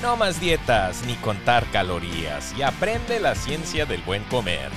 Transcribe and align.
No 0.00 0.16
más 0.16 0.40
dietas 0.40 1.04
ni 1.06 1.14
contar 1.14 1.68
calorías 1.72 2.56
y 2.56 2.62
aprende 2.62 3.18
la 3.18 3.34
ciencia 3.34 3.84
del 3.84 4.00
buen 4.02 4.22
comer. 4.24 4.70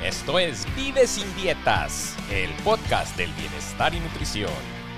Esto 0.00 0.38
es 0.38 0.64
Vive 0.76 1.08
sin 1.08 1.34
dietas, 1.34 2.16
el 2.30 2.50
podcast 2.62 3.16
del 3.16 3.32
bienestar 3.32 3.92
y 3.94 3.98
nutrición. 3.98 4.52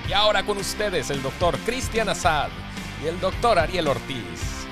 Y 0.07 0.13
ahora 0.13 0.45
con 0.45 0.59
ustedes 0.59 1.09
el 1.09 1.23
doctor 1.23 1.57
Cristian 1.61 2.11
Azad 2.11 2.51
y 3.03 3.07
el 3.07 3.19
doctor 3.19 3.59
Ariel 3.59 3.89
Ortiz. 3.89 4.67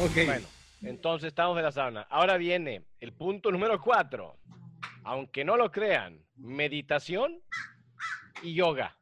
Ok. 0.00 0.24
Bueno, 0.24 0.46
entonces 0.80 1.28
estamos 1.28 1.58
en 1.58 1.64
la 1.64 1.72
sauna. 1.72 2.06
Ahora 2.08 2.38
viene 2.38 2.86
el 3.00 3.12
punto 3.12 3.52
número 3.52 3.78
cuatro. 3.78 4.38
Aunque 5.04 5.44
no 5.44 5.58
lo 5.58 5.70
crean, 5.70 6.18
meditación 6.36 7.42
y 8.42 8.54
yoga. 8.54 8.96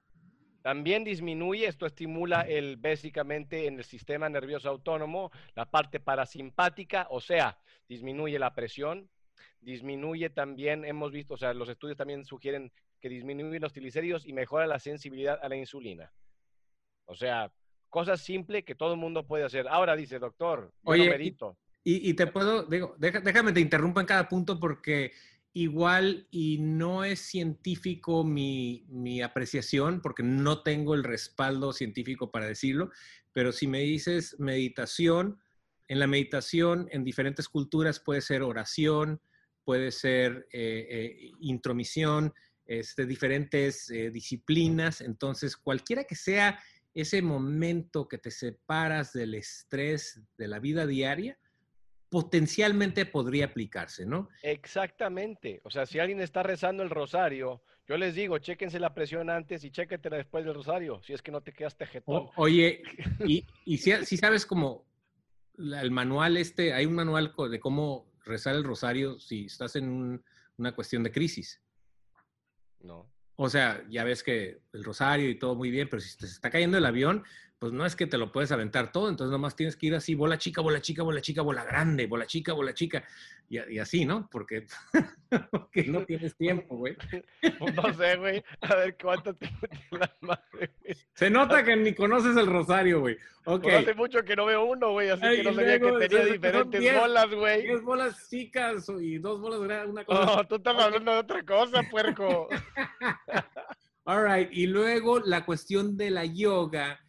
También 0.64 1.04
disminuye, 1.04 1.66
esto 1.66 1.84
estimula 1.84 2.40
el, 2.40 2.78
básicamente 2.78 3.66
en 3.66 3.76
el 3.76 3.84
sistema 3.84 4.30
nervioso 4.30 4.70
autónomo, 4.70 5.30
la 5.54 5.70
parte 5.70 6.00
parasimpática, 6.00 7.06
o 7.10 7.20
sea, 7.20 7.58
disminuye 7.86 8.38
la 8.38 8.54
presión, 8.54 9.10
disminuye 9.60 10.30
también, 10.30 10.86
hemos 10.86 11.12
visto, 11.12 11.34
o 11.34 11.36
sea, 11.36 11.52
los 11.52 11.68
estudios 11.68 11.98
también 11.98 12.24
sugieren 12.24 12.72
que 12.98 13.10
disminuye 13.10 13.60
los 13.60 13.74
triglicéridos 13.74 14.24
y 14.24 14.32
mejora 14.32 14.66
la 14.66 14.78
sensibilidad 14.78 15.38
a 15.42 15.50
la 15.50 15.56
insulina. 15.56 16.10
O 17.04 17.14
sea, 17.14 17.52
cosas 17.90 18.22
simples 18.22 18.64
que 18.64 18.74
todo 18.74 18.94
el 18.94 18.98
mundo 18.98 19.26
puede 19.26 19.44
hacer. 19.44 19.68
Ahora 19.68 19.94
dice, 19.94 20.18
doctor, 20.18 20.72
yo 20.82 20.92
Oye, 20.92 21.04
no 21.04 21.10
medito. 21.10 21.58
Y, 21.82 22.08
y 22.08 22.14
te 22.14 22.26
puedo, 22.26 22.62
digo, 22.62 22.96
déjame 22.98 23.52
te 23.52 23.60
interrumpo 23.60 24.00
en 24.00 24.06
cada 24.06 24.26
punto 24.30 24.58
porque 24.58 25.12
igual 25.54 26.26
y 26.30 26.58
no 26.58 27.04
es 27.04 27.20
científico 27.20 28.24
mi, 28.24 28.84
mi 28.88 29.22
apreciación, 29.22 30.02
porque 30.02 30.24
no 30.24 30.62
tengo 30.62 30.94
el 30.94 31.04
respaldo 31.04 31.72
científico 31.72 32.30
para 32.30 32.46
decirlo, 32.46 32.90
pero 33.32 33.52
si 33.52 33.66
me 33.66 33.78
dices 33.80 34.36
meditación, 34.38 35.38
en 35.86 36.00
la 36.00 36.06
meditación 36.06 36.88
en 36.90 37.04
diferentes 37.04 37.48
culturas 37.48 38.00
puede 38.00 38.20
ser 38.20 38.42
oración, 38.42 39.20
puede 39.64 39.92
ser 39.92 40.48
eh, 40.52 40.86
eh, 40.90 41.30
intromisión, 41.40 42.34
este, 42.66 43.06
diferentes 43.06 43.90
eh, 43.90 44.10
disciplinas, 44.10 45.00
entonces 45.00 45.56
cualquiera 45.56 46.04
que 46.04 46.16
sea 46.16 46.58
ese 46.94 47.22
momento 47.22 48.08
que 48.08 48.18
te 48.18 48.30
separas 48.30 49.12
del 49.12 49.34
estrés 49.34 50.20
de 50.36 50.48
la 50.48 50.58
vida 50.58 50.86
diaria, 50.86 51.38
potencialmente 52.14 53.06
podría 53.06 53.46
aplicarse, 53.46 54.06
¿no? 54.06 54.28
Exactamente. 54.44 55.60
O 55.64 55.70
sea, 55.70 55.84
si 55.84 55.98
alguien 55.98 56.20
está 56.20 56.44
rezando 56.44 56.84
el 56.84 56.90
rosario, 56.90 57.60
yo 57.88 57.96
les 57.96 58.14
digo, 58.14 58.38
chéquense 58.38 58.78
la 58.78 58.94
presión 58.94 59.28
antes 59.30 59.64
y 59.64 59.72
chéquetela 59.72 60.18
después 60.18 60.44
del 60.44 60.54
rosario, 60.54 61.02
si 61.02 61.12
es 61.12 61.20
que 61.22 61.32
no 61.32 61.40
te 61.40 61.52
quedas 61.52 61.76
tejetón. 61.76 62.14
O- 62.14 62.32
oye, 62.36 62.84
y, 63.26 63.44
y 63.64 63.78
si, 63.78 63.90
si 64.06 64.16
sabes 64.16 64.46
como 64.46 64.86
la- 65.54 65.82
el 65.82 65.90
manual 65.90 66.36
este, 66.36 66.72
hay 66.72 66.86
un 66.86 66.94
manual 66.94 67.34
de 67.50 67.58
cómo 67.58 68.12
rezar 68.24 68.54
el 68.54 68.62
rosario 68.62 69.18
si 69.18 69.46
estás 69.46 69.74
en 69.74 69.88
un- 69.88 70.24
una 70.56 70.72
cuestión 70.72 71.02
de 71.02 71.10
crisis. 71.10 71.60
No. 72.78 73.10
O 73.34 73.50
sea, 73.50 73.84
ya 73.90 74.04
ves 74.04 74.22
que 74.22 74.60
el 74.72 74.84
rosario 74.84 75.28
y 75.28 75.36
todo 75.36 75.56
muy 75.56 75.72
bien, 75.72 75.88
pero 75.90 75.98
si 76.00 76.16
te 76.16 76.26
está 76.26 76.48
cayendo 76.48 76.78
el 76.78 76.86
avión, 76.86 77.24
pues 77.64 77.72
no 77.72 77.86
es 77.86 77.96
que 77.96 78.06
te 78.06 78.18
lo 78.18 78.30
puedes 78.30 78.52
aventar 78.52 78.92
todo, 78.92 79.08
entonces 79.08 79.32
nomás 79.32 79.56
tienes 79.56 79.74
que 79.74 79.86
ir 79.86 79.94
así, 79.94 80.14
bola 80.14 80.36
chica, 80.36 80.60
bola 80.60 80.82
chica, 80.82 81.02
bola 81.02 81.22
chica, 81.22 81.40
bola 81.40 81.64
grande, 81.64 82.06
bola 82.06 82.26
chica, 82.26 82.52
bola 82.52 82.74
chica, 82.74 83.02
y, 83.48 83.78
así, 83.78 84.04
¿no? 84.04 84.28
Porque, 84.30 84.66
porque 85.50 85.84
no 85.84 86.04
tienes 86.04 86.36
tiempo, 86.36 86.76
güey. 86.76 86.94
No 87.74 87.94
sé, 87.94 88.16
güey. 88.16 88.44
A 88.60 88.74
ver 88.74 88.98
cuánto 89.00 89.32
tiempo 89.32 89.66
tiene 89.66 89.98
la 89.98 90.14
madre, 90.20 90.72
güey. 90.82 90.94
Se 91.14 91.30
nota 91.30 91.64
que 91.64 91.74
ni 91.74 91.94
conoces 91.94 92.36
el 92.36 92.48
rosario, 92.48 93.00
güey. 93.00 93.16
Pues 93.44 93.74
hace 93.74 93.94
mucho 93.94 94.22
que 94.22 94.36
no 94.36 94.44
veo 94.44 94.66
uno, 94.66 94.90
güey, 94.90 95.08
así 95.08 95.24
Ay, 95.24 95.36
que 95.38 95.44
no 95.44 95.54
sabía 95.54 95.78
luego, 95.78 95.98
que 96.00 96.08
tenía 96.10 96.26
diferentes 96.26 96.80
diez- 96.82 97.00
bolas, 97.00 97.30
güey. 97.30 97.62
Diez 97.62 97.80
bolas 97.80 98.28
chicas 98.28 98.92
y 99.00 99.16
dos 99.16 99.40
bolas 99.40 99.60
grandes, 99.60 99.88
una 99.88 100.04
cosa. 100.04 100.36
No, 100.36 100.46
tú 100.46 100.56
estás 100.56 100.76
hablando 100.78 101.12
de 101.12 101.18
otra 101.18 101.42
cosa, 101.42 101.82
puerco. 101.90 102.46
All 104.04 104.22
right. 104.22 104.50
Y 104.52 104.66
luego 104.66 105.20
la 105.20 105.46
cuestión 105.46 105.96
de 105.96 106.10
la 106.10 106.26
yoga, 106.26 107.00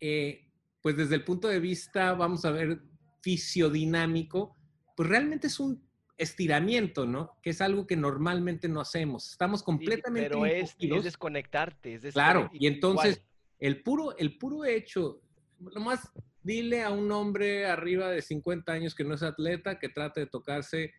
eh, 0.00 0.50
pues 0.80 0.96
desde 0.96 1.14
el 1.14 1.24
punto 1.24 1.48
de 1.48 1.60
vista, 1.60 2.14
vamos 2.14 2.44
a 2.44 2.50
ver, 2.50 2.80
fisiodinámico, 3.22 4.56
pues 4.96 5.08
realmente 5.08 5.46
es 5.46 5.60
un 5.60 5.82
estiramiento, 6.16 7.06
¿no? 7.06 7.38
Que 7.42 7.50
es 7.50 7.60
algo 7.60 7.86
que 7.86 7.96
normalmente 7.96 8.68
no 8.68 8.80
hacemos. 8.80 9.30
Estamos 9.30 9.62
completamente 9.62 10.28
Pero 10.28 10.46
es, 10.46 10.76
desconectarte. 10.78 11.94
Es 11.94 12.12
Claro, 12.12 12.50
y 12.52 12.66
entonces 12.66 13.22
el 13.58 13.82
puro, 13.82 14.16
el 14.18 14.36
puro 14.36 14.64
hecho, 14.64 15.22
nomás 15.58 16.10
dile 16.42 16.82
a 16.82 16.90
un 16.90 17.10
hombre 17.12 17.66
arriba 17.66 18.10
de 18.10 18.22
50 18.22 18.72
años 18.72 18.94
que 18.94 19.04
no 19.04 19.14
es 19.14 19.22
atleta 19.22 19.78
que 19.78 19.88
trate 19.88 20.20
de 20.20 20.26
tocarse 20.26 20.92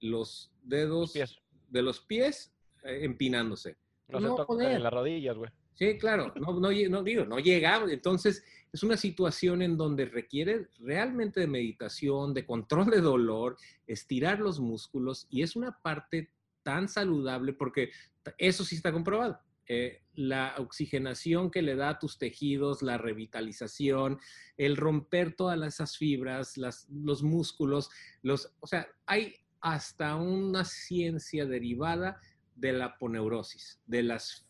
los 0.00 0.52
dedos 0.62 1.12
de 1.12 1.82
los 1.82 2.00
pies 2.00 2.54
eh, 2.84 3.00
empinándose. 3.02 3.76
No, 4.08 4.20
no 4.20 4.28
se 4.28 4.36
tocan 4.36 4.46
poder. 4.46 4.72
en 4.72 4.82
las 4.82 4.92
rodillas, 4.92 5.36
güey. 5.36 5.50
Sí, 5.78 5.96
claro, 5.96 6.32
no, 6.34 6.58
no, 6.58 6.72
no 6.72 7.02
digo, 7.04 7.24
no 7.24 7.38
llegamos. 7.38 7.92
Entonces, 7.92 8.42
es 8.72 8.82
una 8.82 8.96
situación 8.96 9.62
en 9.62 9.76
donde 9.76 10.06
requiere 10.06 10.66
realmente 10.80 11.38
de 11.38 11.46
meditación, 11.46 12.34
de 12.34 12.44
control 12.44 12.90
de 12.90 13.00
dolor, 13.00 13.56
estirar 13.86 14.40
los 14.40 14.58
músculos 14.58 15.28
y 15.30 15.42
es 15.42 15.54
una 15.54 15.78
parte 15.80 16.32
tan 16.64 16.88
saludable 16.88 17.52
porque 17.52 17.92
eso 18.38 18.64
sí 18.64 18.74
está 18.74 18.90
comprobado. 18.90 19.38
Eh, 19.68 20.02
la 20.14 20.56
oxigenación 20.58 21.48
que 21.48 21.62
le 21.62 21.76
da 21.76 21.90
a 21.90 21.98
tus 22.00 22.18
tejidos, 22.18 22.82
la 22.82 22.98
revitalización, 22.98 24.18
el 24.56 24.76
romper 24.76 25.36
todas 25.36 25.62
esas 25.62 25.96
fibras, 25.96 26.56
los 26.88 27.22
músculos, 27.22 27.88
los, 28.22 28.52
o 28.58 28.66
sea, 28.66 28.88
hay 29.06 29.36
hasta 29.60 30.16
una 30.16 30.64
ciencia 30.64 31.46
derivada 31.46 32.20
de 32.56 32.72
la 32.72 32.98
poneurosis, 32.98 33.78
de 33.86 34.02
las 34.02 34.47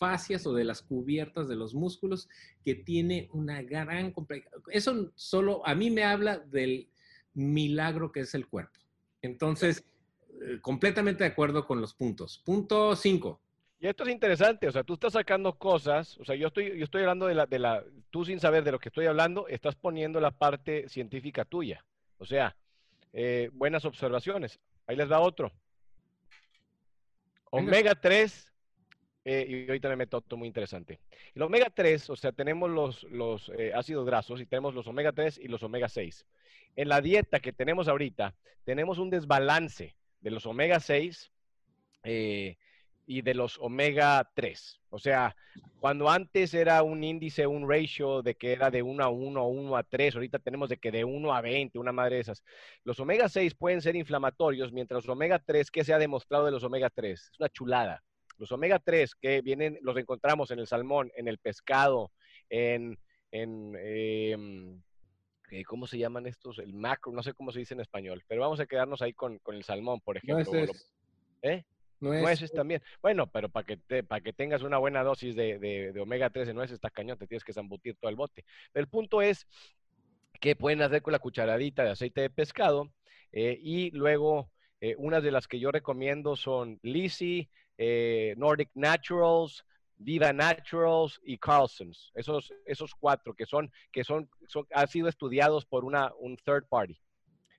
fascias 0.00 0.46
o 0.46 0.54
de 0.54 0.64
las 0.64 0.80
cubiertas 0.80 1.46
de 1.46 1.56
los 1.56 1.74
músculos 1.74 2.28
que 2.64 2.74
tiene 2.74 3.28
una 3.32 3.62
gran 3.62 4.12
complicación. 4.12 4.62
Eso 4.70 5.12
solo 5.14 5.64
a 5.66 5.74
mí 5.74 5.90
me 5.90 6.04
habla 6.04 6.38
del 6.38 6.88
milagro 7.34 8.10
que 8.10 8.20
es 8.20 8.34
el 8.34 8.48
cuerpo. 8.48 8.80
Entonces, 9.20 9.84
eh, 10.42 10.58
completamente 10.62 11.22
de 11.22 11.30
acuerdo 11.30 11.66
con 11.66 11.82
los 11.82 11.92
puntos. 11.92 12.38
Punto 12.38 12.96
5. 12.96 13.40
Y 13.78 13.86
esto 13.86 14.04
es 14.04 14.10
interesante, 14.10 14.68
o 14.68 14.72
sea, 14.72 14.84
tú 14.84 14.94
estás 14.94 15.14
sacando 15.14 15.54
cosas, 15.54 16.18
o 16.18 16.24
sea, 16.24 16.34
yo 16.34 16.48
estoy, 16.48 16.78
yo 16.78 16.84
estoy 16.84 17.00
hablando 17.00 17.26
de 17.26 17.34
la, 17.34 17.46
de 17.46 17.58
la, 17.58 17.82
tú 18.10 18.26
sin 18.26 18.38
saber 18.38 18.62
de 18.62 18.72
lo 18.72 18.78
que 18.78 18.90
estoy 18.90 19.06
hablando, 19.06 19.48
estás 19.48 19.74
poniendo 19.74 20.20
la 20.20 20.30
parte 20.30 20.86
científica 20.88 21.46
tuya. 21.46 21.82
O 22.18 22.26
sea, 22.26 22.54
eh, 23.12 23.50
buenas 23.52 23.84
observaciones. 23.84 24.60
Ahí 24.86 24.96
les 24.96 25.10
va 25.10 25.20
otro. 25.20 25.52
Omega 27.50 27.94
3, 27.94 28.49
eh, 29.24 29.46
y 29.48 29.68
ahorita 29.68 29.88
me 29.88 29.96
meto 29.96 30.18
otro 30.18 30.38
muy 30.38 30.48
interesante. 30.48 30.98
El 31.34 31.42
omega 31.42 31.68
3, 31.74 32.10
o 32.10 32.16
sea, 32.16 32.32
tenemos 32.32 32.70
los, 32.70 33.02
los 33.04 33.50
eh, 33.58 33.72
ácidos 33.74 34.06
grasos 34.06 34.40
y 34.40 34.46
tenemos 34.46 34.74
los 34.74 34.86
omega 34.86 35.12
3 35.12 35.38
y 35.38 35.48
los 35.48 35.62
omega 35.62 35.88
6. 35.88 36.26
En 36.76 36.88
la 36.88 37.00
dieta 37.00 37.40
que 37.40 37.52
tenemos 37.52 37.88
ahorita, 37.88 38.34
tenemos 38.64 38.98
un 38.98 39.10
desbalance 39.10 39.94
de 40.20 40.30
los 40.30 40.46
omega 40.46 40.80
6 40.80 41.30
eh, 42.04 42.56
y 43.06 43.22
de 43.22 43.34
los 43.34 43.58
omega 43.58 44.30
3. 44.34 44.80
O 44.88 44.98
sea, 44.98 45.36
cuando 45.80 46.08
antes 46.08 46.54
era 46.54 46.82
un 46.82 47.04
índice, 47.04 47.46
un 47.46 47.68
ratio 47.68 48.22
de 48.22 48.36
que 48.36 48.52
era 48.52 48.70
de 48.70 48.82
1 48.82 49.04
a 49.04 49.08
1 49.08 49.42
o 49.42 49.48
1 49.48 49.76
a 49.76 49.82
3, 49.82 50.14
ahorita 50.14 50.38
tenemos 50.38 50.68
de 50.70 50.78
que 50.78 50.90
de 50.90 51.04
1 51.04 51.34
a 51.34 51.40
20, 51.42 51.78
una 51.78 51.92
madre 51.92 52.16
de 52.16 52.22
esas. 52.22 52.42
Los 52.84 52.98
omega 53.00 53.28
6 53.28 53.54
pueden 53.54 53.82
ser 53.82 53.96
inflamatorios, 53.96 54.72
mientras 54.72 55.04
los 55.04 55.12
omega 55.12 55.38
3, 55.38 55.70
¿qué 55.70 55.84
se 55.84 55.92
ha 55.92 55.98
demostrado 55.98 56.46
de 56.46 56.52
los 56.52 56.64
omega 56.64 56.88
3? 56.88 57.20
Es 57.32 57.38
una 57.38 57.48
chulada. 57.50 58.02
Los 58.40 58.50
omega 58.52 58.78
3 58.78 59.14
que 59.14 59.42
vienen, 59.42 59.78
los 59.82 59.96
encontramos 59.96 60.50
en 60.50 60.58
el 60.58 60.66
salmón, 60.66 61.12
en 61.14 61.28
el 61.28 61.38
pescado, 61.38 62.10
en, 62.48 62.98
en 63.30 63.76
em, 63.78 64.82
eh, 65.50 65.64
¿cómo 65.64 65.86
se 65.86 65.98
llaman 65.98 66.26
estos? 66.26 66.58
El 66.58 66.72
macro, 66.74 67.12
no 67.12 67.22
sé 67.22 67.34
cómo 67.34 67.52
se 67.52 67.58
dice 67.58 67.74
en 67.74 67.80
español, 67.80 68.24
pero 68.26 68.40
vamos 68.40 68.58
a 68.60 68.66
quedarnos 68.66 69.02
ahí 69.02 69.12
con, 69.12 69.38
con 69.38 69.54
el 69.54 69.62
salmón, 69.64 70.00
por 70.00 70.16
ejemplo. 70.16 70.36
Nueces, 70.52 70.90
¿Eh? 71.42 71.64
nueces. 72.00 72.22
Nueces 72.22 72.52
también. 72.52 72.82
Bueno, 73.02 73.26
pero 73.26 73.50
para 73.50 73.66
que, 73.66 73.76
te- 73.76 74.02
para 74.02 74.22
que 74.22 74.32
tengas 74.32 74.62
una 74.62 74.78
buena 74.78 75.02
dosis 75.02 75.36
de, 75.36 75.58
de- 75.58 75.92
de 75.92 76.00
omega 76.00 76.30
3 76.30 76.48
en 76.48 76.56
nueces, 76.56 76.74
está 76.74 76.88
cañón, 76.88 77.18
te 77.18 77.26
tienes 77.26 77.44
que 77.44 77.52
zambutir 77.52 77.96
todo 77.96 78.08
el 78.08 78.16
bote. 78.16 78.44
Pero 78.72 78.82
el 78.84 78.88
punto 78.88 79.20
es 79.20 79.46
que 80.40 80.56
pueden 80.56 80.80
hacer 80.80 81.02
con 81.02 81.12
la 81.12 81.18
cucharadita 81.18 81.84
de 81.84 81.90
aceite 81.90 82.22
de 82.22 82.30
pescado 82.30 82.90
eh, 83.32 83.58
y 83.60 83.90
luego 83.90 84.50
eh, 84.80 84.94
unas 84.96 85.22
de 85.22 85.30
las 85.30 85.46
que 85.46 85.60
yo 85.60 85.70
recomiendo 85.70 86.36
son 86.36 86.78
Lisi, 86.82 87.50
eh, 87.82 88.34
Nordic 88.36 88.68
Naturals, 88.74 89.64
Viva 89.96 90.32
Naturals 90.34 91.18
y 91.24 91.38
Carlson's. 91.38 92.10
Esos, 92.14 92.52
esos 92.66 92.94
cuatro 92.94 93.32
que 93.34 93.46
son, 93.46 93.72
que 93.90 94.04
son, 94.04 94.28
son, 94.48 94.66
han 94.74 94.86
sido 94.86 95.08
estudiados 95.08 95.64
por 95.64 95.86
una, 95.86 96.12
un 96.18 96.36
third 96.36 96.66
party. 96.68 97.00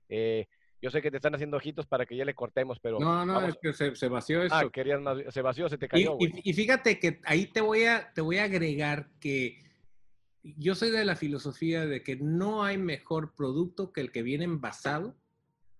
Eh, 0.08 0.46
yo 0.80 0.90
sé 0.90 1.02
que 1.02 1.10
te 1.10 1.16
están 1.16 1.34
haciendo 1.34 1.56
ojitos 1.56 1.86
para 1.86 2.06
que 2.06 2.16
ya 2.16 2.24
le 2.24 2.34
cortemos, 2.34 2.78
pero 2.80 3.00
No, 3.00 3.26
no, 3.26 3.34
vamos- 3.34 3.50
es 3.50 3.58
que 3.60 3.72
se, 3.72 3.96
se 3.96 4.06
vació 4.08 4.42
esto. 4.44 4.54
Ah, 4.56 4.68
querías 4.70 5.00
más. 5.00 5.18
Se 5.30 5.42
vació, 5.42 5.68
se 5.68 5.76
te 5.78 5.88
cayó, 5.88 6.16
y- 6.20 6.50
y 6.50 6.52
fíjate 6.52 7.00
que 7.00 7.20
ahí 7.24 7.46
te 7.46 7.60
voy, 7.60 7.84
a, 7.84 8.12
te 8.12 8.20
voy 8.20 8.38
a 8.38 8.44
agregar 8.44 9.10
que 9.18 9.58
yo 10.44 10.74
soy 10.76 10.90
de 10.90 11.04
la 11.04 11.16
filosofía 11.16 11.84
de 11.86 12.02
que 12.04 12.14
no 12.16 12.62
hay 12.64 12.78
mejor 12.78 13.34
producto 13.34 13.92
que 13.92 14.00
el 14.00 14.12
que 14.12 14.22
viene 14.22 14.44
envasado 14.44 15.16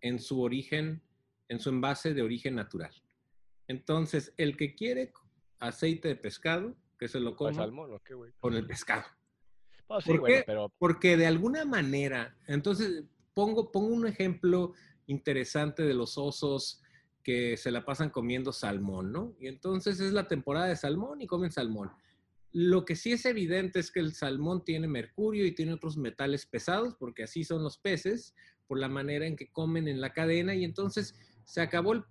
en 0.01 0.19
su 0.19 0.41
origen, 0.43 1.01
en 1.49 1.61
su 1.61 1.69
envase 1.71 2.13
de 2.15 2.23
origen 2.23 2.57
natural. 2.57 2.93
Entonces, 3.69 4.33
el 4.37 4.57
que 4.57 4.75
quiere 4.75 5.13
aceite 5.59 6.09
de 6.09 6.17
pescado, 6.17 6.77
que 6.99 7.09
se 7.09 7.21
lo 7.21 7.37
coma 7.37 7.69
con 8.41 8.55
el 8.55 8.67
pescado. 8.67 9.05
Oh, 9.87 9.99
¿Por 10.01 10.25
qué? 10.25 10.43
Pero... 10.47 10.73
Porque 10.79 11.17
de 11.17 11.27
alguna 11.27 11.65
manera, 11.65 12.37
entonces, 12.47 13.05
pongo, 13.35 13.71
pongo 13.73 13.89
un 13.89 14.07
ejemplo 14.07 14.73
interesante 15.07 15.83
de 15.83 15.95
los 15.95 16.19
osos 16.19 16.81
que 17.23 17.57
se 17.57 17.71
la 17.71 17.85
pasan 17.85 18.11
comiendo 18.11 18.53
salmón, 18.53 19.13
¿no? 19.13 19.35
Y 19.39 19.47
entonces 19.47 20.01
es 20.01 20.13
la 20.13 20.27
temporada 20.27 20.67
de 20.67 20.77
salmón 20.77 21.21
y 21.21 21.27
comen 21.27 21.53
salmón. 21.53 21.91
Lo 22.53 22.85
que 22.85 22.97
sí 22.97 23.13
es 23.13 23.25
evidente 23.25 23.79
es 23.79 23.91
que 23.91 24.01
el 24.01 24.13
salmón 24.13 24.65
tiene 24.65 24.89
mercurio 24.89 25.47
y 25.47 25.55
tiene 25.55 25.73
otros 25.73 25.97
metales 25.97 26.47
pesados, 26.47 26.95
porque 26.99 27.23
así 27.23 27.45
son 27.45 27.63
los 27.63 27.79
peces, 27.79 28.35
por 28.67 28.79
la 28.79 28.89
manera 28.89 29.27
en 29.27 29.37
que 29.37 29.51
comen 29.51 29.89
en 29.89 30.01
la 30.01 30.13
cadena, 30.13 30.55
y 30.55 30.65
entonces 30.65 31.15
se 31.45 31.61
acabó 31.61 31.93
el 31.93 32.05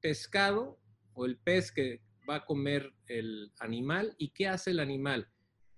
pescado 0.00 0.78
o 1.14 1.26
el 1.26 1.38
pez 1.38 1.72
que 1.72 2.00
va 2.28 2.36
a 2.36 2.44
comer 2.44 2.92
el 3.06 3.52
animal, 3.58 4.14
¿y 4.18 4.30
qué 4.30 4.48
hace 4.48 4.70
el 4.70 4.80
animal? 4.80 5.28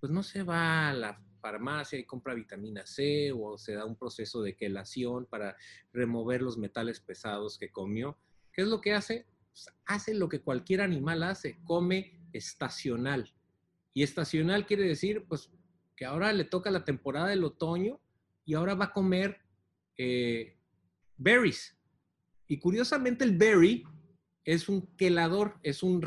Pues 0.01 0.13
no 0.13 0.23
se 0.23 0.43
va 0.43 0.89
a 0.89 0.93
la 0.93 1.23
farmacia 1.41 1.99
y 1.99 2.05
compra 2.05 2.35
vitamina 2.35 2.87
C 2.87 3.33
o 3.33 3.59
se 3.59 3.75
da 3.75 3.85
un 3.85 3.97
proceso 3.97 4.43
de 4.43 4.57
quelación 4.57 5.27
para 5.27 5.57
remover 5.93 6.43
los 6.43 6.57
metales 6.57 7.01
pesados 7.01 7.59
que 7.59 7.71
comió. 7.71 8.19
¿Qué 8.53 8.63
es 8.63 8.69
lo 8.69 8.81
que 8.81 8.95
hace? 8.95 9.27
Pues 9.51 9.69
hace 9.87 10.15
lo 10.15 10.29
que 10.29 10.41
cualquier 10.41 10.81
animal 10.81 11.23
hace, 11.23 11.61
come 11.65 12.21
estacional. 12.33 13.35
Y 13.93 14.03
estacional 14.03 14.67
quiere 14.67 14.85
decir, 14.85 15.25
pues, 15.29 15.51
que 15.97 16.05
ahora 16.05 16.33
le 16.33 16.45
toca 16.45 16.71
la 16.71 16.85
temporada 16.85 17.29
del 17.29 17.45
otoño 17.45 18.01
y 18.45 18.55
ahora 18.55 18.75
va 18.75 18.87
a 18.87 18.93
comer 18.93 19.41
eh, 19.97 20.57
berries. 21.17 21.79
Y 22.49 22.59
curiosamente 22.59 23.25
el 23.25 23.37
berry 23.37 23.85
es 24.45 24.69
un 24.69 24.87
quelador, 24.97 25.59
es 25.63 25.83
un 25.83 26.03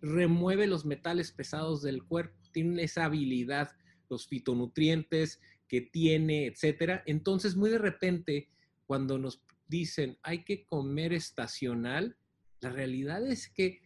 remueve 0.00 0.66
los 0.66 0.84
metales 0.84 1.32
pesados 1.32 1.82
del 1.82 2.04
cuerpo, 2.04 2.36
tiene 2.52 2.82
esa 2.82 3.04
habilidad, 3.04 3.70
los 4.08 4.26
fitonutrientes 4.26 5.40
que 5.68 5.80
tiene, 5.82 6.46
etcétera. 6.46 7.02
Entonces, 7.06 7.56
muy 7.56 7.70
de 7.70 7.78
repente, 7.78 8.48
cuando 8.86 9.18
nos 9.18 9.42
dicen 9.68 10.18
hay 10.22 10.44
que 10.44 10.64
comer 10.64 11.12
estacional, 11.12 12.16
la 12.60 12.70
realidad 12.70 13.24
es 13.26 13.48
que 13.48 13.82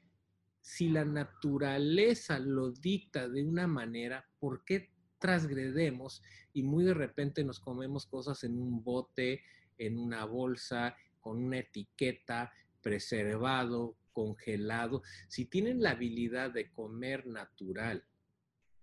si 0.62 0.88
la 0.88 1.04
naturaleza 1.04 2.38
lo 2.38 2.70
dicta 2.72 3.28
de 3.28 3.44
una 3.44 3.66
manera, 3.66 4.26
¿por 4.38 4.64
qué 4.64 4.90
transgredemos 5.18 6.22
y 6.54 6.62
muy 6.62 6.84
de 6.84 6.94
repente 6.94 7.44
nos 7.44 7.60
comemos 7.60 8.06
cosas 8.06 8.44
en 8.44 8.58
un 8.58 8.82
bote, 8.82 9.42
en 9.76 9.98
una 9.98 10.24
bolsa, 10.24 10.96
con 11.20 11.42
una 11.42 11.58
etiqueta, 11.58 12.52
preservado, 12.84 13.96
congelado? 14.12 15.02
Si 15.26 15.46
tienen 15.46 15.82
la 15.82 15.90
habilidad 15.90 16.52
de 16.52 16.70
comer 16.70 17.26
natural 17.26 18.04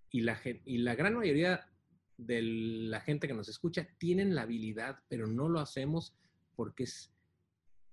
y 0.09 0.21
la, 0.21 0.95
gran 0.95 1.15
mayoría 1.15 1.69
de 2.18 2.42
la 2.42 3.00
gente 3.00 3.27
que 3.27 3.33
nos 3.33 3.48
escucha 3.48 3.88
tienen 3.98 4.36
la 4.36 4.42
habilidad, 4.42 5.00
pero 5.07 5.27
no 5.27 5.48
lo 5.48 5.62
hacemos 5.62 6.13
porque 6.56 6.83
es 6.83 7.13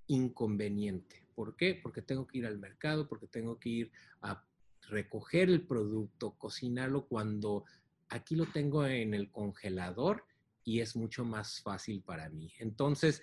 inconveniente. 0.09 1.29
¿Por 1.37 1.55
qué? 1.55 1.79
Porque 1.81 2.03
tengo 2.03 2.27
que 2.27 2.39
ir 2.39 2.47
al 2.47 2.59
mercado, 2.59 3.07
porque 3.09 3.29
tengo 3.29 3.61
que 3.61 3.69
ir 3.69 3.93
a 4.23 4.45
recoger 4.89 5.51
el 5.51 5.67
producto, 5.67 6.33
cocinarlo 6.39 7.07
cuando 7.07 7.65
aquí 8.09 8.35
lo 8.35 8.47
tengo 8.47 8.85
en 8.87 9.15
el 9.15 9.31
congelador 9.31 10.25
y 10.65 10.81
es 10.81 10.97
mucho 10.97 11.25
más 11.25 11.61
fácil 11.61 12.03
para 12.03 12.29
mí. 12.31 12.53
Entonces, 12.59 13.23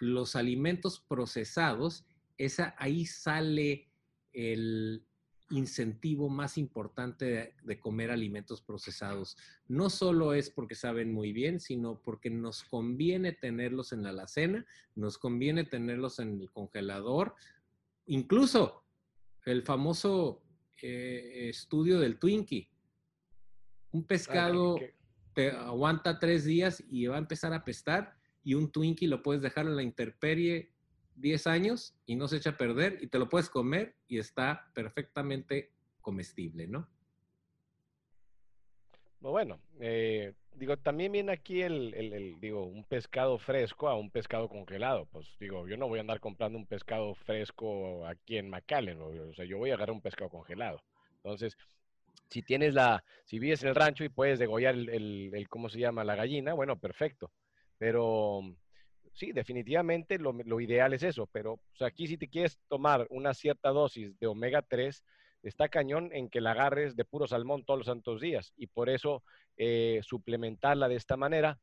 los 0.00 0.36
alimentos 0.36 1.00
procesados, 1.00 2.04
esa, 2.36 2.74
ahí 2.78 3.06
sale 3.06 3.90
el, 4.32 5.04
incentivo 5.52 6.28
más 6.28 6.56
importante 6.56 7.54
de, 7.62 7.78
comer 7.78 8.10
alimentos 8.10 8.62
procesados. 8.62 9.36
No 9.68 9.90
solo 9.90 10.32
es 10.32 10.50
porque 10.50 10.74
saben 10.74 11.12
muy 11.12 11.32
bien, 11.32 11.60
sino 11.60 12.00
porque 12.00 12.30
nos 12.30 12.64
conviene 12.64 13.32
tenerlos 13.32 13.92
en 13.92 14.02
la 14.02 14.10
alacena, 14.10 14.66
nos 14.94 15.18
conviene 15.18 15.64
tenerlos 15.64 16.18
en 16.18 16.40
el 16.40 16.50
congelador. 16.50 17.34
Incluso 18.06 18.84
el 19.44 19.62
famoso 19.62 20.42
eh, 20.80 21.48
estudio 21.50 22.00
del 22.00 22.18
Twinkie. 22.18 22.68
Un 23.92 24.04
pescado 24.04 24.78
te 25.34 25.50
aguanta 25.50 26.18
tres 26.18 26.44
días 26.44 26.82
y 26.90 27.06
va 27.06 27.16
a 27.16 27.18
empezar 27.18 27.52
a 27.52 27.64
pestar 27.64 28.16
y 28.42 28.54
un 28.54 28.72
Twinkie 28.72 29.06
lo 29.06 29.22
puedes 29.22 29.42
dejar 29.42 29.66
en 29.66 29.76
la 29.76 29.82
intemperie 29.82 30.72
10 31.16 31.46
años 31.46 31.94
y 32.06 32.16
no 32.16 32.28
se 32.28 32.36
echa 32.36 32.50
a 32.50 32.56
perder 32.56 32.98
y 33.00 33.06
te 33.06 33.18
lo 33.18 33.28
puedes 33.28 33.48
comer 33.48 33.94
y 34.08 34.18
está 34.18 34.70
perfectamente 34.74 35.72
comestible, 36.00 36.66
¿no? 36.66 36.88
Bueno, 39.20 39.60
eh, 39.78 40.34
digo, 40.54 40.76
también 40.76 41.12
viene 41.12 41.32
aquí 41.32 41.62
el, 41.62 42.36
digo, 42.40 42.66
un 42.66 42.84
pescado 42.84 43.38
fresco 43.38 43.88
a 43.88 43.96
un 43.96 44.10
pescado 44.10 44.48
congelado. 44.48 45.06
Pues 45.06 45.28
digo, 45.38 45.68
yo 45.68 45.76
no 45.76 45.88
voy 45.88 45.98
a 45.98 46.00
andar 46.00 46.18
comprando 46.18 46.58
un 46.58 46.66
pescado 46.66 47.14
fresco 47.14 48.04
aquí 48.06 48.36
en 48.36 48.50
McAllen, 48.50 49.00
o 49.00 49.32
sea, 49.34 49.44
yo 49.44 49.58
voy 49.58 49.70
a 49.70 49.74
agarrar 49.74 49.94
un 49.94 50.02
pescado 50.02 50.28
congelado. 50.28 50.82
Entonces, 51.16 51.56
si 52.30 52.42
tienes 52.42 52.74
la, 52.74 53.04
si 53.24 53.38
vives 53.38 53.62
en 53.62 53.68
el 53.68 53.74
rancho 53.76 54.02
y 54.02 54.08
puedes 54.08 54.40
degollar 54.40 54.74
el, 54.74 55.30
el 55.32 55.48
¿cómo 55.48 55.68
se 55.68 55.78
llama? 55.78 56.02
La 56.02 56.16
gallina, 56.16 56.54
bueno, 56.54 56.78
perfecto. 56.78 57.30
Pero 57.78 58.42
sí, 59.12 59.32
definitivamente 59.32 60.18
lo, 60.18 60.60
ideal 60.60 60.92
es 60.94 61.02
eso, 61.02 61.26
pero 61.26 61.60
aquí 61.80 62.06
si 62.06 62.16
te 62.16 62.28
quieres 62.28 62.58
tomar 62.68 63.06
una 63.10 63.34
cierta 63.34 63.70
dosis 63.70 64.18
de 64.18 64.26
omega 64.26 64.62
3, 64.62 65.04
está 65.42 65.68
cañón 65.68 66.10
en 66.12 66.28
que 66.28 66.40
la 66.40 66.52
agarres 66.52 66.96
de 66.96 67.04
puro 67.04 67.26
salmón 67.26 67.64
todos 67.64 67.78
los 67.78 67.86
santos 67.86 68.20
días 68.20 68.52
y 68.56 68.68
por 68.68 68.88
eso 68.88 69.22
eh, 69.56 70.00
suplementarla 70.02 70.88
de 70.88 70.96
esta 70.96 71.16
manera 71.16 71.58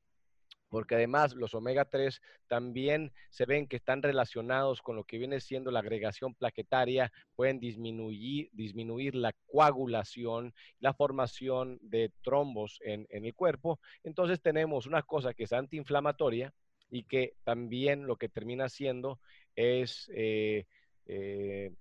porque 0.69 0.95
además 0.95 1.33
los 1.35 1.53
omega 1.53 1.85
3 1.85 2.21
también 2.47 3.11
se 3.29 3.45
ven 3.45 3.67
que 3.67 3.77
están 3.77 4.01
relacionados 4.01 4.81
con 4.81 4.95
lo 4.95 5.03
que 5.03 5.17
viene 5.17 5.39
siendo 5.39 5.71
la 5.71 5.79
agregación 5.79 6.35
plaquetaria, 6.35 7.11
pueden 7.35 7.59
disminuir, 7.59 8.49
disminuir 8.53 9.15
la 9.15 9.33
coagulación, 9.47 10.53
la 10.79 10.93
formación 10.93 11.79
de 11.81 12.11
trombos 12.21 12.79
en, 12.81 13.07
en 13.09 13.25
el 13.25 13.33
cuerpo. 13.33 13.79
Entonces 14.03 14.41
tenemos 14.41 14.85
una 14.85 15.01
cosa 15.01 15.33
que 15.33 15.43
es 15.43 15.53
antiinflamatoria, 15.53 16.53
y 16.91 17.03
que 17.03 17.35
también 17.43 18.07
lo 18.07 18.17
que 18.17 18.29
termina 18.29 18.65
haciendo 18.65 19.19
es, 19.55 20.09
eh, 20.13 20.65
eh, 21.05 21.71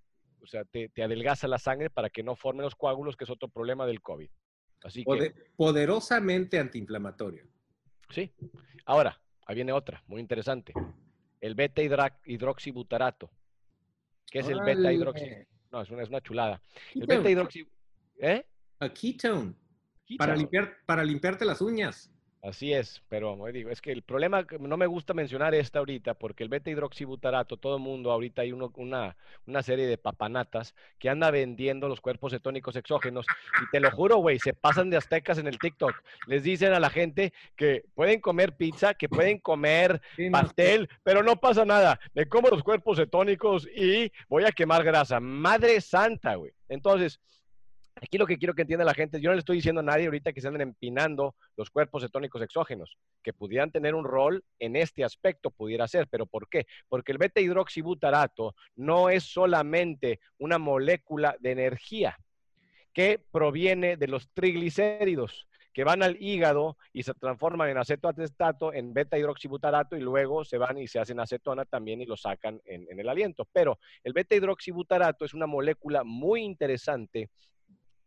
o 0.42 0.46
sea, 0.46 0.64
te, 0.64 0.90
adelgaza 1.02 1.48
la 1.48 1.58
sangre 1.58 1.90
para 1.90 2.10
que 2.10 2.22
no 2.22 2.36
formen 2.36 2.64
los 2.64 2.74
coágulos, 2.74 3.16
que 3.16 3.24
es 3.24 3.30
otro 3.30 3.48
problema 3.48 3.86
del 3.86 4.02
COVID. 4.02 4.28
Así 4.82 5.04
que, 5.04 5.34
Poderosamente 5.56 6.58
antiinflamatorio. 6.58 7.46
Sí. 8.10 8.32
Ahora, 8.84 9.20
ahí 9.46 9.54
viene 9.56 9.72
otra, 9.72 10.02
muy 10.06 10.20
interesante. 10.20 10.72
El 11.40 11.54
beta 11.54 11.82
hidroxibutarato. 12.24 13.30
¿Qué 14.30 14.40
es 14.40 14.48
el 14.48 14.60
beta 14.60 14.92
hidroxi? 14.92 15.26
No, 15.70 15.82
es 15.82 15.90
una, 15.90 16.02
es 16.02 16.08
una 16.08 16.20
chulada. 16.20 16.62
El 16.94 17.06
beta 17.06 17.30
hidroxi... 17.30 17.66
¿Eh? 18.20 18.44
A 18.80 18.88
ketone. 18.92 19.54
Para, 20.16 20.34
limpiar, 20.34 20.78
para 20.86 21.04
limpiarte 21.04 21.44
las 21.44 21.60
uñas. 21.60 22.10
Así 22.40 22.72
es, 22.72 23.02
pero 23.08 23.36
digo, 23.52 23.70
es 23.70 23.80
que 23.80 23.90
el 23.90 24.02
problema, 24.02 24.46
no 24.60 24.76
me 24.76 24.86
gusta 24.86 25.12
mencionar 25.12 25.56
esta 25.56 25.80
ahorita, 25.80 26.14
porque 26.14 26.44
el 26.44 26.48
beta 26.48 26.70
hidroxibutarato, 26.70 27.56
todo 27.56 27.76
el 27.76 27.82
mundo, 27.82 28.12
ahorita 28.12 28.42
hay 28.42 28.52
una, 28.52 29.16
una 29.46 29.62
serie 29.64 29.86
de 29.88 29.98
papanatas 29.98 30.76
que 31.00 31.10
anda 31.10 31.32
vendiendo 31.32 31.88
los 31.88 32.00
cuerpos 32.00 32.30
cetónicos 32.30 32.76
exógenos, 32.76 33.26
y 33.60 33.70
te 33.72 33.80
lo 33.80 33.90
juro, 33.90 34.18
güey, 34.18 34.38
se 34.38 34.54
pasan 34.54 34.88
de 34.88 34.96
aztecas 34.96 35.38
en 35.38 35.48
el 35.48 35.58
TikTok. 35.58 35.92
Les 36.28 36.44
dicen 36.44 36.72
a 36.72 36.78
la 36.78 36.90
gente 36.90 37.32
que 37.56 37.84
pueden 37.94 38.20
comer 38.20 38.56
pizza, 38.56 38.94
que 38.94 39.08
pueden 39.08 39.38
comer 39.38 40.00
pastel, 40.30 40.88
pero 41.02 41.24
no 41.24 41.40
pasa 41.40 41.64
nada. 41.64 41.98
Me 42.14 42.28
como 42.28 42.50
los 42.50 42.62
cuerpos 42.62 42.98
cetónicos 42.98 43.66
y 43.66 44.12
voy 44.28 44.44
a 44.44 44.52
quemar 44.52 44.84
grasa. 44.84 45.18
Madre 45.18 45.80
santa, 45.80 46.36
güey. 46.36 46.52
Entonces, 46.68 47.20
Aquí 48.00 48.16
lo 48.16 48.26
que 48.26 48.38
quiero 48.38 48.54
que 48.54 48.62
entienda 48.62 48.84
la 48.84 48.94
gente, 48.94 49.20
yo 49.20 49.30
no 49.30 49.34
le 49.34 49.40
estoy 49.40 49.56
diciendo 49.56 49.80
a 49.80 49.84
nadie 49.84 50.06
ahorita 50.06 50.32
que 50.32 50.40
se 50.40 50.46
anden 50.46 50.62
empinando 50.62 51.34
los 51.56 51.70
cuerpos 51.70 52.02
cetónicos 52.02 52.40
exógenos, 52.42 52.96
que 53.22 53.32
pudieran 53.32 53.72
tener 53.72 53.94
un 53.94 54.04
rol 54.04 54.44
en 54.58 54.76
este 54.76 55.04
aspecto, 55.04 55.50
pudiera 55.50 55.88
ser, 55.88 56.06
pero 56.08 56.26
¿por 56.26 56.48
qué? 56.48 56.66
Porque 56.88 57.12
el 57.12 57.18
beta 57.18 57.40
hidroxibutarato 57.40 58.54
no 58.76 59.10
es 59.10 59.24
solamente 59.24 60.20
una 60.38 60.58
molécula 60.58 61.36
de 61.40 61.50
energía 61.50 62.16
que 62.92 63.20
proviene 63.30 63.96
de 63.96 64.08
los 64.08 64.28
triglicéridos 64.30 65.46
que 65.72 65.84
van 65.84 66.02
al 66.02 66.20
hígado 66.20 66.76
y 66.92 67.04
se 67.04 67.14
transforman 67.14 67.68
en 67.68 67.78
acetoatestato, 67.78 68.72
en 68.72 68.92
beta 68.92 69.16
hidroxibutarato 69.16 69.96
y 69.96 70.00
luego 70.00 70.44
se 70.44 70.58
van 70.58 70.78
y 70.78 70.88
se 70.88 70.98
hacen 70.98 71.20
acetona 71.20 71.64
también 71.64 72.00
y 72.00 72.06
lo 72.06 72.16
sacan 72.16 72.60
en, 72.64 72.86
en 72.90 72.98
el 72.98 73.08
aliento. 73.08 73.46
Pero 73.52 73.78
el 74.02 74.12
beta 74.12 74.34
hidroxibutarato 74.34 75.24
es 75.24 75.34
una 75.34 75.46
molécula 75.46 76.02
muy 76.02 76.42
interesante 76.42 77.30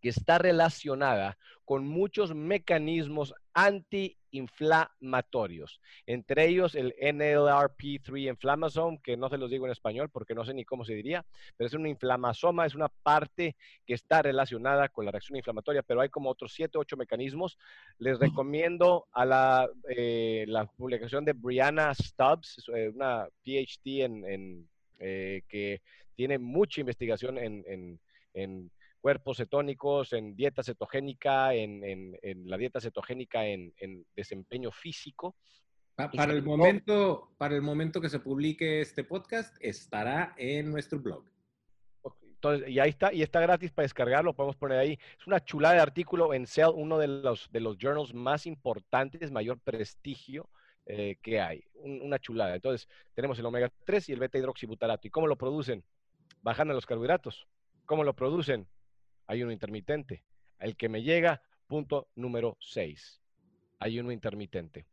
que 0.01 0.10
está 0.10 0.39
relacionada 0.39 1.38
con 1.63 1.88
muchos 1.88 2.36
mecanismos 2.36 3.34
antiinflamatorios, 3.53 5.79
entre 6.05 6.48
ellos 6.48 6.75
el 6.75 6.93
NLRP3 6.96 8.29
inflammasome, 8.29 9.00
que 9.01 9.15
no 9.15 9.29
se 9.29 9.38
los 9.38 9.50
digo 9.50 9.65
en 9.65 9.72
español 9.72 10.10
porque 10.10 10.36
no 10.36 10.43
sé 10.43 10.53
ni 10.53 10.65
cómo 10.65 10.84
se 10.84 10.96
diría, 10.96 11.25
pero 11.55 11.67
es 11.67 11.74
un 11.74 11.88
inflamasoma, 11.88 12.65
es 12.65 12.75
una 12.75 12.89
parte 12.89 13.55
que 13.86 13.93
está 13.93 14.22
relacionada 14.22 14.89
con 14.89 15.05
la 15.05 15.12
reacción 15.12 15.38
inflamatoria, 15.38 15.84
pero 15.84 16.01
hay 16.01 16.10
como 16.10 16.29
otros 16.29 16.51
7, 16.53 16.77
8 16.77 16.98
mecanismos. 16.98 17.58
Les 18.00 18.20
recomiendo 18.20 19.08
a 19.13 19.24
la, 19.25 19.70
eh, 19.88 20.43
la 20.48 20.65
publicación 20.65 21.24
de 21.24 21.31
Brianna 21.34 21.93
Stubbs, 21.93 22.70
eh, 22.75 22.91
una 22.93 23.29
PhD 23.46 24.03
en, 24.03 24.67
eh, 25.00 25.43
que 25.48 25.81
tiene 26.15 26.38
mucha 26.38 26.81
investigación 26.81 27.38
en, 27.38 27.63
en 28.34 28.70
cuerpos 29.01 29.38
cetónicos, 29.38 30.13
en 30.13 30.36
dieta 30.36 30.63
cetogénica, 30.63 31.53
en, 31.53 32.17
la 32.46 32.58
dieta 32.58 32.79
cetogénica 32.79 33.46
en, 33.46 33.74
desempeño 34.15 34.72
físico. 34.72 35.36
para, 35.96 36.31
el 36.31 36.43
momento, 36.43 37.34
para 37.38 37.55
el 37.55 37.62
momento 37.62 38.00
que 38.00 38.10
se 38.10 38.20
publique 38.20 38.81
este 38.81 39.03
podcast, 39.03 39.58
estará 39.60 40.34
en 40.38 40.72
nuestro 40.72 41.00
blog. 41.00 41.25
Entonces, 42.24 42.70
y 42.70 42.79
ahí 42.79 42.89
está, 42.89 43.13
y 43.13 43.22
está 43.22 43.39
gratis 43.39 43.72
para 43.72 43.84
descargarlo, 43.84 44.34
podemos 44.34 44.55
poner 44.55 44.79
ahí. 44.79 44.98
Es 45.20 45.27
una 45.27 45.43
chulada 45.43 45.75
de 45.75 45.81
artículo 45.81 46.34
en 46.34 46.48
Cell, 46.48 46.72
uno 46.74 46.98
de 46.98 47.08
los, 47.08 47.51
de 47.51 47.60
los 47.60 47.77
journals 47.77 48.13
más 48.13 48.48
importantes, 48.48 49.31
mayor 49.31 49.60
prestigio 49.60 50.50
eh, 50.88 51.17
que 51.22 51.39
hay. 51.39 51.63
una 51.75 52.17
chulada. 52.17 52.55
Entonces, 52.55 52.88
tenemos 53.13 53.38
el 53.38 53.46
omega 53.46 53.72
3 53.86 54.10
y 54.10 54.13
el 54.13 54.20
beta 54.20 54.39
hidroxibutarato. 54.39 55.08
¿Y 55.08 55.12
cómo 55.12 55.27
lo 55.27 55.36
producen? 55.36 55.84
Bajando 56.41 56.74
los 56.74 56.88
carbohidratos. 56.88 57.48
¿Cómo 57.86 58.03
lo 58.03 58.15
producen? 58.15 58.67
Ayuno 59.32 59.52
intermitente. 59.52 60.24
El 60.60 60.76
que 60.76 60.90
me 60.90 61.02
llega, 61.02 61.42
punto 61.68 62.10
número 62.16 62.58
6, 62.60 63.22
ayuno 63.80 64.12
intermitente. 64.12 64.86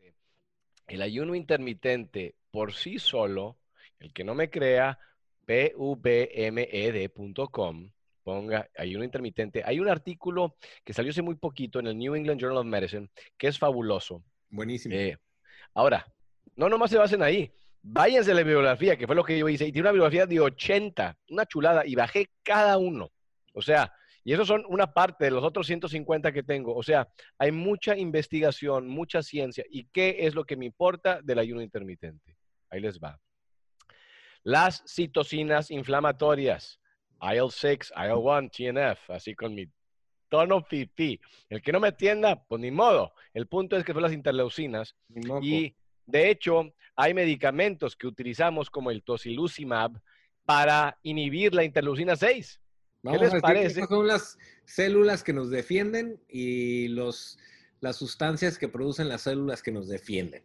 El 0.87 1.03
ayuno 1.03 1.35
intermitente 1.35 2.37
por 2.51 2.73
sí 2.73 2.99
solo, 2.99 3.59
el 3.99 4.13
que 4.13 4.25
no 4.25 4.35
me 4.35 4.49
crea, 4.49 4.99
pvmed.com, 5.45 6.81
ponga 8.23 8.71
ayuno 8.77 9.05
intermitente. 9.05 9.63
Hay 9.65 9.81
un 9.81 9.89
artículo 9.89 10.57
que 10.85 10.95
salió 10.95 11.11
hace 11.11 11.23
muy 11.23 11.35
poquito 11.35 11.81
en 11.81 11.89
el 11.89 11.99
New 11.99 12.15
England 12.15 12.41
Journal 12.41 12.59
of 12.59 12.67
Medicine 12.67 13.09
que 13.37 13.49
es 13.49 13.59
fabuloso. 13.59 14.23
Buenísimo. 14.51 14.95
Eh, 14.95 15.19
ahora, 15.75 16.07
no 16.55 16.69
nomás 16.69 16.91
se 16.91 16.99
basen 16.99 17.23
ahí. 17.23 17.53
Váyanse 17.83 18.31
a 18.33 18.35
la 18.35 18.41
bibliografía, 18.43 18.97
que 18.97 19.07
fue 19.07 19.17
lo 19.17 19.25
que 19.25 19.39
yo 19.39 19.49
hice, 19.49 19.67
y 19.67 19.73
tiene 19.73 19.87
una 19.87 19.93
bibliografía 19.93 20.27
de 20.27 20.41
80, 20.41 21.17
una 21.31 21.47
chulada, 21.47 21.87
y 21.87 21.95
bajé 21.95 22.31
cada 22.43 22.77
uno. 22.77 23.11
O 23.53 23.63
sea, 23.63 23.93
y 24.25 24.33
esos 24.33 24.47
son 24.49 24.65
una 24.69 24.93
parte 24.93 25.25
de 25.25 25.31
los 25.31 25.45
otros 25.45 25.67
150 25.67 26.33
que 26.33 26.43
tengo. 26.43 26.75
O 26.75 26.83
sea, 26.83 27.09
hay 27.39 27.53
mucha 27.53 27.97
investigación, 27.97 28.89
mucha 28.89 29.23
ciencia. 29.23 29.65
¿Y 29.71 29.85
qué 29.87 30.17
es 30.21 30.35
lo 30.35 30.45
que 30.45 30.57
me 30.57 30.67
importa 30.67 31.21
del 31.23 31.39
ayuno 31.39 31.63
intermitente? 31.63 32.37
Ahí 32.71 32.81
les 32.81 32.99
va. 32.99 33.19
Las 34.43 34.83
citocinas 34.87 35.71
inflamatorias, 35.71 36.81
IL-6, 37.21 37.93
IL-1, 37.95 38.51
TNF, 38.51 39.11
así 39.11 39.35
con 39.35 39.55
mi 39.55 39.67
tono 40.29 40.63
pipí. 40.63 41.21
El 41.49 41.63
que 41.63 41.73
no 41.73 41.81
me 41.81 41.89
atienda, 41.89 42.45
pues 42.45 42.61
ni 42.61 42.71
modo. 42.71 43.13
El 43.33 43.47
punto 43.47 43.77
es 43.77 43.85
que 43.85 43.93
son 43.93 44.03
las 44.03 44.13
interleucinas. 44.13 44.95
Y 45.43 45.75
de 46.07 46.31
hecho, 46.31 46.75
hay 46.97 47.15
medicamentos 47.15 47.97
que 47.97 48.07
utilizamos 48.07 48.71
como 48.71 48.91
el 48.91 49.03
tocilizumab 49.03 50.01
para 50.45 50.99
inhibir 51.03 51.55
la 51.55 51.65
interleucina 51.65 52.17
6. 52.17 52.61
¿Qué 53.03 53.19
les 53.19 53.41
parece? 53.41 53.87
Son 53.87 54.07
las 54.07 54.39
células 54.65 55.23
que 55.23 55.33
nos 55.33 55.51
defienden 55.51 56.21
y 56.29 56.89
los, 56.89 57.39
las 57.81 57.97
sustancias 57.97 58.59
que 58.59 58.69
producen 58.69 59.09
las 59.09 59.23
células 59.23 59.63
que 59.63 59.73
nos 59.73 59.89
defienden. 59.89 60.43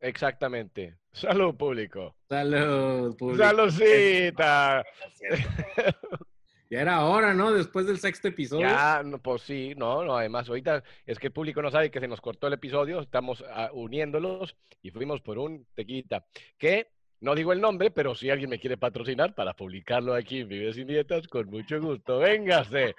Exactamente. 0.00 0.96
Salud 1.12 1.54
público. 1.54 2.14
Salud 2.28 3.16
público. 3.16 3.42
Saludcita. 3.42 4.84
Ya 6.70 6.80
era 6.80 7.04
hora, 7.04 7.34
¿no? 7.34 7.52
Después 7.52 7.86
del 7.86 7.98
sexto 7.98 8.28
episodio. 8.28 8.66
Ya, 8.66 9.02
pues 9.22 9.42
sí, 9.42 9.74
no, 9.76 10.02
no, 10.02 10.16
además 10.16 10.48
ahorita 10.48 10.82
es 11.06 11.18
que 11.18 11.26
el 11.26 11.32
público 11.32 11.60
no 11.60 11.70
sabe 11.70 11.90
que 11.90 12.00
se 12.00 12.08
nos 12.08 12.20
cortó 12.20 12.46
el 12.46 12.54
episodio, 12.54 13.00
estamos 13.00 13.44
ah, 13.48 13.70
uniéndolos 13.72 14.56
y 14.82 14.90
fuimos 14.90 15.20
por 15.20 15.38
un 15.38 15.66
tequita. 15.74 16.26
Que 16.58 16.90
no 17.20 17.34
digo 17.34 17.52
el 17.52 17.60
nombre, 17.60 17.90
pero 17.90 18.14
si 18.14 18.30
alguien 18.30 18.50
me 18.50 18.58
quiere 18.58 18.76
patrocinar 18.76 19.34
para 19.34 19.54
publicarlo 19.54 20.14
aquí 20.14 20.40
en 20.40 20.48
Vives 20.48 20.76
sin 20.76 20.86
Dietas, 20.86 21.26
con 21.28 21.48
mucho 21.48 21.80
gusto. 21.80 22.18
Véngase. 22.18 22.94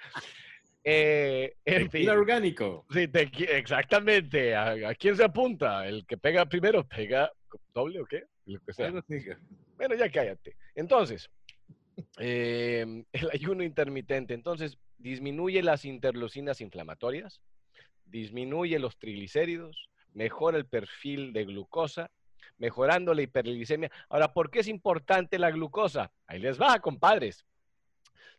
Eh, 0.88 1.56
en 1.64 2.08
orgánico. 2.08 2.86
Sí, 2.90 3.08
exactamente. 3.48 4.54
¿A, 4.54 4.94
quién 4.94 5.16
se 5.16 5.24
apunta? 5.24 5.86
El 5.86 6.06
que 6.06 6.16
pega 6.16 6.46
primero, 6.46 6.86
pega 6.86 7.32
doble 7.74 8.00
o 8.00 8.06
qué? 8.06 8.24
Lo 8.46 8.60
que 8.60 8.72
sea. 8.72 8.92
Bueno, 9.76 9.94
ya 9.96 10.08
cállate. 10.10 10.56
Entonces, 10.74 11.28
em, 12.18 13.04
el 13.12 13.30
ayuno 13.32 13.64
intermitente. 13.64 14.34
Entonces, 14.34 14.78
disminuye 14.98 15.62
las 15.62 15.84
interleucinas 15.84 16.60
inflamatorias, 16.60 17.40
disminuye 18.04 18.78
los 18.78 18.96
triglicéridos, 18.96 19.90
mejora 20.14 20.56
el 20.56 20.66
perfil 20.66 21.32
de 21.32 21.44
glucosa 21.44 22.10
mejorando 22.58 23.14
la 23.14 23.22
hiperglicemia. 23.22 23.90
Ahora, 24.08 24.32
¿por 24.32 24.50
qué 24.50 24.60
es 24.60 24.68
importante 24.68 25.38
la 25.38 25.50
glucosa? 25.50 26.12
Ahí 26.26 26.38
les 26.38 26.60
va, 26.60 26.78
compadres. 26.80 27.46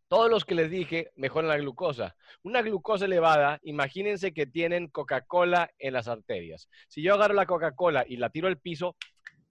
Todos 0.07 0.29
los 0.29 0.45
que 0.45 0.55
les 0.55 0.71
dije 0.71 1.11
mejoran 1.15 1.49
la 1.49 1.57
glucosa. 1.57 2.15
Una 2.43 2.61
glucosa 2.61 3.05
elevada, 3.05 3.59
imagínense 3.63 4.33
que 4.33 4.45
tienen 4.45 4.87
Coca-Cola 4.87 5.69
en 5.79 5.93
las 5.93 6.07
arterias. 6.07 6.69
Si 6.87 7.01
yo 7.01 7.13
agarro 7.13 7.33
la 7.33 7.45
Coca-Cola 7.45 8.05
y 8.07 8.15
la 8.17 8.29
tiro 8.29 8.47
al 8.47 8.57
piso, 8.57 8.95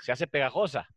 se 0.00 0.12
hace 0.12 0.26
pegajosa. 0.26 0.88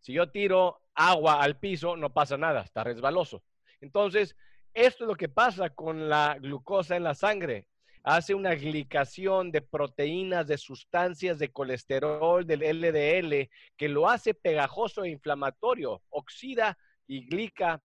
Si 0.00 0.12
yo 0.12 0.30
tiro 0.30 0.82
agua 0.94 1.42
al 1.42 1.58
piso, 1.58 1.96
no 1.96 2.12
pasa 2.12 2.36
nada, 2.36 2.62
está 2.62 2.84
resbaloso. 2.84 3.42
Entonces, 3.80 4.36
esto 4.72 5.04
es 5.04 5.08
lo 5.08 5.16
que 5.16 5.28
pasa 5.28 5.70
con 5.70 6.08
la 6.08 6.36
glucosa 6.38 6.96
en 6.96 7.02
la 7.02 7.14
sangre 7.14 7.66
hace 8.06 8.36
una 8.36 8.54
glicación 8.54 9.50
de 9.50 9.62
proteínas, 9.62 10.46
de 10.46 10.58
sustancias 10.58 11.40
de 11.40 11.50
colesterol, 11.50 12.46
del 12.46 12.60
LDL, 12.60 13.50
que 13.76 13.88
lo 13.88 14.08
hace 14.08 14.32
pegajoso 14.32 15.02
e 15.02 15.10
inflamatorio, 15.10 16.00
oxida 16.10 16.78
y 17.08 17.26
glica 17.26 17.82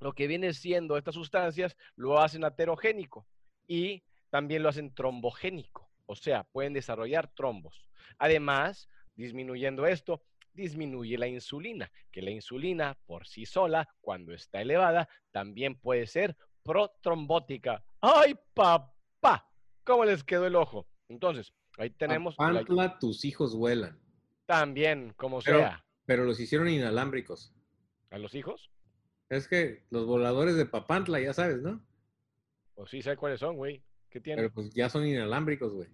lo 0.00 0.14
que 0.14 0.26
viene 0.26 0.54
siendo 0.54 0.96
estas 0.96 1.14
sustancias, 1.14 1.76
lo 1.96 2.18
hacen 2.18 2.44
aterogénico 2.44 3.26
y 3.68 4.02
también 4.30 4.62
lo 4.62 4.70
hacen 4.70 4.94
trombogénico, 4.94 5.90
o 6.06 6.16
sea, 6.16 6.44
pueden 6.44 6.72
desarrollar 6.72 7.28
trombos. 7.28 7.90
Además, 8.18 8.88
disminuyendo 9.16 9.86
esto, 9.86 10.22
disminuye 10.54 11.18
la 11.18 11.28
insulina, 11.28 11.92
que 12.10 12.22
la 12.22 12.30
insulina 12.30 12.96
por 13.04 13.26
sí 13.26 13.44
sola, 13.44 13.86
cuando 14.00 14.32
está 14.32 14.62
elevada, 14.62 15.10
también 15.30 15.74
puede 15.78 16.06
ser 16.06 16.38
protrombótica. 16.62 17.84
¡Ay, 18.00 18.34
papá! 18.54 19.01
Pa, 19.22 19.48
¿cómo 19.84 20.04
les 20.04 20.24
quedó 20.24 20.46
el 20.46 20.56
ojo? 20.56 20.86
Entonces, 21.08 21.54
ahí 21.78 21.88
tenemos... 21.90 22.34
Papantla, 22.36 22.98
tus 22.98 23.24
hijos 23.24 23.56
vuelan. 23.56 23.98
También, 24.44 25.14
como 25.16 25.40
sea. 25.40 25.82
Pero 26.04 26.24
los 26.24 26.40
hicieron 26.40 26.68
inalámbricos. 26.68 27.54
¿A 28.10 28.18
los 28.18 28.34
hijos? 28.34 28.70
Es 29.30 29.48
que 29.48 29.86
los 29.90 30.04
voladores 30.04 30.56
de 30.56 30.66
Papantla, 30.66 31.20
ya 31.20 31.32
sabes, 31.32 31.62
¿no? 31.62 31.80
Pues 32.74 32.90
sí, 32.90 33.00
sé 33.00 33.16
cuáles 33.16 33.40
son, 33.40 33.56
güey. 33.56 33.82
¿Qué 34.10 34.20
tienen? 34.20 34.44
Pero 34.44 34.52
pues 34.52 34.74
ya 34.74 34.90
son 34.90 35.06
inalámbricos, 35.06 35.72
güey. 35.72 35.88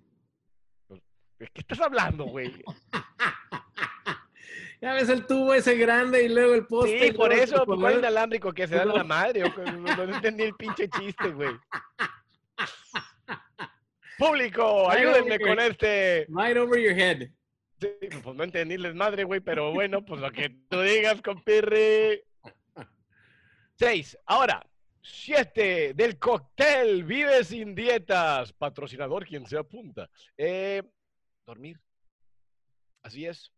Pues, 0.89 1.01
¿De 1.39 1.47
qué 1.49 1.61
estás 1.61 1.81
hablando, 1.81 2.25
güey? 2.25 2.51
ya 4.81 4.95
ves 4.95 5.09
el 5.11 5.27
tubo 5.27 5.55
ese 5.55 5.77
grande 5.77 6.25
y 6.25 6.29
luego 6.29 6.55
el 6.55 6.67
poste. 6.67 7.09
Sí, 7.09 7.13
por 7.13 7.33
eso, 7.33 7.65
¿cuál 7.67 7.99
inalámbrico 7.99 8.53
que 8.53 8.67
se 8.67 8.77
da 8.77 8.87
la 8.87 9.05
madre? 9.05 9.43
No, 9.43 10.07
no 10.07 10.15
entendí 10.17 10.45
el 10.45 10.55
pinche 10.55 10.89
chiste, 10.89 11.31
güey. 11.31 11.55
Público, 14.19 14.91
ayúdenme 14.91 15.39
con 15.39 15.59
este. 15.61 16.27
Right 16.29 16.57
over 16.57 16.81
your 16.81 16.99
head. 16.99 17.29
Sí, 17.81 17.89
pues 18.23 18.37
no 18.37 18.43
entendíles 18.43 18.95
madre, 18.95 19.23
güey, 19.25 19.41
pero 19.41 19.73
bueno, 19.73 20.05
pues 20.05 20.21
lo 20.21 20.33
que 20.33 20.51
tú 20.69 20.81
digas, 20.81 21.23
compirri. 21.23 22.21
Seis. 23.77 24.19
Ahora, 24.27 24.69
siete 25.01 25.95
del 25.95 26.19
cóctel 26.19 27.05
Vive 27.05 27.45
sin 27.45 27.77
dietas. 27.77 28.53
Patrocinador, 28.53 29.25
quien 29.25 29.47
se 29.47 29.57
apunta. 29.57 30.11
Eh, 30.37 30.83
dormir. 31.47 31.81
Así 33.03 33.25
es. 33.27 33.53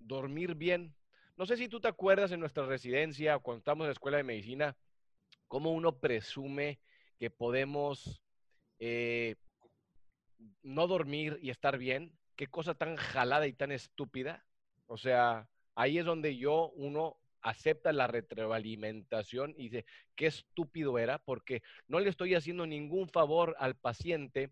Dormir 0.00 0.56
bien. 0.56 0.92
No 1.36 1.46
sé 1.46 1.56
si 1.56 1.68
tú 1.68 1.80
te 1.80 1.88
acuerdas 1.88 2.32
en 2.32 2.40
nuestra 2.40 2.66
residencia 2.66 3.36
o 3.36 3.40
cuando 3.40 3.58
estamos 3.58 3.84
en 3.84 3.88
la 3.88 3.92
escuela 3.92 4.16
de 4.16 4.24
medicina, 4.24 4.76
cómo 5.46 5.70
uno 5.70 5.98
presume 5.98 6.80
que 7.18 7.30
podemos 7.30 8.21
eh, 8.84 9.36
no 10.64 10.88
dormir 10.88 11.38
y 11.40 11.50
estar 11.50 11.78
bien, 11.78 12.18
qué 12.34 12.48
cosa 12.48 12.74
tan 12.74 12.96
jalada 12.96 13.46
y 13.46 13.52
tan 13.52 13.70
estúpida. 13.70 14.44
O 14.86 14.96
sea, 14.96 15.48
ahí 15.76 15.98
es 15.98 16.04
donde 16.04 16.36
yo, 16.36 16.70
uno, 16.70 17.16
acepta 17.42 17.92
la 17.92 18.08
retroalimentación 18.08 19.54
y 19.56 19.68
dice, 19.68 19.84
qué 20.16 20.26
estúpido 20.26 20.98
era, 20.98 21.18
porque 21.18 21.62
no 21.86 22.00
le 22.00 22.10
estoy 22.10 22.34
haciendo 22.34 22.66
ningún 22.66 23.08
favor 23.08 23.54
al 23.60 23.76
paciente 23.76 24.50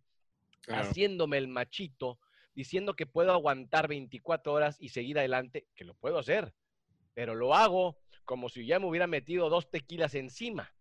haciéndome 0.69 1.39
el 1.39 1.49
machito, 1.49 2.21
diciendo 2.55 2.95
que 2.95 3.07
puedo 3.07 3.33
aguantar 3.33 3.89
24 3.89 4.53
horas 4.53 4.77
y 4.79 4.91
seguir 4.91 5.19
adelante, 5.19 5.67
que 5.75 5.85
lo 5.85 5.95
puedo 5.95 6.19
hacer, 6.19 6.55
pero 7.15 7.35
lo 7.35 7.57
hago 7.57 7.99
como 8.25 8.49
si 8.49 8.65
ya 8.65 8.79
me 8.79 8.87
hubiera 8.87 9.09
metido 9.09 9.49
dos 9.49 9.69
tequilas 9.73 10.15
encima. 10.15 10.73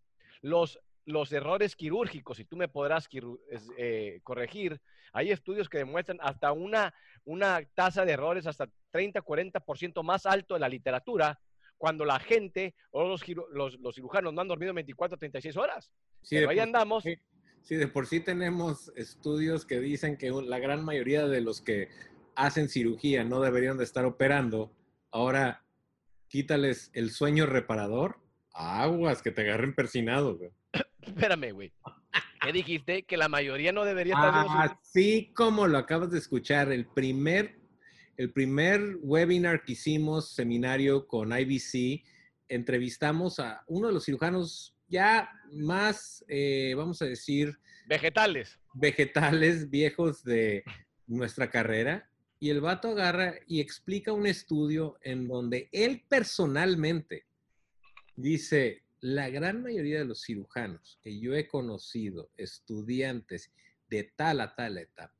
Los, 0.42 0.80
los 1.06 1.32
errores 1.32 1.76
quirúrgicos, 1.76 2.40
y 2.40 2.46
tú 2.46 2.56
me 2.56 2.68
podrás 2.68 3.08
eh, 3.78 4.20
corregir, 4.24 4.80
hay 5.14 5.32
estudios 5.32 5.70
que 5.70 5.80
demuestran 5.80 6.20
hasta 6.22 6.52
una, 6.52 6.94
una 7.26 7.62
tasa 7.74 8.06
de 8.06 8.14
errores 8.14 8.46
hasta 8.48 8.70
30, 8.92 9.22
40% 9.22 10.04
más 10.04 10.26
alto 10.26 10.54
de 10.54 10.60
la 10.60 10.70
literatura 10.70 11.40
cuando 11.78 12.06
la 12.06 12.20
gente 12.20 12.76
o 12.92 13.08
los, 13.08 13.24
los, 13.80 13.96
cirujanos 13.96 14.34
no 14.34 14.42
han 14.42 14.48
dormido 14.48 14.74
24, 14.74 15.18
36 15.18 15.58
horas. 15.58 15.92
Sí, 16.22 16.36
Pero 16.36 16.50
ahí 16.50 16.60
andamos. 16.60 17.04
Sí, 17.62 17.76
de 17.76 17.88
por 17.88 18.06
sí 18.06 18.20
tenemos 18.20 18.92
estudios 18.96 19.66
que 19.66 19.80
dicen 19.80 20.18
que 20.18 20.30
la 20.30 20.60
gran 20.60 20.84
mayoría 20.84 21.28
de 21.28 21.42
los 21.42 21.62
que 21.62 21.90
hacen 22.36 22.70
cirugía 22.70 23.24
no 23.24 23.42
deberían 23.42 23.78
de 23.78 23.84
estar 23.84 24.06
operando. 24.06 24.72
Ahora, 25.12 25.64
quítales 26.28 26.92
el 26.94 27.12
sueño 27.12 27.46
reparador. 27.46 28.20
Aguas, 28.54 29.22
que 29.22 29.32
te 29.32 29.42
agarren 29.42 29.74
persinado, 29.74 30.38
güey. 30.38 30.52
Espérame, 31.10 31.52
güey. 31.52 31.72
¿Qué 32.42 32.54
dijiste? 32.54 33.04
Que 33.04 33.18
la 33.18 33.28
mayoría 33.28 33.72
no 33.72 33.84
debería 33.84 34.14
estar... 34.14 34.46
Así 34.82 35.32
como 35.36 35.68
lo 35.68 35.78
acabas 35.78 36.12
de 36.12 36.20
escuchar, 36.20 36.72
el 36.72 36.86
primer, 36.86 37.60
el 38.18 38.32
primer 38.32 38.98
webinar 39.02 39.64
que 39.64 39.74
hicimos, 39.74 40.34
seminario 40.34 41.08
con 41.08 41.38
IBC, 41.38 42.04
entrevistamos 42.48 43.40
a 43.40 43.64
uno 43.68 43.88
de 43.88 43.94
los 43.94 44.06
cirujanos 44.06 44.76
ya 44.88 45.30
más, 45.52 46.24
eh, 46.28 46.74
vamos 46.76 47.02
a 47.02 47.06
decir... 47.06 47.60
Vegetales. 47.88 48.60
Vegetales 48.74 49.70
viejos 49.70 50.24
de 50.24 50.64
nuestra 51.08 51.50
carrera. 51.50 52.10
Y 52.40 52.52
el 52.52 52.62
vato 52.62 52.90
agarra 52.90 53.36
y 53.48 53.60
explica 53.60 54.14
un 54.14 54.26
estudio 54.26 54.98
en 55.02 55.28
donde 55.28 55.68
él 55.74 56.06
personalmente 56.08 57.26
dice, 58.16 58.84
la 59.02 59.30
gran 59.30 59.62
mayoría 59.62 60.00
de 60.00 60.06
los 60.06 60.24
cirujanos 60.24 61.00
que 61.02 61.20
yo 61.20 61.36
he 61.36 61.48
conocido, 61.48 62.32
estudiantes 62.38 63.52
de 63.88 64.04
tal 64.04 64.42
a 64.42 64.56
tal 64.56 64.78
etapa, 64.78 65.14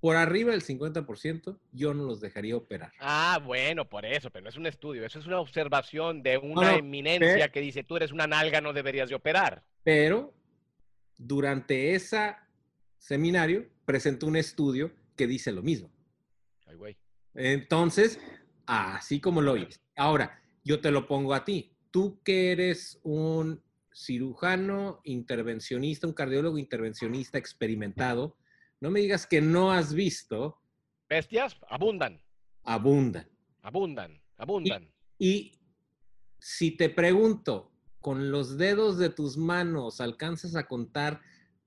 por 0.00 0.16
arriba 0.16 0.52
del 0.52 0.62
50%, 0.62 1.58
yo 1.72 1.92
no 1.92 2.04
los 2.04 2.20
dejaría 2.20 2.56
operar. 2.56 2.90
Ah, 3.00 3.38
bueno, 3.44 3.86
por 3.88 4.06
eso, 4.06 4.30
pero 4.30 4.44
no 4.44 4.48
es 4.48 4.56
un 4.56 4.66
estudio, 4.66 5.04
eso 5.04 5.18
es 5.18 5.26
una 5.26 5.38
observación 5.38 6.22
de 6.22 6.38
una 6.38 6.74
eminencia 6.74 7.50
que 7.50 7.60
dice, 7.60 7.84
tú 7.84 7.96
eres 7.96 8.10
una 8.10 8.26
nalga, 8.26 8.62
no 8.62 8.72
deberías 8.72 9.10
de 9.10 9.14
operar. 9.14 9.62
Pero 9.82 10.32
durante 11.18 11.94
ese 11.94 12.34
seminario 12.98 13.68
presentó 13.84 14.26
un 14.26 14.36
estudio 14.36 14.90
que 15.16 15.26
dice 15.26 15.52
lo 15.52 15.62
mismo. 15.62 15.92
Ay, 16.66 16.76
güey. 16.76 16.96
Entonces, 17.34 18.18
así 18.66 19.20
como 19.20 19.42
lo 19.42 19.52
oyes. 19.52 19.82
Ahora, 19.96 20.40
yo 20.64 20.80
te 20.80 20.90
lo 20.90 21.06
pongo 21.06 21.34
a 21.34 21.44
ti. 21.44 21.76
Tú 21.90 22.20
que 22.22 22.52
eres 22.52 23.00
un 23.02 23.62
cirujano 23.92 25.00
intervencionista, 25.04 26.06
un 26.06 26.12
cardiólogo 26.12 26.58
intervencionista 26.58 27.38
experimentado, 27.38 28.36
no 28.80 28.90
me 28.90 29.00
digas 29.00 29.26
que 29.26 29.40
no 29.40 29.72
has 29.72 29.92
visto. 29.92 30.60
Bestias 31.08 31.56
abundan. 31.68 32.20
Abundan. 32.62 33.28
Abundan, 33.62 34.22
abundan. 34.36 34.90
Y, 35.18 35.58
si 36.38 36.70
te 36.70 36.88
pregunto, 36.88 37.72
con 38.00 38.30
los 38.30 38.56
dedos 38.56 38.96
de 38.98 39.10
tus 39.10 39.36
manos 39.36 40.00
alcanzas 40.00 40.56
a 40.56 40.66
contar 40.66 41.20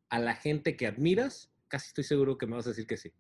a 0.10 0.20
la 0.20 0.36
gente 0.36 0.76
que 0.76 0.88
admiras, 0.88 1.52
casi 1.68 1.88
estoy 1.88 2.04
seguro 2.04 2.38
que 2.38 2.48
me 2.48 2.56
vas 2.56 2.66
a 2.66 2.70
decir 2.70 2.88
que 2.88 2.98
sí. 2.98 3.12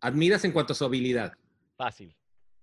Admiras 0.00 0.44
en 0.44 0.52
cuanto 0.52 0.74
a 0.74 0.76
su 0.76 0.84
habilidad. 0.84 1.32
Fácil, 1.76 2.14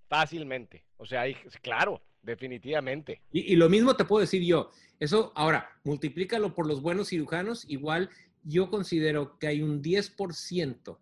fácilmente. 0.07 0.85
O 0.97 1.05
sea, 1.05 1.23
claro, 1.61 2.01
definitivamente. 2.23 3.21
Y, 3.31 3.55
lo 3.55 3.69
mismo 3.69 3.95
te 3.95 4.05
puedo 4.05 4.21
decir 4.21 4.41
yo. 4.43 4.71
Eso, 4.99 5.31
ahora, 5.35 5.69
multiplícalo 5.83 6.55
por 6.55 6.65
los 6.65 6.81
buenos 6.81 7.09
cirujanos, 7.09 7.65
igual 7.67 8.09
yo 8.43 8.69
considero 8.69 9.37
que 9.37 9.47
hay 9.47 9.61
un 9.61 9.81
10%, 9.81 10.97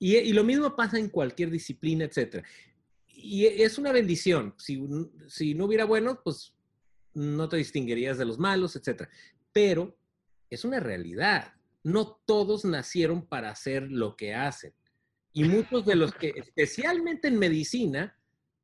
y, 0.00 0.16
y 0.16 0.32
lo 0.32 0.44
mismo 0.44 0.76
pasa 0.76 0.98
en 0.98 1.08
cualquier 1.08 1.50
disciplina, 1.50 2.04
etcétera. 2.04 2.46
Y 3.08 3.46
es 3.46 3.78
una 3.78 3.90
bendición. 3.90 4.54
Si, 4.56 4.80
si 5.26 5.54
no 5.54 5.64
hubiera 5.64 5.84
buenos, 5.84 6.18
pues 6.22 6.54
no 7.14 7.48
te 7.48 7.56
distinguirías 7.56 8.16
de 8.16 8.24
los 8.24 8.38
malos, 8.38 8.76
etcétera. 8.76 9.10
Pero 9.52 9.96
es 10.50 10.64
una 10.64 10.78
realidad. 10.78 11.52
No 11.82 12.20
todos 12.24 12.64
nacieron 12.64 13.26
para 13.26 13.50
hacer 13.50 13.90
lo 13.90 14.14
que 14.14 14.34
hacen. 14.34 14.72
Y 15.32 15.44
muchos 15.44 15.84
de 15.84 15.96
los 15.96 16.14
que, 16.14 16.32
especialmente 16.36 17.26
en 17.26 17.40
medicina, 17.40 18.17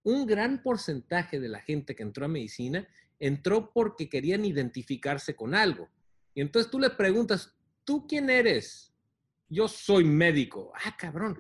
un 0.05 0.27
gran 0.27 0.63
porcentaje 0.63 1.41
de 1.41 1.49
la 1.49 1.61
gente 1.61 1.97
que 1.97 2.03
entró 2.03 2.27
a 2.27 2.29
medicina 2.29 2.87
entró 3.19 3.73
porque 3.73 4.09
querían 4.09 4.45
identificarse 4.45 5.35
con 5.35 5.55
algo. 5.55 5.89
Y 6.35 6.41
entonces 6.41 6.71
tú 6.71 6.79
le 6.79 6.91
preguntas, 6.91 7.57
¿tú 7.85 8.07
quién 8.07 8.29
eres? 8.29 8.93
Yo 9.49 9.67
soy 9.69 10.05
médico. 10.05 10.73
Ah, 10.85 10.95
cabrón. 10.97 11.39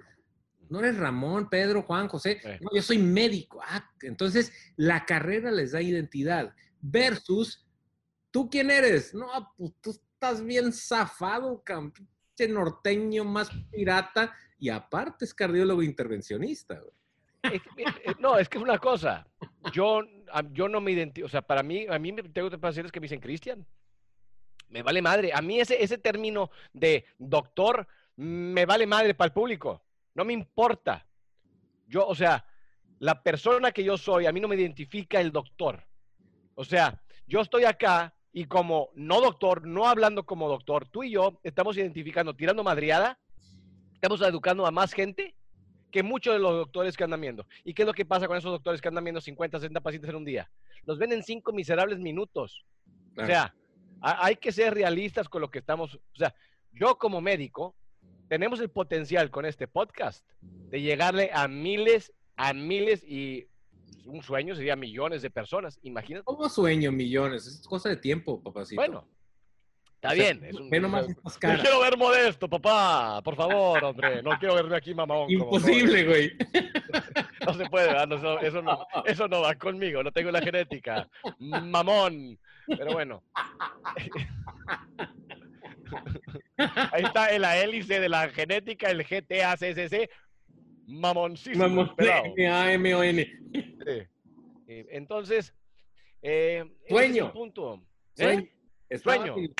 No 0.70 0.78
eres 0.80 0.96
Ramón, 0.96 1.50
Pedro, 1.50 1.82
Juan, 1.82 2.08
José. 2.08 2.40
No, 2.60 2.70
yo 2.74 2.80
soy 2.80 2.98
médico. 2.98 3.60
Ah, 3.62 3.90
entonces 4.00 4.52
la 4.76 5.04
carrera 5.04 5.50
les 5.50 5.72
da 5.72 5.82
identidad. 5.82 6.54
Versus, 6.80 7.66
¿tú 8.30 8.48
quién 8.48 8.70
eres? 8.70 9.14
No, 9.14 9.28
pues 9.56 9.72
tú 9.80 9.90
estás 9.90 10.42
bien 10.42 10.72
zafado, 10.72 11.62
pinche 11.64 12.50
norteño 12.50 13.24
más 13.24 13.50
pirata. 13.70 14.34
Y 14.58 14.70
aparte 14.70 15.26
es 15.26 15.34
cardiólogo 15.34 15.82
intervencionista. 15.82 16.80
Eh, 17.44 17.60
eh, 17.76 18.14
no, 18.18 18.38
es 18.38 18.48
que 18.48 18.58
es 18.58 18.64
una 18.64 18.78
cosa. 18.78 19.26
Yo, 19.72 20.02
yo 20.52 20.68
no 20.68 20.80
me 20.80 20.92
identifico, 20.92 21.26
o 21.26 21.30
sea, 21.30 21.42
para 21.42 21.62
mí, 21.62 21.86
a 21.88 21.98
mí 21.98 22.12
tengo 22.32 22.50
pacientes 22.58 22.90
que 22.90 23.00
me 23.00 23.04
dicen 23.04 23.20
Cristian 23.20 23.66
me 24.74 24.82
vale 24.82 25.00
madre. 25.00 25.30
A 25.32 25.40
mí 25.40 25.60
ese, 25.60 25.82
ese 25.82 25.98
término 25.98 26.50
de 26.72 27.04
doctor 27.16 27.86
me 28.16 28.66
vale 28.66 28.86
madre 28.86 29.14
para 29.14 29.26
el 29.26 29.32
público. 29.32 29.82
No 30.14 30.24
me 30.24 30.32
importa. 30.32 31.06
Yo, 31.86 32.04
o 32.06 32.14
sea, 32.14 32.44
la 32.98 33.22
persona 33.22 33.70
que 33.70 33.84
yo 33.84 33.96
soy, 33.96 34.26
a 34.26 34.32
mí 34.32 34.40
no 34.40 34.48
me 34.48 34.56
identifica 34.56 35.20
el 35.20 35.30
doctor. 35.30 35.84
O 36.56 36.64
sea, 36.64 37.00
yo 37.28 37.40
estoy 37.40 37.64
acá 37.64 38.14
y 38.32 38.46
como 38.46 38.90
no 38.94 39.20
doctor, 39.20 39.64
no 39.64 39.86
hablando 39.86 40.26
como 40.26 40.48
doctor, 40.48 40.88
tú 40.88 41.04
y 41.04 41.12
yo 41.12 41.38
estamos 41.44 41.76
identificando, 41.76 42.34
tirando 42.34 42.64
madriada, 42.64 43.20
estamos 43.94 44.20
educando 44.22 44.66
a 44.66 44.72
más 44.72 44.92
gente 44.92 45.36
que 45.94 46.02
muchos 46.02 46.34
de 46.34 46.40
los 46.40 46.50
doctores 46.54 46.96
que 46.96 47.04
andan 47.04 47.20
viendo. 47.20 47.46
¿Y 47.62 47.72
qué 47.72 47.82
es 47.82 47.86
lo 47.86 47.94
que 47.94 48.04
pasa 48.04 48.26
con 48.26 48.36
esos 48.36 48.50
doctores 48.50 48.80
que 48.80 48.88
andan 48.88 49.04
viendo 49.04 49.20
50, 49.20 49.60
60 49.60 49.80
pacientes 49.80 50.10
en 50.10 50.16
un 50.16 50.24
día? 50.24 50.50
Los 50.86 50.98
ven 50.98 51.12
en 51.12 51.22
cinco 51.22 51.52
miserables 51.52 52.00
minutos. 52.00 52.64
O 53.16 53.24
sea, 53.24 53.54
hay 54.00 54.34
que 54.34 54.50
ser 54.50 54.74
realistas 54.74 55.28
con 55.28 55.40
lo 55.40 55.52
que 55.52 55.60
estamos, 55.60 55.94
o 55.94 56.16
sea, 56.16 56.34
yo 56.72 56.98
como 56.98 57.20
médico, 57.20 57.76
tenemos 58.28 58.58
el 58.58 58.70
potencial 58.70 59.30
con 59.30 59.46
este 59.46 59.68
podcast 59.68 60.26
de 60.42 60.82
llegarle 60.82 61.30
a 61.32 61.46
miles, 61.46 62.12
a 62.34 62.52
miles 62.52 63.04
y 63.04 63.46
un 64.04 64.20
sueño 64.20 64.56
sería 64.56 64.74
millones 64.74 65.22
de 65.22 65.30
personas, 65.30 65.78
imagínate. 65.82 66.24
¿Cómo 66.24 66.48
sueño 66.48 66.90
millones? 66.90 67.46
Es 67.46 67.68
cosa 67.68 67.88
de 67.88 67.98
tiempo, 67.98 68.42
papacito. 68.42 68.80
Bueno, 68.80 69.06
está 70.04 70.14
bien. 70.14 70.44
Es 70.44 70.54
un, 70.54 70.68
nomás 70.82 71.08
no 71.08 71.58
quiero 71.60 71.80
ver 71.80 71.96
modesto, 71.96 72.48
papá. 72.48 73.22
Por 73.22 73.36
favor, 73.36 73.82
hombre. 73.82 74.22
No 74.22 74.38
quiero 74.38 74.54
verme 74.54 74.76
aquí 74.76 74.94
mamón. 74.94 75.30
Imposible, 75.30 76.04
güey. 76.04 76.32
no 77.46 77.54
se 77.54 77.66
puede, 77.66 77.90
eso, 78.46 78.62
no, 78.62 78.86
eso 79.06 79.28
no 79.28 79.40
va 79.40 79.54
conmigo. 79.54 80.02
No 80.02 80.12
tengo 80.12 80.30
la 80.30 80.42
genética. 80.42 81.08
Mamón. 81.38 82.38
Pero 82.66 82.92
bueno. 82.92 83.22
Ahí 86.92 87.04
está 87.04 87.34
en 87.34 87.42
la 87.42 87.58
hélice 87.58 88.00
de 88.00 88.08
la 88.08 88.28
genética, 88.28 88.90
el 88.90 89.04
GTACCC. 89.04 90.10
Mamoncísimo. 90.86 91.66
Mamon, 91.66 91.94
m 91.96 92.94
o 92.94 93.02
n 93.02 93.40
Entonces, 94.66 95.54
eh, 96.20 96.64
sueño. 96.88 97.32
punto. 97.32 97.82
¿Eh? 98.16 98.22
Sueño. 98.22 98.53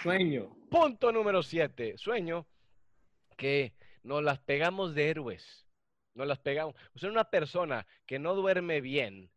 Sueño. 0.02 0.56
Punto 0.70 1.12
número 1.12 1.42
siete. 1.42 1.96
Sueño 1.96 2.46
que 3.37 3.74
nos 4.02 4.22
las 4.22 4.38
pegamos 4.38 4.94
de 4.94 5.10
héroes. 5.10 5.66
Nos 6.14 6.26
las 6.26 6.38
pegamos. 6.38 6.74
O 6.94 6.98
sea, 6.98 7.10
una 7.10 7.24
persona 7.24 7.87
que 8.06 8.18
no 8.18 8.34
duerme 8.34 8.80
bien, 8.80 9.30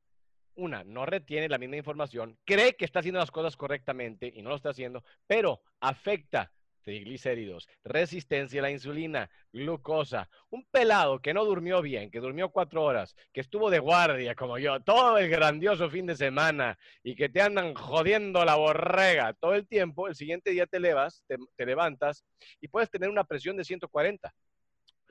una, 0.56 0.84
no 0.84 1.06
retiene 1.06 1.50
la 1.50 1.58
misma 1.58 1.78
información, 1.78 2.38
cree 2.45 2.76
que 2.76 2.86
está 2.86 3.00
haciendo 3.00 3.19
las 3.19 3.32
cosas 3.32 3.56
correctamente 3.56 4.32
y 4.36 4.41
no 4.41 4.50
lo 4.50 4.56
está 4.56 4.69
haciendo, 4.69 5.04
pero 5.26 5.62
afecta 5.80 6.52
triglicéridos, 6.88 7.67
resistencia 7.84 8.62
a 8.62 8.63
la 8.63 8.71
insulina, 8.71 9.30
glucosa. 9.52 10.30
Un 10.52 10.63
pelado 10.71 11.19
que 11.19 11.34
no 11.34 11.43
durmió 11.43 11.82
bien, 11.82 12.10
que 12.10 12.21
durmió 12.21 12.47
cuatro 12.47 12.82
horas, 12.82 13.13
que 13.34 13.41
estuvo 13.41 13.69
de 13.69 13.80
guardia 13.80 14.36
como 14.36 14.58
yo 14.58 14.80
todo 14.80 15.17
el 15.17 15.30
grandioso 15.30 15.89
fin 15.89 16.06
de 16.06 16.15
semana 16.15 16.80
y 17.04 17.17
que 17.17 17.28
te 17.28 17.41
andan 17.41 17.73
jodiendo 17.73 18.45
la 18.45 18.56
borrega 18.56 19.34
todo 19.34 19.54
el 19.56 19.67
tiempo, 19.67 20.08
el 20.08 20.15
siguiente 20.15 20.52
día 20.52 20.65
te 20.65 20.80
levas, 20.80 21.26
te, 21.28 21.36
te 21.58 21.65
levantas 21.65 22.23
y 22.62 22.69
puedes 22.69 22.89
tener 22.89 23.10
una 23.10 23.26
presión 23.26 23.58
de 23.58 23.65
140, 23.65 24.34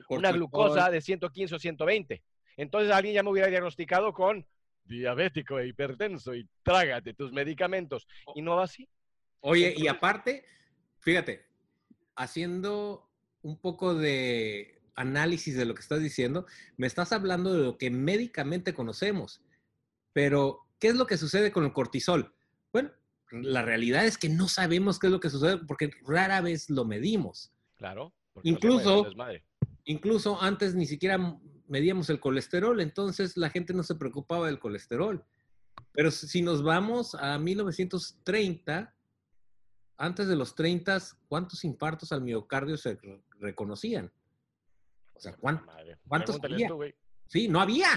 una 0.09 0.31
glucosa 0.31 0.89
de 0.89 0.99
115 0.99 1.53
o 1.53 1.59
120. 1.59 2.23
Entonces 2.55 2.91
alguien 2.91 3.13
ya 3.13 3.21
me 3.21 3.29
hubiera 3.29 3.49
diagnosticado 3.49 4.13
con 4.13 4.43
diabético 4.83 5.59
e 5.59 5.67
hipertenso 5.67 6.33
y 6.33 6.49
trágate 6.63 7.13
tus 7.13 7.31
medicamentos. 7.31 8.07
Y 8.33 8.41
no 8.41 8.55
va 8.55 8.63
así. 8.63 8.89
Oye, 9.41 9.75
y 9.77 9.87
aparte, 9.87 10.43
fíjate, 11.01 11.45
haciendo 12.17 13.09
un 13.41 13.57
poco 13.59 13.93
de 13.95 14.81
análisis 14.95 15.55
de 15.55 15.65
lo 15.65 15.75
que 15.75 15.81
estás 15.81 16.01
diciendo, 16.01 16.45
me 16.75 16.87
estás 16.87 17.13
hablando 17.13 17.53
de 17.53 17.63
lo 17.63 17.77
que 17.77 17.89
médicamente 17.91 18.73
conocemos, 18.73 19.41
pero 20.11 20.65
¿qué 20.79 20.89
es 20.89 20.95
lo 20.95 21.05
que 21.05 21.17
sucede 21.17 21.51
con 21.51 21.63
el 21.63 21.71
cortisol? 21.71 22.33
Bueno, 22.73 22.91
la 23.31 23.61
realidad 23.61 24.05
es 24.05 24.17
que 24.17 24.29
no 24.29 24.47
sabemos 24.47 24.99
qué 24.99 25.07
es 25.07 25.13
lo 25.13 25.19
que 25.19 25.29
sucede 25.29 25.57
porque 25.57 25.91
rara 26.05 26.41
vez 26.41 26.69
lo 26.69 26.83
medimos. 26.83 27.53
Claro. 27.75 28.13
Incluso, 28.43 29.07
incluso 29.85 30.41
antes 30.41 30.75
ni 30.75 30.85
siquiera 30.85 31.39
medíamos 31.67 32.09
el 32.09 32.19
colesterol, 32.19 32.81
entonces 32.81 33.37
la 33.37 33.49
gente 33.49 33.73
no 33.73 33.83
se 33.83 33.95
preocupaba 33.95 34.47
del 34.47 34.59
colesterol. 34.59 35.23
Pero 35.91 36.11
si 36.11 36.41
nos 36.41 36.63
vamos 36.63 37.15
a 37.15 37.37
1930, 37.37 38.95
antes 39.97 40.27
de 40.27 40.35
los 40.35 40.55
30, 40.55 40.99
¿cuántos 41.27 41.63
infartos 41.65 42.11
al 42.11 42.21
miocardio 42.21 42.77
se 42.77 42.99
reconocían? 43.39 44.11
O 45.13 45.19
sea, 45.19 45.35
¿cuántos 45.35 46.39
había? 46.43 46.69
sí, 47.27 47.47
no 47.47 47.59
había. 47.59 47.89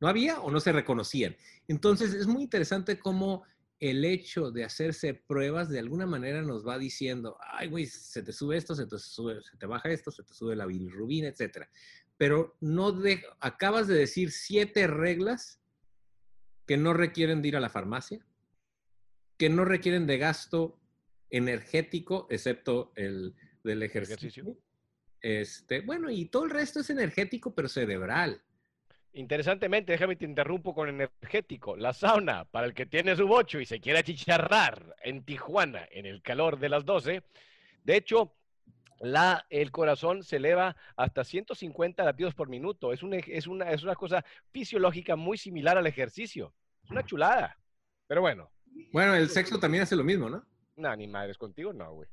No 0.00 0.08
había 0.08 0.40
o 0.40 0.50
no 0.50 0.60
se 0.60 0.72
reconocían. 0.72 1.36
Entonces, 1.66 2.14
es 2.14 2.26
muy 2.26 2.42
interesante 2.42 2.98
cómo 2.98 3.44
el 3.80 4.04
hecho 4.04 4.50
de 4.50 4.64
hacerse 4.64 5.14
pruebas 5.14 5.68
de 5.68 5.78
alguna 5.78 6.06
manera 6.06 6.42
nos 6.42 6.66
va 6.66 6.78
diciendo, 6.78 7.36
ay, 7.52 7.68
güey, 7.68 7.86
se 7.86 8.22
te 8.22 8.32
sube 8.32 8.56
esto, 8.56 8.74
se 8.74 8.86
te, 8.86 8.98
sube, 8.98 9.40
se 9.42 9.56
te 9.56 9.66
baja 9.66 9.90
esto, 9.90 10.10
se 10.10 10.24
te 10.24 10.34
sube 10.34 10.56
la 10.56 10.66
bilirrubina, 10.66 11.28
etcétera. 11.28 11.68
Pero 12.16 12.56
no 12.60 12.90
de, 12.90 13.22
acabas 13.40 13.86
de 13.86 13.94
decir 13.94 14.32
siete 14.32 14.88
reglas 14.88 15.60
que 16.66 16.76
no 16.76 16.92
requieren 16.92 17.40
de 17.40 17.48
ir 17.48 17.56
a 17.56 17.60
la 17.60 17.70
farmacia, 17.70 18.26
que 19.36 19.48
no 19.48 19.64
requieren 19.64 20.06
de 20.06 20.18
gasto 20.18 20.77
energético, 21.30 22.26
excepto 22.30 22.92
el 22.96 23.34
del 23.64 23.82
ejercicio. 23.82 24.56
Este, 25.20 25.80
bueno, 25.80 26.10
y 26.10 26.26
todo 26.26 26.44
el 26.44 26.50
resto 26.50 26.80
es 26.80 26.90
energético, 26.90 27.54
pero 27.54 27.68
cerebral. 27.68 28.40
Interesantemente, 29.12 29.92
déjame 29.92 30.16
te 30.16 30.24
interrumpo 30.24 30.74
con 30.74 30.88
energético. 30.88 31.76
La 31.76 31.92
sauna, 31.92 32.44
para 32.44 32.66
el 32.66 32.74
que 32.74 32.86
tiene 32.86 33.16
su 33.16 33.26
bocho 33.26 33.58
y 33.58 33.66
se 33.66 33.80
quiere 33.80 33.98
achicharrar 33.98 34.94
en 35.02 35.24
Tijuana 35.24 35.88
en 35.90 36.06
el 36.06 36.22
calor 36.22 36.58
de 36.58 36.68
las 36.68 36.84
12, 36.84 37.22
de 37.84 37.96
hecho, 37.96 38.34
la, 39.00 39.46
el 39.50 39.70
corazón 39.70 40.22
se 40.22 40.36
eleva 40.36 40.76
hasta 40.96 41.24
150 41.24 42.04
latidos 42.04 42.34
por 42.34 42.48
minuto. 42.48 42.92
Es, 42.92 43.00
es, 43.28 43.46
una, 43.46 43.70
es 43.70 43.82
una 43.82 43.94
cosa 43.94 44.24
fisiológica 44.52 45.16
muy 45.16 45.38
similar 45.38 45.78
al 45.78 45.86
ejercicio. 45.86 46.54
Es 46.84 46.90
una 46.90 47.04
chulada. 47.04 47.58
Pero 48.06 48.20
bueno. 48.20 48.50
Bueno, 48.92 49.14
el 49.14 49.28
sexo 49.30 49.58
también 49.58 49.82
hace 49.82 49.96
lo 49.96 50.04
mismo, 50.04 50.28
¿no? 50.28 50.44
No, 50.78 50.94
ni 50.94 51.08
madres 51.08 51.36
contigo, 51.36 51.72
no, 51.72 51.92
güey. 51.92 52.08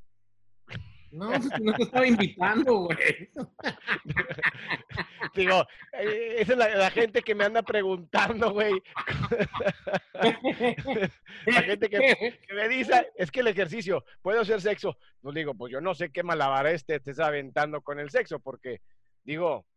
No, 1.12 1.30
pues, 1.30 1.62
no 1.62 1.74
te 1.74 1.84
estaba 1.84 2.08
invitando, 2.08 2.86
güey. 2.86 3.30
Digo, 5.36 5.66
eh, 5.94 6.38
esa 6.40 6.54
es 6.54 6.58
la, 6.58 6.90
gente 6.90 7.22
que 7.22 7.36
me 7.36 7.44
anda 7.46 7.62
preguntando, 7.62 8.52
güey. 8.52 8.82
la 11.46 11.62
gente 11.62 11.90
que, 11.90 12.40
me 12.54 12.68
dice, 12.68 13.12
es 13.16 13.32
que 13.32 13.42
el 13.42 13.48
ejercicio, 13.48 14.04
¿puedo 14.24 14.42
hacer 14.42 14.60
sexo? 14.62 14.98
No 15.22 15.32
digo, 15.32 15.54
pues 15.54 15.72
yo 15.72 15.80
no 15.80 15.94
sé 15.94 16.10
qué 16.10 16.24
malabar 16.24 16.66
este 16.68 17.00
te 17.00 17.12
está 17.12 17.28
aventando 17.28 17.82
con 17.82 18.00
el 18.00 18.10
sexo, 18.10 18.40
porque, 18.40 18.82
digo, 19.24 19.68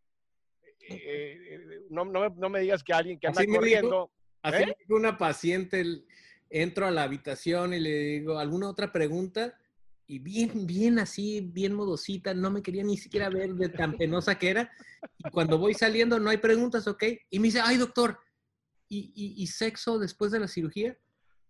eh, 0.89 1.37
eh, 1.51 1.81
no, 1.91 2.05
no, 2.05 2.49
me 2.49 2.61
digas 2.61 2.83
que 2.83 2.93
alguien 2.93 3.19
que 3.19 3.27
anda 3.27 3.45
corriendo... 3.45 4.09
así 4.41 4.65
una 4.89 5.15
paciente 5.17 5.83
entro 6.49 6.87
a 6.87 6.91
la 6.91 7.03
habitación 7.03 7.73
y 7.73 7.79
le 7.79 7.99
digo, 7.99 8.39
¿alguna 8.39 8.69
otra 8.69 8.91
pregunta? 8.91 9.57
Y 10.07 10.19
bien, 10.19 10.65
bien 10.65 10.99
así, 10.99 11.41
bien 11.41 11.73
modosita, 11.73 12.33
no 12.33 12.49
me 12.49 12.63
quería 12.63 12.83
ni 12.83 12.97
siquiera 12.97 13.29
ver 13.29 13.53
de 13.53 13.69
tan 13.69 13.95
penosa 13.95 14.37
que 14.39 14.49
era. 14.49 14.71
Y 15.17 15.29
cuando 15.29 15.57
voy 15.57 15.73
saliendo 15.73 16.19
no 16.19 16.29
hay 16.29 16.37
preguntas, 16.37 16.87
¿ok? 16.87 17.03
Y 17.29 17.39
me 17.39 17.47
dice, 17.47 17.61
ay 17.63 17.77
doctor, 17.77 18.19
¿y, 18.87 19.45
sexo 19.47 19.99
después 19.99 20.31
de 20.31 20.39
la 20.39 20.47
cirugía? 20.47 20.97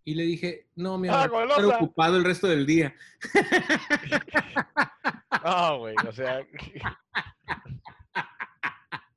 Y 0.03 0.15
le 0.15 0.23
dije, 0.23 0.67
no, 0.75 0.97
mi 0.97 1.07
amor, 1.07 1.31
ah, 1.33 1.45
estoy 1.49 1.71
ocupado 1.71 2.17
el 2.17 2.23
resto 2.23 2.47
del 2.47 2.65
día. 2.65 2.95
Ah, 5.41 5.73
güey, 5.77 5.95
o 6.05 6.11
sea... 6.11 6.45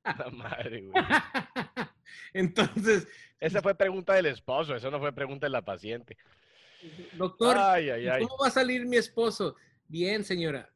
La 0.05 0.29
madre, 0.31 0.81
güey. 0.81 1.03
Entonces, 2.33 3.07
esa 3.43 3.61
fue 3.61 3.75
pregunta 3.75 4.13
del 4.13 4.27
esposo, 4.27 4.73
eso 4.73 4.89
no 4.89 4.99
fue 4.99 5.11
pregunta 5.11 5.47
de 5.47 5.51
la 5.51 5.61
paciente. 5.61 6.17
Doctor, 7.17 7.57
¿cómo 8.21 8.37
va 8.41 8.47
a 8.47 8.51
salir 8.51 8.85
mi 8.85 8.95
esposo? 8.95 9.57
Bien, 9.89 10.23
señora. 10.23 10.69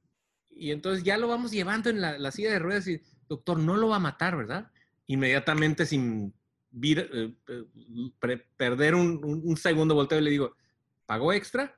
Y 0.50 0.72
entonces 0.72 1.02
ya 1.04 1.18
lo 1.18 1.30
vamos 1.30 1.52
llevando 1.52 1.90
en 1.90 2.02
la, 2.02 2.32
silla 2.32 2.52
de 2.52 2.60
ruedas 2.60 2.86
y, 2.88 3.02
doctor, 3.30 3.58
no 3.58 3.78
lo 3.78 3.88
va 3.88 3.96
a 3.96 4.00
matar, 4.00 4.36
¿verdad? 4.36 4.70
Inmediatamente 5.06 5.86
sin 5.86 6.34
eh, 6.84 7.34
eh, 7.48 8.46
perder 8.58 8.96
un, 8.96 9.56
segundo 9.56 9.96
volteo 9.96 10.20
y 10.20 10.24
le 10.24 10.32
digo, 10.32 10.58
¿pagó 11.06 11.32
extra? 11.32 11.74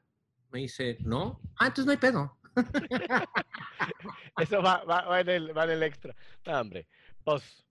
Me 0.51 0.59
dice, 0.59 0.97
no. 1.01 1.39
Ah, 1.57 1.67
entonces 1.67 1.85
no 1.85 1.91
hay 1.91 1.97
pedo. 1.97 2.35
Eso 4.39 4.63
va, 4.63 5.21
en 5.21 5.29
el, 5.29 5.83
extra. 5.83 6.15
hombre, 6.47 6.87
pues, 7.23 7.63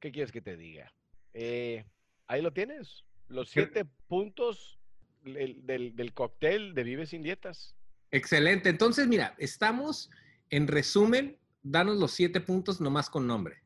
¿qué 0.00 0.10
quieres 0.10 0.32
que 0.32 0.40
te 0.40 0.56
diga? 0.56 0.90
Eh, 1.34 1.84
ahí 2.26 2.42
lo 2.42 2.52
tienes. 2.52 3.04
Los 3.28 3.50
siete 3.50 3.84
puntos 4.06 4.78
del, 5.22 5.64
del, 5.64 6.12
cóctel 6.12 6.74
de 6.74 6.84
Vive 6.84 7.06
sin 7.06 7.22
Dietas. 7.22 7.74
Excelente. 8.10 8.68
Entonces, 8.68 9.06
mira, 9.06 9.34
estamos 9.38 10.10
en 10.50 10.68
resumen, 10.68 11.38
danos 11.62 11.96
los 11.96 12.12
siete 12.12 12.40
puntos 12.40 12.80
nomás 12.80 13.10
con 13.10 13.26
nombre. 13.26 13.62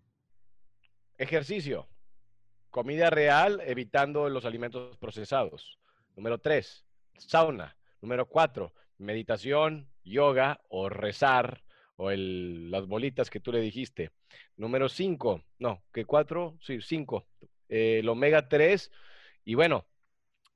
Ejercicio. 1.18 1.88
Comida 2.71 3.11
real, 3.11 3.61
evitando 3.64 4.29
los 4.29 4.44
alimentos 4.44 4.97
procesados. 4.99 5.79
Número 6.16 6.38
tres, 6.38 6.85
sauna. 7.16 7.77
Número 8.01 8.27
cuatro, 8.27 8.73
meditación, 8.99 9.88
yoga 10.05 10.61
o 10.68 10.88
rezar 10.88 11.62
o 11.97 12.11
el, 12.12 12.71
las 12.71 12.87
bolitas 12.87 13.29
que 13.29 13.40
tú 13.40 13.53
le 13.53 13.61
dijiste. 13.61 14.12
Número 14.57 14.88
cinco, 14.88 15.42
no, 15.59 15.83
que 15.92 16.05
cuatro, 16.05 16.57
sí, 16.61 16.81
cinco. 16.81 17.27
Eh, 17.68 18.00
el 18.00 18.09
omega 18.09 18.48
3. 18.48 18.90
Y 19.44 19.54
bueno, 19.54 19.87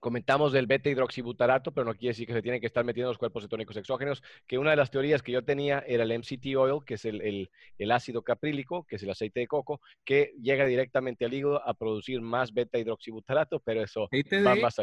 comentamos 0.03 0.53
del 0.53 0.67
beta 0.67 0.91
hidroxibutarato, 0.91 1.73
pero 1.73 1.85
no 1.85 1.95
quiere 1.95 2.09
decir 2.09 2.27
que 2.27 2.33
se 2.33 2.43
tienen 2.43 2.61
que 2.61 2.67
estar 2.67 2.85
metiendo 2.85 3.11
los 3.11 3.19
cuerpos 3.19 3.45
cetónicos 3.45 3.77
exógenos, 3.77 4.21
que 4.49 4.59
una 4.59 4.71
de 4.71 4.77
las 4.77 4.91
teorías 4.91 5.23
que 5.23 5.31
yo 5.31 5.45
tenía 5.45 5.85
era 5.87 6.03
el 6.03 6.19
MCT 6.19 6.57
oil, 6.57 6.81
que 6.85 6.95
es 6.95 7.05
el, 7.05 7.49
ácido 7.93 8.23
caprílico, 8.23 8.85
que 8.85 8.97
es 8.97 9.03
el 9.05 9.11
aceite 9.11 9.39
de 9.39 9.47
coco, 9.47 9.81
que 10.05 10.35
llega 10.43 10.67
directamente 10.67 11.25
al 11.25 11.33
hígado 11.33 11.67
a 11.67 11.73
producir 11.75 12.21
más 12.21 12.53
beta 12.53 12.79
hidroxibutarato, 12.79 13.61
pero 13.61 13.85
eso 13.85 14.09
va 14.45 14.57
más 14.57 14.77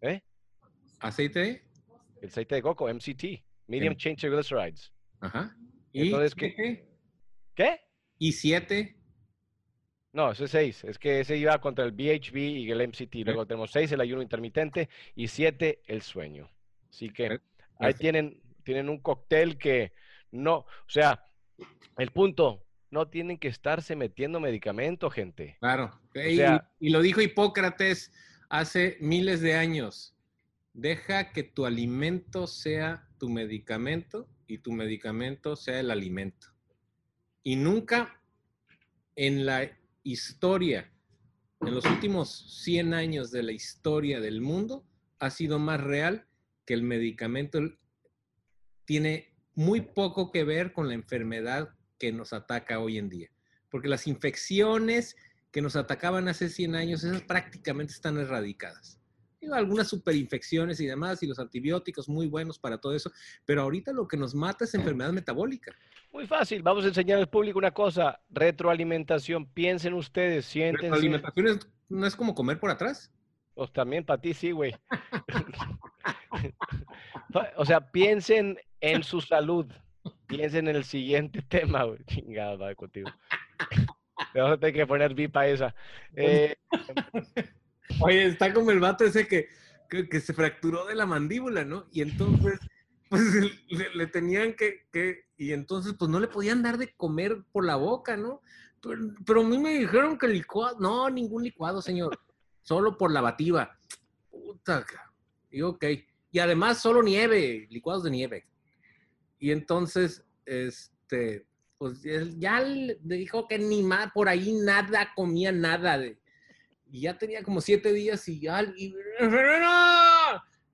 ¿Eh? 0.00 0.22
¿Aceite? 1.00 1.64
El 2.22 2.28
aceite 2.30 2.54
de 2.54 2.62
coco, 2.62 2.88
MCT, 2.88 3.44
Medium 3.66 3.94
Chain 3.94 4.16
Triglycerides. 4.16 4.90
Ajá. 5.20 5.54
¿Y 5.92 6.06
Entonces, 6.06 6.34
¿qué? 6.34 6.88
¿Qué? 7.54 7.80
¿Y 8.18 8.32
siete? 8.32 8.96
No, 10.12 10.30
ese 10.30 10.44
es 10.44 10.50
6. 10.50 10.84
Es 10.84 10.98
que 10.98 11.20
ese 11.20 11.36
iba 11.36 11.58
contra 11.60 11.84
el 11.84 11.92
BHB 11.92 12.36
y 12.36 12.70
el 12.70 12.86
MCT. 12.86 13.14
Luego 13.24 13.46
tenemos 13.46 13.70
6, 13.70 13.92
el 13.92 14.00
ayuno 14.00 14.22
intermitente, 14.22 14.88
y 15.14 15.28
7, 15.28 15.82
el 15.86 16.02
sueño. 16.02 16.50
Así 16.90 17.08
que 17.08 17.40
ahí 17.78 17.94
tienen, 17.94 18.40
tienen 18.62 18.90
un 18.90 18.98
cóctel 18.98 19.56
que 19.56 19.92
no, 20.30 20.56
o 20.58 20.88
sea, 20.88 21.24
el 21.98 22.10
punto, 22.10 22.64
no 22.90 23.08
tienen 23.08 23.38
que 23.38 23.48
estarse 23.48 23.96
metiendo 23.96 24.38
medicamento, 24.38 25.10
gente. 25.10 25.56
Claro. 25.60 25.98
y, 26.14 26.90
lo 26.90 27.00
dijo 27.00 27.22
Hipócrates 27.22 28.12
hace 28.50 28.98
miles 29.00 29.40
de 29.40 29.54
años. 29.54 30.14
Deja 30.74 31.32
que 31.32 31.42
tu 31.42 31.64
alimento 31.64 32.46
sea 32.46 33.08
tu 33.18 33.30
medicamento 33.30 34.28
y 34.46 34.58
tu 34.58 34.72
medicamento 34.72 35.56
sea 35.56 35.80
el 35.80 35.90
alimento. 35.90 36.48
Y 37.42 37.56
nunca 37.56 38.20
en 39.16 39.46
la 39.46 39.70
historia, 40.02 40.92
en 41.60 41.74
los 41.74 41.84
últimos 41.84 42.62
100 42.62 42.94
años 42.94 43.30
de 43.30 43.42
la 43.42 43.52
historia 43.52 44.20
del 44.20 44.40
mundo, 44.40 44.84
ha 45.18 45.30
sido 45.30 45.58
más 45.58 45.80
real 45.80 46.26
que 46.64 46.74
el 46.74 46.82
medicamento 46.82 47.60
tiene 48.84 49.34
muy 49.54 49.80
poco 49.80 50.32
que 50.32 50.44
ver 50.44 50.72
con 50.72 50.88
la 50.88 50.94
enfermedad 50.94 51.70
que 51.98 52.12
nos 52.12 52.32
ataca 52.32 52.80
hoy 52.80 52.98
en 52.98 53.08
día. 53.08 53.30
Porque 53.70 53.88
las 53.88 54.06
infecciones 54.06 55.16
que 55.50 55.62
nos 55.62 55.76
atacaban 55.76 56.28
hace 56.28 56.48
100 56.48 56.74
años, 56.74 57.04
esas 57.04 57.22
prácticamente 57.22 57.92
están 57.92 58.18
erradicadas. 58.18 59.01
Digo, 59.42 59.54
algunas 59.54 59.88
superinfecciones 59.88 60.78
y 60.80 60.86
demás, 60.86 61.20
y 61.22 61.26
los 61.26 61.38
antibióticos 61.40 62.08
muy 62.08 62.28
buenos 62.28 62.58
para 62.60 62.78
todo 62.78 62.94
eso, 62.94 63.10
pero 63.44 63.62
ahorita 63.62 63.92
lo 63.92 64.06
que 64.06 64.16
nos 64.16 64.34
mata 64.36 64.64
es 64.64 64.74
enfermedad 64.74 65.12
metabólica. 65.12 65.74
Muy 66.12 66.26
fácil, 66.28 66.62
vamos 66.62 66.84
a 66.84 66.88
enseñar 66.88 67.18
al 67.18 67.28
público 67.28 67.58
una 67.58 67.72
cosa, 67.72 68.20
retroalimentación, 68.30 69.46
piensen 69.46 69.94
ustedes, 69.94 70.44
siéntense. 70.46 70.86
Retroalimentación 70.86 71.46
es- 71.48 71.68
no 71.88 72.06
es 72.06 72.14
como 72.14 72.34
comer 72.36 72.60
por 72.60 72.70
atrás. 72.70 73.10
Pues 73.54 73.72
también 73.72 74.04
para 74.04 74.20
ti 74.20 74.32
sí, 74.32 74.52
güey. 74.52 74.76
o 77.56 77.64
sea, 77.64 77.90
piensen 77.90 78.58
en 78.80 79.02
su 79.02 79.20
salud. 79.20 79.66
Piensen 80.26 80.68
en 80.68 80.76
el 80.76 80.84
siguiente 80.84 81.42
tema, 81.48 81.84
güey. 81.84 82.02
Chingada, 82.06 82.56
va 82.56 82.74
contigo. 82.74 83.10
Le 84.34 84.40
vamos 84.40 84.56
a 84.56 84.60
tener 84.60 84.74
que 84.74 84.86
poner 84.86 85.14
VIP 85.14 85.36
a 85.36 85.46
esa. 85.48 85.74
Eh, 86.14 86.54
Oye, 88.00 88.26
está 88.26 88.52
como 88.52 88.70
el 88.70 88.80
vato 88.80 89.04
ese 89.04 89.26
que, 89.26 89.48
que, 89.88 90.20
se 90.20 90.32
fracturó 90.32 90.86
de 90.86 90.94
la 90.94 91.06
mandíbula, 91.06 91.64
¿no? 91.64 91.86
Y 91.92 92.02
entonces, 92.02 92.58
pues 93.08 93.22
le, 93.94 94.06
tenían 94.06 94.54
que, 94.54 94.86
que, 94.92 95.26
y 95.36 95.52
entonces, 95.52 95.94
pues 95.98 96.10
no 96.10 96.20
le 96.20 96.28
podían 96.28 96.62
dar 96.62 96.78
de 96.78 96.92
comer 96.94 97.44
por 97.52 97.64
la 97.64 97.76
boca, 97.76 98.16
¿no? 98.16 98.40
Pero, 98.80 99.00
pero 99.24 99.40
a 99.42 99.44
mí 99.44 99.58
me 99.58 99.78
dijeron 99.78 100.18
que 100.18 100.28
licuado, 100.28 100.78
no, 100.80 101.08
ningún 101.10 101.44
licuado, 101.44 101.80
señor, 101.82 102.18
solo 102.62 102.96
por 102.96 103.12
lavativa. 103.12 103.78
Puta, 104.30 104.84
ca- 104.84 105.12
y 105.50 105.62
ok. 105.62 105.84
Y 106.32 106.38
además 106.38 106.80
solo 106.80 107.02
nieve, 107.02 107.66
licuados 107.70 108.04
de 108.04 108.10
nieve. 108.10 108.46
Y 109.38 109.50
entonces, 109.50 110.24
este, 110.46 111.46
pues 111.76 112.02
ya 112.38 112.60
le 112.60 112.96
dijo 113.02 113.46
que 113.46 113.58
ni 113.58 113.82
más, 113.82 114.10
por 114.12 114.28
ahí 114.28 114.52
nada, 114.52 115.12
comía 115.14 115.52
nada 115.52 115.98
de, 115.98 116.21
y 116.92 117.00
ya 117.00 117.16
tenía 117.16 117.42
como 117.42 117.60
siete 117.62 117.92
días 117.92 118.28
y 118.28 118.38
ya, 118.38 118.62
y, 118.76 118.94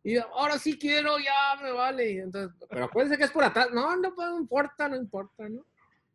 y 0.02 0.16
ahora 0.16 0.58
sí 0.58 0.76
quiero, 0.78 1.16
ya 1.18 1.62
me 1.62 1.70
vale. 1.70 2.18
Entonces, 2.18 2.54
pero 2.68 2.84
acuérdense 2.86 3.16
que 3.16 3.24
es 3.24 3.30
por 3.30 3.44
atrás. 3.44 3.68
No, 3.72 3.96
no, 3.96 4.12
no 4.16 4.38
importa, 4.38 4.88
no 4.88 4.96
importa, 4.96 5.48
¿no? 5.48 5.64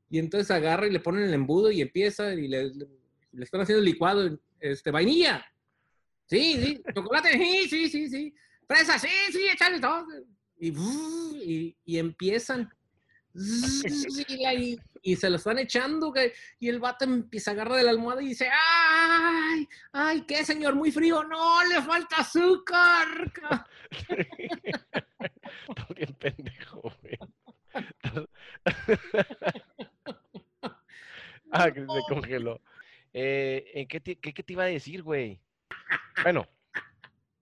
Y 0.09 0.19
entonces 0.19 0.51
agarra 0.51 0.85
y 0.87 0.91
le 0.91 0.99
ponen 0.99 1.23
el 1.23 1.33
embudo 1.33 1.71
y 1.71 1.81
empieza 1.81 2.33
y 2.33 2.47
le, 2.47 2.65
le- 2.73 2.87
están 3.41 3.61
haciendo 3.61 3.83
licuado, 3.83 4.37
este, 4.59 4.91
vainilla. 4.91 5.43
Sí, 6.25 6.61
sí, 6.61 6.83
chocolate, 6.93 7.31
sí, 7.33 7.67
sí, 7.69 7.89
sí, 7.89 8.09
sí. 8.09 8.33
Fresa, 8.67 8.99
sí, 8.99 9.07
sí, 9.31 9.47
échale 9.47 9.79
todo. 9.79 10.05
Y, 10.59 11.75
y 11.85 11.97
empiezan. 11.97 12.69
Y, 14.55 14.77
y 15.01 15.15
se 15.15 15.29
lo 15.29 15.37
están 15.37 15.59
echando, 15.59 16.13
y 16.59 16.69
el 16.69 16.79
vato 16.79 17.05
empieza 17.05 17.51
a 17.51 17.53
agarrar 17.53 17.77
de 17.77 17.83
la 17.83 17.91
almohada 17.91 18.21
y 18.21 18.27
dice, 18.27 18.47
¡ay! 18.51 19.67
¡Ay, 19.91 20.21
qué 20.21 20.45
señor! 20.45 20.75
Muy 20.75 20.91
frío. 20.91 21.23
¡No, 21.23 21.63
le 21.65 21.81
falta 21.81 22.17
azúcar! 22.17 23.31
Estoy 25.67 25.95
bien 25.95 26.13
pendejo, 26.13 26.93
güey. 27.01 27.17
ah, 31.51 31.71
que 31.71 31.81
se 31.81 32.01
congeló. 32.07 32.61
Eh, 33.13 33.71
¿en 33.73 33.87
qué, 33.87 33.99
te, 33.99 34.15
qué, 34.17 34.33
qué 34.33 34.43
te 34.43 34.53
iba 34.53 34.63
a 34.63 34.67
decir, 34.67 35.03
güey? 35.03 35.41
Bueno, 36.21 36.47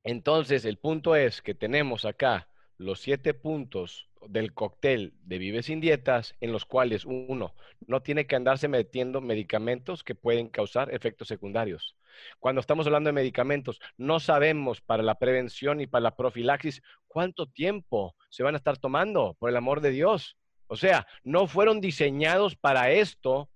entonces 0.03 0.65
el 0.65 0.77
punto 0.77 1.15
es 1.15 1.41
que 1.41 1.53
tenemos 1.53 2.05
acá 2.05 2.47
los 2.77 3.01
siete 3.01 3.33
puntos 3.33 4.09
del 4.27 4.53
cóctel 4.53 5.13
de 5.23 5.37
Vive 5.37 5.63
sin 5.63 5.81
Dietas, 5.81 6.35
en 6.41 6.51
los 6.51 6.65
cuales 6.65 7.05
uno 7.05 7.53
no 7.87 8.01
tiene 8.01 8.27
que 8.27 8.35
andarse 8.35 8.67
metiendo 8.67 9.21
medicamentos 9.21 10.03
que 10.03 10.15
pueden 10.15 10.47
causar 10.47 10.93
efectos 10.93 11.27
secundarios. 11.27 11.95
Cuando 12.39 12.61
estamos 12.61 12.85
hablando 12.85 13.09
de 13.09 13.13
medicamentos, 13.13 13.79
no 13.97 14.19
sabemos 14.19 14.81
para 14.81 15.03
la 15.03 15.15
prevención 15.15 15.81
y 15.81 15.87
para 15.87 16.03
la 16.03 16.15
profilaxis 16.15 16.81
cuánto 17.07 17.47
tiempo 17.47 18.15
se 18.29 18.43
van 18.43 18.55
a 18.55 18.57
estar 18.57 18.77
tomando, 18.77 19.35
por 19.39 19.49
el 19.49 19.57
amor 19.57 19.81
de 19.81 19.91
Dios. 19.91 20.37
O 20.67 20.77
sea, 20.77 21.07
no 21.23 21.47
fueron 21.47 21.81
diseñados 21.81 22.55
para 22.55 22.91
esto, 22.91 23.49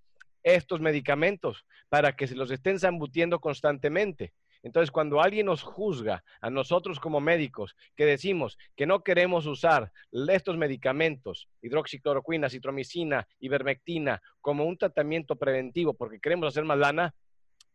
estos 0.44 0.82
medicamentos, 0.82 1.66
para 1.90 2.16
que 2.16 2.28
se 2.28 2.36
los 2.36 2.52
estén 2.52 2.80
zambutiendo 2.80 3.40
constantemente. 3.40 4.34
Entonces, 4.66 4.90
cuando 4.90 5.22
alguien 5.22 5.46
nos 5.46 5.62
juzga 5.62 6.24
a 6.42 6.50
nosotros 6.50 7.00
como 7.00 7.22
médicos, 7.22 7.76
que 7.96 8.04
decimos 8.04 8.58
que 8.76 8.88
no 8.88 9.04
queremos 9.04 9.46
usar 9.46 9.92
estos 10.12 10.58
medicamentos, 10.58 11.48
hidroxicloroquina, 11.62 12.50
citromicina, 12.50 13.28
ivermectina, 13.40 14.24
como 14.42 14.66
un 14.66 14.76
tratamiento 14.76 15.36
preventivo 15.36 15.94
porque 15.94 16.20
queremos 16.20 16.48
hacer 16.48 16.64
más 16.66 16.80
lana, 16.80 17.14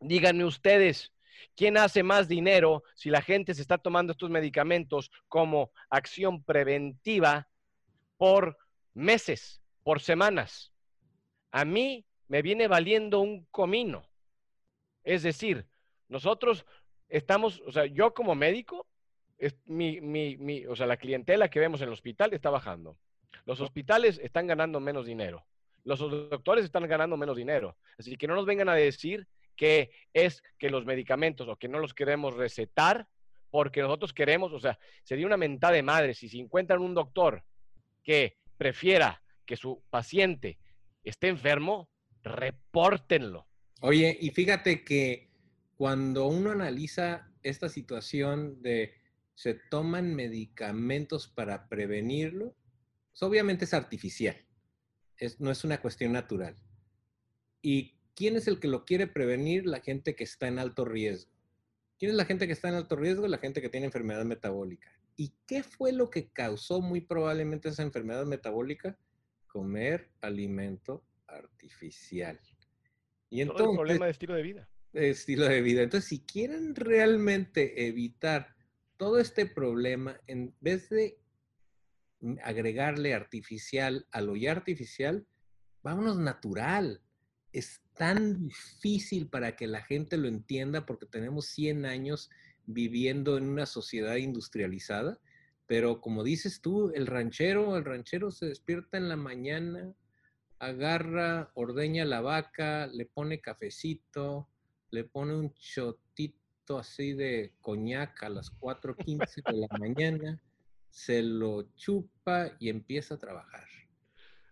díganme 0.00 0.44
ustedes, 0.44 1.12
¿quién 1.54 1.76
hace 1.76 2.02
más 2.02 2.26
dinero 2.26 2.82
si 2.96 3.08
la 3.08 3.22
gente 3.22 3.54
se 3.54 3.62
está 3.62 3.78
tomando 3.78 4.10
estos 4.10 4.28
medicamentos 4.28 5.12
como 5.28 5.70
acción 5.90 6.42
preventiva 6.42 7.48
por 8.16 8.58
meses, 8.94 9.62
por 9.84 10.00
semanas? 10.00 10.72
A 11.52 11.64
mí 11.64 12.04
me 12.26 12.42
viene 12.42 12.66
valiendo 12.66 13.20
un 13.20 13.46
comino. 13.52 14.10
Es 15.04 15.22
decir, 15.22 15.68
nosotros 16.10 16.66
estamos, 17.10 17.62
o 17.66 17.72
sea, 17.72 17.86
yo 17.86 18.14
como 18.14 18.34
médico, 18.34 18.86
es 19.38 19.56
mi, 19.66 20.00
mi, 20.00 20.36
mi, 20.36 20.66
o 20.66 20.76
sea, 20.76 20.86
la 20.86 20.96
clientela 20.96 21.48
que 21.48 21.60
vemos 21.60 21.80
en 21.80 21.88
el 21.88 21.94
hospital 21.94 22.32
está 22.32 22.50
bajando. 22.50 22.98
Los 23.46 23.60
hospitales 23.60 24.20
están 24.22 24.46
ganando 24.46 24.80
menos 24.80 25.06
dinero. 25.06 25.44
Los 25.84 25.98
doctores 25.98 26.64
están 26.64 26.86
ganando 26.86 27.16
menos 27.16 27.36
dinero. 27.36 27.76
Así 27.98 28.16
que 28.16 28.26
no 28.26 28.34
nos 28.34 28.46
vengan 28.46 28.68
a 28.68 28.74
decir 28.74 29.26
que 29.56 29.90
es 30.12 30.42
que 30.58 30.70
los 30.70 30.84
medicamentos 30.84 31.48
o 31.48 31.56
que 31.56 31.68
no 31.68 31.78
los 31.78 31.94
queremos 31.94 32.34
recetar 32.36 33.08
porque 33.50 33.80
nosotros 33.80 34.12
queremos, 34.12 34.52
o 34.52 34.60
sea, 34.60 34.78
sería 35.02 35.26
una 35.26 35.36
mentada 35.36 35.74
de 35.74 35.82
madre 35.82 36.14
si 36.14 36.28
se 36.28 36.38
encuentran 36.38 36.80
un 36.80 36.94
doctor 36.94 37.42
que 38.02 38.36
prefiera 38.56 39.22
que 39.44 39.56
su 39.56 39.82
paciente 39.90 40.58
esté 41.02 41.28
enfermo, 41.28 41.88
repórtenlo. 42.22 43.46
Oye, 43.80 44.16
y 44.20 44.30
fíjate 44.30 44.84
que 44.84 45.29
cuando 45.80 46.26
uno 46.26 46.50
analiza 46.50 47.32
esta 47.42 47.70
situación 47.70 48.60
de 48.60 48.92
se 49.32 49.54
toman 49.54 50.14
medicamentos 50.14 51.26
para 51.26 51.70
prevenirlo, 51.70 52.54
pues 53.10 53.22
obviamente 53.22 53.64
es 53.64 53.72
artificial, 53.72 54.36
es, 55.16 55.40
no 55.40 55.50
es 55.50 55.64
una 55.64 55.80
cuestión 55.80 56.12
natural. 56.12 56.58
¿Y 57.62 57.96
quién 58.14 58.36
es 58.36 58.46
el 58.46 58.60
que 58.60 58.68
lo 58.68 58.84
quiere 58.84 59.06
prevenir? 59.06 59.64
La 59.64 59.80
gente 59.80 60.14
que 60.14 60.24
está 60.24 60.48
en 60.48 60.58
alto 60.58 60.84
riesgo. 60.84 61.32
¿Quién 61.98 62.10
es 62.10 62.16
la 62.18 62.26
gente 62.26 62.46
que 62.46 62.52
está 62.52 62.68
en 62.68 62.74
alto 62.74 62.94
riesgo? 62.96 63.26
La 63.26 63.38
gente 63.38 63.62
que 63.62 63.70
tiene 63.70 63.86
enfermedad 63.86 64.26
metabólica. 64.26 64.92
¿Y 65.16 65.32
qué 65.46 65.62
fue 65.62 65.92
lo 65.92 66.10
que 66.10 66.28
causó 66.28 66.82
muy 66.82 67.00
probablemente 67.00 67.70
esa 67.70 67.84
enfermedad 67.84 68.26
metabólica? 68.26 68.98
Comer 69.46 70.10
alimento 70.20 71.06
artificial. 71.26 72.38
Y 73.30 73.42
Todo 73.46 73.54
el 73.54 73.60
entonces, 73.60 73.76
problema 73.76 74.04
de 74.04 74.10
estilo 74.10 74.34
de 74.34 74.42
vida. 74.42 74.69
Estilo 74.92 75.46
de 75.46 75.62
vida. 75.62 75.82
Entonces, 75.82 76.08
si 76.08 76.20
quieren 76.20 76.74
realmente 76.74 77.86
evitar 77.86 78.54
todo 78.96 79.18
este 79.18 79.46
problema, 79.46 80.20
en 80.26 80.54
vez 80.60 80.88
de 80.90 81.18
agregarle 82.42 83.14
artificial 83.14 84.06
a 84.10 84.20
lo 84.20 84.36
ya 84.36 84.52
artificial, 84.52 85.26
vámonos 85.82 86.18
natural. 86.18 87.00
Es 87.52 87.80
tan 87.96 88.46
difícil 88.46 89.28
para 89.28 89.56
que 89.56 89.66
la 89.66 89.82
gente 89.82 90.16
lo 90.16 90.28
entienda 90.28 90.86
porque 90.86 91.06
tenemos 91.06 91.46
100 91.46 91.86
años 91.86 92.30
viviendo 92.66 93.36
en 93.38 93.48
una 93.48 93.66
sociedad 93.66 94.16
industrializada, 94.16 95.18
pero 95.66 96.00
como 96.00 96.22
dices 96.24 96.60
tú, 96.60 96.92
el 96.94 97.06
ranchero, 97.06 97.76
el 97.76 97.84
ranchero 97.84 98.30
se 98.30 98.46
despierta 98.46 98.98
en 98.98 99.08
la 99.08 99.16
mañana, 99.16 99.94
agarra, 100.58 101.50
ordeña 101.54 102.04
la 102.04 102.20
vaca, 102.20 102.86
le 102.86 103.06
pone 103.06 103.40
cafecito, 103.40 104.49
le 104.90 105.04
pone 105.04 105.34
un 105.34 105.52
chotito 105.54 106.78
así 106.78 107.12
de 107.14 107.54
coñac 107.60 108.22
a 108.22 108.28
las 108.28 108.50
4.15 108.58 109.42
de 109.50 109.56
la 109.56 109.68
mañana, 109.78 110.42
se 110.88 111.22
lo 111.22 111.62
chupa 111.74 112.52
y 112.58 112.68
empieza 112.68 113.14
a 113.14 113.18
trabajar. 113.18 113.66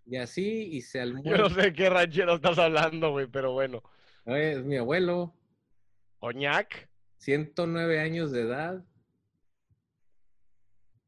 Y 0.06 0.16
así, 0.16 0.68
y 0.72 0.80
se 0.82 0.98
Yo 1.24 1.36
no 1.36 1.46
almuerza. 1.46 1.62
sé 1.62 1.72
qué 1.72 1.90
ranchero 1.90 2.34
estás 2.36 2.58
hablando, 2.58 3.10
güey, 3.10 3.26
pero 3.26 3.52
bueno. 3.52 3.82
Es 4.24 4.64
mi 4.64 4.76
abuelo, 4.76 5.34
¿Coñac? 6.18 6.88
109 7.18 8.00
años 8.00 8.32
de 8.32 8.42
edad. 8.42 8.84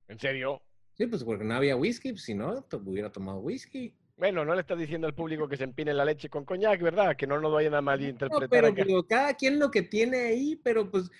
¿En 0.08 0.18
serio? 0.18 0.62
Sí, 0.94 1.06
pues 1.06 1.24
porque 1.24 1.44
no 1.44 1.54
había 1.54 1.76
whisky, 1.76 2.12
pues, 2.12 2.24
si 2.24 2.34
no, 2.34 2.66
hubiera 2.84 3.10
tomado 3.10 3.38
whisky. 3.38 3.94
Bueno, 4.20 4.44
no 4.44 4.54
le 4.54 4.60
estás 4.60 4.78
diciendo 4.78 5.06
al 5.06 5.14
público 5.14 5.48
que 5.48 5.56
se 5.56 5.64
empine 5.64 5.94
la 5.94 6.04
leche 6.04 6.28
con 6.28 6.44
coñac, 6.44 6.78
¿verdad? 6.82 7.16
Que 7.16 7.26
no 7.26 7.40
nos 7.40 7.50
vayan 7.54 7.72
a 7.72 7.78
No, 7.78 7.84
malinterpretar 7.84 8.48
pero, 8.50 8.68
acá. 8.68 8.82
pero 8.86 9.02
cada 9.06 9.32
quien 9.32 9.58
lo 9.58 9.70
que 9.70 9.80
tiene 9.80 10.18
ahí, 10.18 10.56
pero 10.62 10.90
pues, 10.90 11.10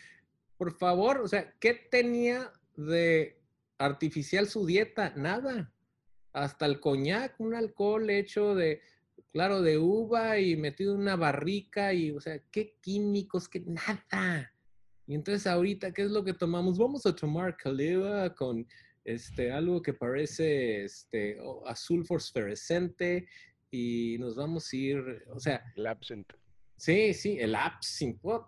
por 0.59 0.77
favor, 0.77 1.23
o 1.23 1.27
sea, 1.27 1.51
¿qué 1.59 1.73
tenía 1.73 2.53
de 2.77 3.41
artificial 3.79 4.47
su 4.49 4.67
dieta? 4.67 5.15
Nada. 5.17 5.73
hasta 6.35 6.67
el 6.67 6.79
coñac, 6.79 7.41
un 7.41 7.55
alcohol 7.55 8.11
hecho 8.11 8.55
de, 8.55 8.83
claro, 9.33 9.63
de 9.63 9.79
uva 9.79 10.39
y 10.39 10.57
metido 10.57 10.95
en 10.95 11.01
una 11.01 11.17
barrica 11.17 11.95
y, 11.95 12.11
o 12.13 12.21
sea, 12.21 12.39
qué 12.53 12.77
químicos, 12.83 13.49
qué 13.49 13.61
nada. 13.67 14.53
Y 15.07 15.15
entonces 15.15 15.47
ahorita, 15.47 15.93
¿qué 15.93 16.03
es 16.03 16.11
lo 16.11 16.23
que 16.23 16.35
tomamos? 16.35 16.79
Vamos 16.79 17.07
a 17.07 17.17
tomar 17.17 17.57
caliva 17.57 18.33
con 18.35 18.65
este, 19.05 19.53
algo 19.53 19.83
que 19.83 19.95
parece 19.95 20.85
este, 20.85 21.39
azul 21.67 22.05
fosforescente 22.05 23.29
y 23.71 24.17
nos 24.19 24.37
vamos 24.37 24.73
a 24.73 24.77
ir, 24.77 25.25
o 25.33 25.39
sea... 25.41 25.63
El 25.77 25.87
absent. 25.87 26.33
Sí, 26.77 27.15
sí, 27.15 27.39
el 27.39 27.55
absent, 27.55 28.19
what? 28.23 28.47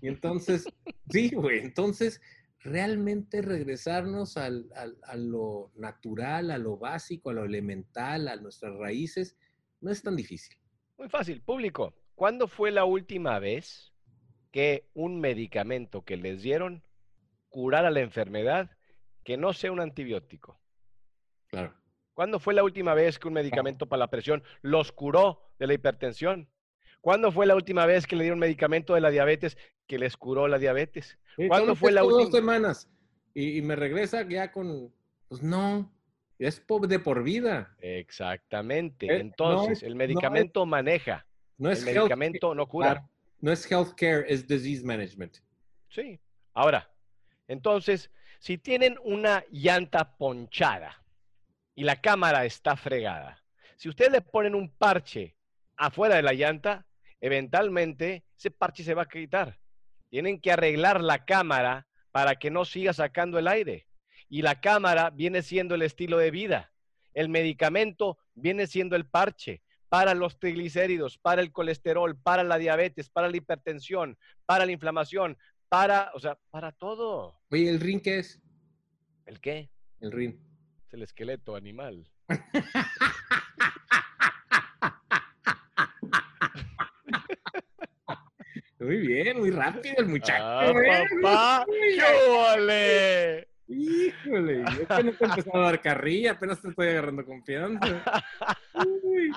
Y 0.00 0.08
entonces, 0.08 0.64
sí, 1.10 1.30
güey, 1.34 1.60
entonces 1.60 2.20
realmente 2.60 3.42
regresarnos 3.42 4.36
al, 4.36 4.70
al, 4.74 4.96
a 5.02 5.16
lo 5.16 5.70
natural, 5.76 6.50
a 6.50 6.58
lo 6.58 6.78
básico, 6.78 7.30
a 7.30 7.34
lo 7.34 7.44
elemental, 7.44 8.28
a 8.28 8.36
nuestras 8.36 8.74
raíces, 8.76 9.36
no 9.80 9.90
es 9.90 10.02
tan 10.02 10.16
difícil. 10.16 10.56
Muy 10.96 11.08
fácil, 11.08 11.42
público. 11.42 11.94
¿Cuándo 12.14 12.48
fue 12.48 12.70
la 12.70 12.84
última 12.84 13.38
vez 13.38 13.92
que 14.50 14.88
un 14.94 15.20
medicamento 15.20 16.04
que 16.04 16.16
les 16.16 16.42
dieron 16.42 16.82
curara 17.48 17.90
la 17.90 18.00
enfermedad 18.00 18.70
que 19.24 19.36
no 19.36 19.52
sea 19.52 19.72
un 19.72 19.80
antibiótico? 19.80 20.60
Claro. 21.48 21.74
¿Cuándo 22.12 22.38
fue 22.38 22.54
la 22.54 22.62
última 22.62 22.94
vez 22.94 23.18
que 23.18 23.26
un 23.26 23.34
medicamento 23.34 23.86
para 23.86 24.00
la 24.00 24.10
presión 24.10 24.42
los 24.62 24.92
curó 24.92 25.40
de 25.58 25.66
la 25.66 25.74
hipertensión? 25.74 26.48
¿Cuándo 27.00 27.32
fue 27.32 27.44
la 27.46 27.54
última 27.54 27.86
vez 27.86 28.06
que 28.06 28.16
le 28.16 28.22
dieron 28.22 28.38
medicamento 28.38 28.94
de 28.94 29.00
la 29.00 29.10
diabetes 29.10 29.58
que 29.86 29.98
les 29.98 30.16
curó 30.16 30.46
la 30.46 30.58
diabetes? 30.58 31.18
¿Cuándo 31.48 31.74
fue 31.74 31.92
la 31.92 32.04
última? 32.04 32.22
Dos 32.22 32.32
semanas 32.32 32.90
y, 33.34 33.58
y, 33.58 33.62
me 33.62 33.74
regresa 33.74 34.26
ya 34.28 34.52
con, 34.52 34.94
pues 35.28 35.42
no, 35.42 35.92
es 36.38 36.64
de 36.88 36.98
por 36.98 37.22
vida. 37.22 37.74
Exactamente. 37.80 39.06
Eh, 39.06 39.20
Entonces, 39.20 39.82
no, 39.82 39.88
el 39.88 39.96
medicamento 39.96 40.60
no 40.60 40.64
es, 40.64 40.70
maneja. 40.70 41.26
No 41.58 41.70
es 41.70 41.86
el 41.86 41.94
medicamento 41.94 42.54
no 42.54 42.66
cura. 42.66 43.08
No 43.40 43.52
es 43.52 43.70
healthcare, 43.70 44.24
es 44.28 44.46
disease 44.46 44.84
management. 44.84 45.38
Sí. 45.90 46.20
Ahora, 46.52 46.90
entonces, 47.48 48.10
si 48.44 48.58
tienen 48.58 48.98
una 49.04 49.42
llanta 49.50 50.18
ponchada 50.18 51.02
y 51.74 51.82
la 51.82 52.02
cámara 52.02 52.44
está 52.44 52.76
fregada, 52.76 53.42
si 53.76 53.88
ustedes 53.88 54.12
le 54.12 54.20
ponen 54.20 54.54
un 54.54 54.68
parche 54.68 55.34
afuera 55.78 56.16
de 56.16 56.22
la 56.22 56.34
llanta, 56.34 56.84
eventualmente 57.22 58.22
ese 58.36 58.50
parche 58.50 58.84
se 58.84 58.92
va 58.92 59.04
a 59.04 59.08
quitar. 59.08 59.58
Tienen 60.10 60.42
que 60.42 60.52
arreglar 60.52 61.00
la 61.00 61.24
cámara 61.24 61.86
para 62.10 62.36
que 62.36 62.50
no 62.50 62.66
siga 62.66 62.92
sacando 62.92 63.38
el 63.38 63.48
aire. 63.48 63.86
Y 64.28 64.42
la 64.42 64.60
cámara 64.60 65.08
viene 65.08 65.40
siendo 65.40 65.74
el 65.74 65.80
estilo 65.80 66.18
de 66.18 66.30
vida. 66.30 66.70
El 67.14 67.30
medicamento 67.30 68.18
viene 68.34 68.66
siendo 68.66 68.94
el 68.94 69.06
parche 69.06 69.62
para 69.88 70.12
los 70.12 70.38
triglicéridos, 70.38 71.16
para 71.16 71.40
el 71.40 71.50
colesterol, 71.50 72.14
para 72.14 72.44
la 72.44 72.58
diabetes, 72.58 73.08
para 73.08 73.30
la 73.30 73.36
hipertensión, 73.38 74.18
para 74.44 74.66
la 74.66 74.72
inflamación, 74.72 75.38
para, 75.74 76.12
o 76.14 76.20
sea, 76.20 76.38
para 76.50 76.70
todo. 76.70 77.34
Oye, 77.50 77.68
¿el 77.68 77.80
rin 77.80 78.00
qué 78.00 78.20
es? 78.20 78.40
¿El 79.26 79.40
qué? 79.40 79.68
El 79.98 80.12
rin. 80.12 80.40
Es 80.86 80.94
el 80.94 81.02
esqueleto 81.02 81.56
animal. 81.56 82.08
Muy 88.78 88.98
bien, 88.98 89.40
muy 89.40 89.50
rápido 89.50 89.96
el 89.96 90.06
muchacho. 90.06 90.44
Ah, 90.44 90.72
papá, 91.22 91.66
¡Qué 91.66 93.48
Híjole, 93.66 94.58
yo 94.58 94.84
apenas 94.84 95.18
he 95.18 95.24
empezado 95.24 95.62
a 95.62 95.66
dar 95.66 95.80
carrilla, 95.80 96.32
apenas 96.32 96.60
te 96.60 96.68
estoy 96.68 96.88
agarrando 96.88 97.24
confianza. 97.24 98.04
Uy. 99.02 99.32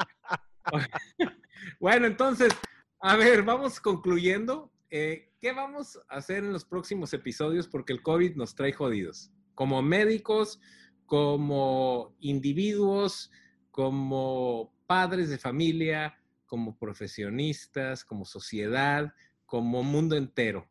Bueno, 1.80 2.08
entonces, 2.08 2.54
a 3.00 3.15
ver, 3.15 3.43
vamos 3.43 3.80
concluyendo. 3.80 4.69
Eh, 4.89 5.34
¿Qué 5.39 5.52
vamos 5.52 6.00
a 6.10 6.17
hacer 6.17 6.43
en 6.43 6.54
los 6.54 6.65
próximos 6.65 7.13
episodios? 7.13 7.67
Porque 7.67 7.93
el 7.93 8.02
COVID 8.02 8.36
nos 8.36 8.56
trae 8.56 8.73
jodidos. 8.73 9.32
Como 9.54 9.82
médicos, 9.82 10.60
como 11.06 12.15
individuos, 12.19 13.32
como 13.71 14.73
padres 14.86 15.30
de 15.30 15.38
familia, 15.38 16.17
como 16.45 16.78
profesionistas, 16.78 18.06
como 18.06 18.26
sociedad 18.26 19.13
como 19.47 19.82
mundo 19.82 20.15
entero. 20.15 20.69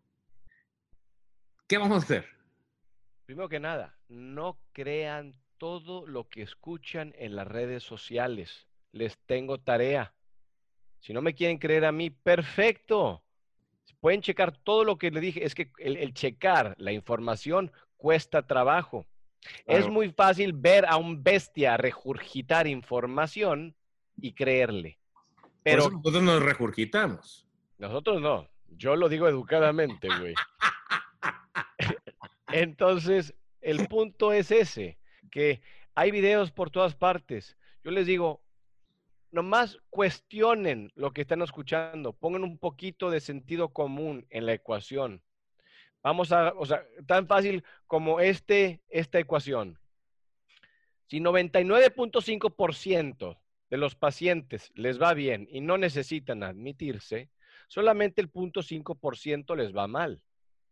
¿Qué 1.66 1.78
vamos 1.78 2.02
a 2.02 2.04
hacer? 2.04 2.26
Primero 3.24 3.48
que 3.48 3.58
nada, 3.58 3.98
no 4.08 4.60
crean 4.72 5.34
todo 5.56 6.06
lo 6.06 6.28
que 6.28 6.42
escuchan 6.42 7.12
en 7.16 7.34
las 7.34 7.48
redes 7.48 7.82
sociales. 7.82 8.68
Les 8.92 9.18
tengo 9.26 9.58
tarea. 9.58 10.14
Si 11.00 11.12
no 11.12 11.22
me 11.22 11.34
quieren 11.34 11.58
creer 11.58 11.86
a 11.86 11.92
mí, 11.92 12.10
perfecto. 12.10 13.24
Pueden 14.00 14.22
checar 14.22 14.56
todo 14.56 14.84
lo 14.84 14.98
que 14.98 15.10
le 15.10 15.20
dije. 15.20 15.44
Es 15.44 15.54
que 15.54 15.70
el, 15.78 16.12
checar 16.14 16.74
la 16.78 16.92
información 16.92 17.72
cuesta 17.96 18.46
trabajo. 18.46 19.06
Claro. 19.64 19.80
Es 19.80 19.88
muy 19.88 20.10
fácil 20.10 20.52
ver 20.52 20.86
a 20.86 20.96
un 20.96 21.22
bestia 21.22 21.76
regurgitar 21.76 22.66
información 22.66 23.74
y 24.16 24.32
creerle. 24.32 24.98
Pero 25.62 25.90
nosotros 25.90 26.22
nos 26.22 26.42
regurgitamos. 26.42 27.46
Nosotros 27.78 28.20
no. 28.20 28.48
Yo 28.68 28.96
lo 28.96 29.08
digo 29.08 29.28
educadamente, 29.28 30.08
güey. 30.20 30.34
Entonces, 32.48 33.34
el 33.60 33.86
punto 33.88 34.32
es 34.32 34.50
ese, 34.50 34.98
que 35.30 35.60
hay 35.94 36.10
videos 36.10 36.52
por 36.52 36.70
todas 36.70 36.94
partes. 36.94 37.56
Yo 37.82 37.90
les 37.90 38.06
digo, 38.06 38.40
nomás 39.30 39.78
cuestionen 39.90 40.92
lo 40.94 41.12
que 41.12 41.22
están 41.22 41.42
escuchando, 41.42 42.12
pongan 42.12 42.44
un 42.44 42.58
poquito 42.58 43.10
de 43.10 43.20
sentido 43.20 43.70
común 43.70 44.26
en 44.30 44.46
la 44.46 44.54
ecuación. 44.54 45.22
Vamos 46.02 46.32
a, 46.32 46.52
o 46.56 46.66
sea, 46.66 46.86
tan 47.06 47.26
fácil 47.26 47.64
como 47.86 48.20
este, 48.20 48.82
esta 48.88 49.18
ecuación. 49.18 49.78
Si 51.06 51.20
99.5% 51.20 53.38
de 53.70 53.76
los 53.76 53.94
pacientes 53.94 54.72
les 54.74 55.00
va 55.00 55.14
bien 55.14 55.46
y 55.50 55.60
no 55.60 55.78
necesitan 55.78 56.42
admitirse, 56.42 57.30
solamente 57.68 58.20
el 58.20 58.32
0.5% 58.32 59.56
les 59.56 59.72
va 59.74 59.86
mal. 59.86 60.20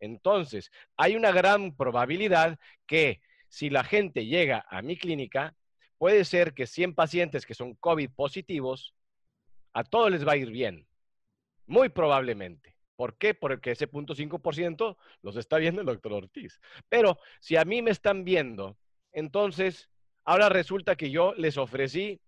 Entonces, 0.00 0.72
hay 0.96 1.14
una 1.16 1.32
gran 1.32 1.74
probabilidad 1.76 2.58
que 2.86 3.20
si 3.48 3.70
la 3.70 3.84
gente 3.84 4.26
llega 4.26 4.66
a 4.68 4.82
mi 4.82 4.96
clínica, 4.96 5.54
puede 6.04 6.26
ser 6.26 6.52
que 6.52 6.66
100 6.66 6.94
pacientes 6.94 7.46
que 7.46 7.54
son 7.54 7.76
COVID 7.76 8.10
positivos, 8.10 8.94
a 9.72 9.84
todos 9.84 10.10
les 10.10 10.28
va 10.28 10.32
a 10.32 10.36
ir 10.36 10.50
bien. 10.50 10.86
Muy 11.64 11.88
probablemente. 11.88 12.76
¿Por 12.94 13.16
qué? 13.16 13.32
Porque 13.32 13.70
ese 13.70 13.90
0.5% 13.90 14.98
los 15.22 15.36
está 15.38 15.56
viendo 15.56 15.80
el 15.80 15.86
doctor 15.86 16.12
Ortiz. 16.12 16.60
Pero 16.90 17.18
si 17.40 17.56
a 17.56 17.64
mí 17.64 17.80
me 17.80 17.90
están 17.90 18.22
viendo, 18.22 18.76
entonces, 19.12 19.88
ahora 20.24 20.50
resulta 20.50 20.94
que 20.94 21.10
yo 21.10 21.32
les 21.38 21.56
ofrecí 21.56 22.20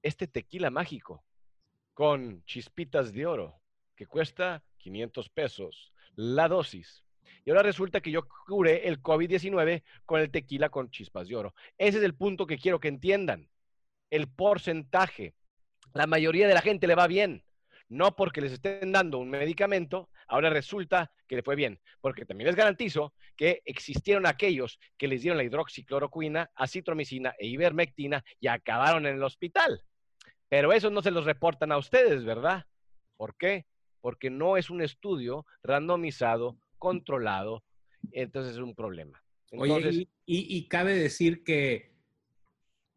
este 0.00 0.28
tequila 0.28 0.70
mágico 0.70 1.24
con 1.92 2.44
chispitas 2.44 3.12
de 3.12 3.26
oro 3.26 3.60
que 3.96 4.06
cuesta 4.06 4.62
500 4.78 5.28
pesos 5.30 5.92
la 6.14 6.46
dosis. 6.46 7.03
Y 7.44 7.50
ahora 7.50 7.62
resulta 7.62 8.00
que 8.00 8.10
yo 8.10 8.26
curé 8.46 8.88
el 8.88 9.02
COVID-19 9.02 9.82
con 10.04 10.20
el 10.20 10.30
tequila 10.30 10.68
con 10.68 10.90
chispas 10.90 11.28
de 11.28 11.36
oro. 11.36 11.54
Ese 11.78 11.98
es 11.98 12.04
el 12.04 12.14
punto 12.14 12.46
que 12.46 12.58
quiero 12.58 12.80
que 12.80 12.88
entiendan. 12.88 13.48
El 14.10 14.28
porcentaje. 14.28 15.34
La 15.92 16.06
mayoría 16.06 16.48
de 16.48 16.54
la 16.54 16.62
gente 16.62 16.86
le 16.86 16.94
va 16.94 17.06
bien. 17.06 17.44
No 17.88 18.16
porque 18.16 18.40
les 18.40 18.52
estén 18.52 18.92
dando 18.92 19.18
un 19.18 19.30
medicamento, 19.30 20.08
ahora 20.26 20.50
resulta 20.50 21.12
que 21.28 21.36
le 21.36 21.42
fue 21.42 21.54
bien. 21.54 21.80
Porque 22.00 22.24
también 22.24 22.46
les 22.46 22.56
garantizo 22.56 23.14
que 23.36 23.62
existieron 23.64 24.26
aquellos 24.26 24.78
que 24.96 25.08
les 25.08 25.22
dieron 25.22 25.36
la 25.36 25.44
hidroxicloroquina, 25.44 26.50
acitromicina 26.54 27.34
e 27.38 27.46
ivermectina 27.46 28.24
y 28.40 28.48
acabaron 28.48 29.06
en 29.06 29.16
el 29.16 29.22
hospital. 29.22 29.82
Pero 30.48 30.72
eso 30.72 30.90
no 30.90 31.02
se 31.02 31.10
los 31.10 31.24
reportan 31.24 31.72
a 31.72 31.78
ustedes, 31.78 32.24
¿verdad? 32.24 32.64
¿Por 33.16 33.36
qué? 33.36 33.66
porque 34.04 34.28
no 34.28 34.58
es 34.58 34.68
un 34.68 34.82
estudio 34.82 35.46
randomizado, 35.62 36.58
controlado, 36.84 37.64
entonces 38.12 38.52
es 38.52 38.58
un 38.58 38.74
problema. 38.74 39.24
Entonces, 39.50 39.86
Oye, 39.86 40.08
y, 40.26 40.56
y, 40.56 40.68
cabe 40.68 40.94
decir 40.94 41.42
que 41.44 41.94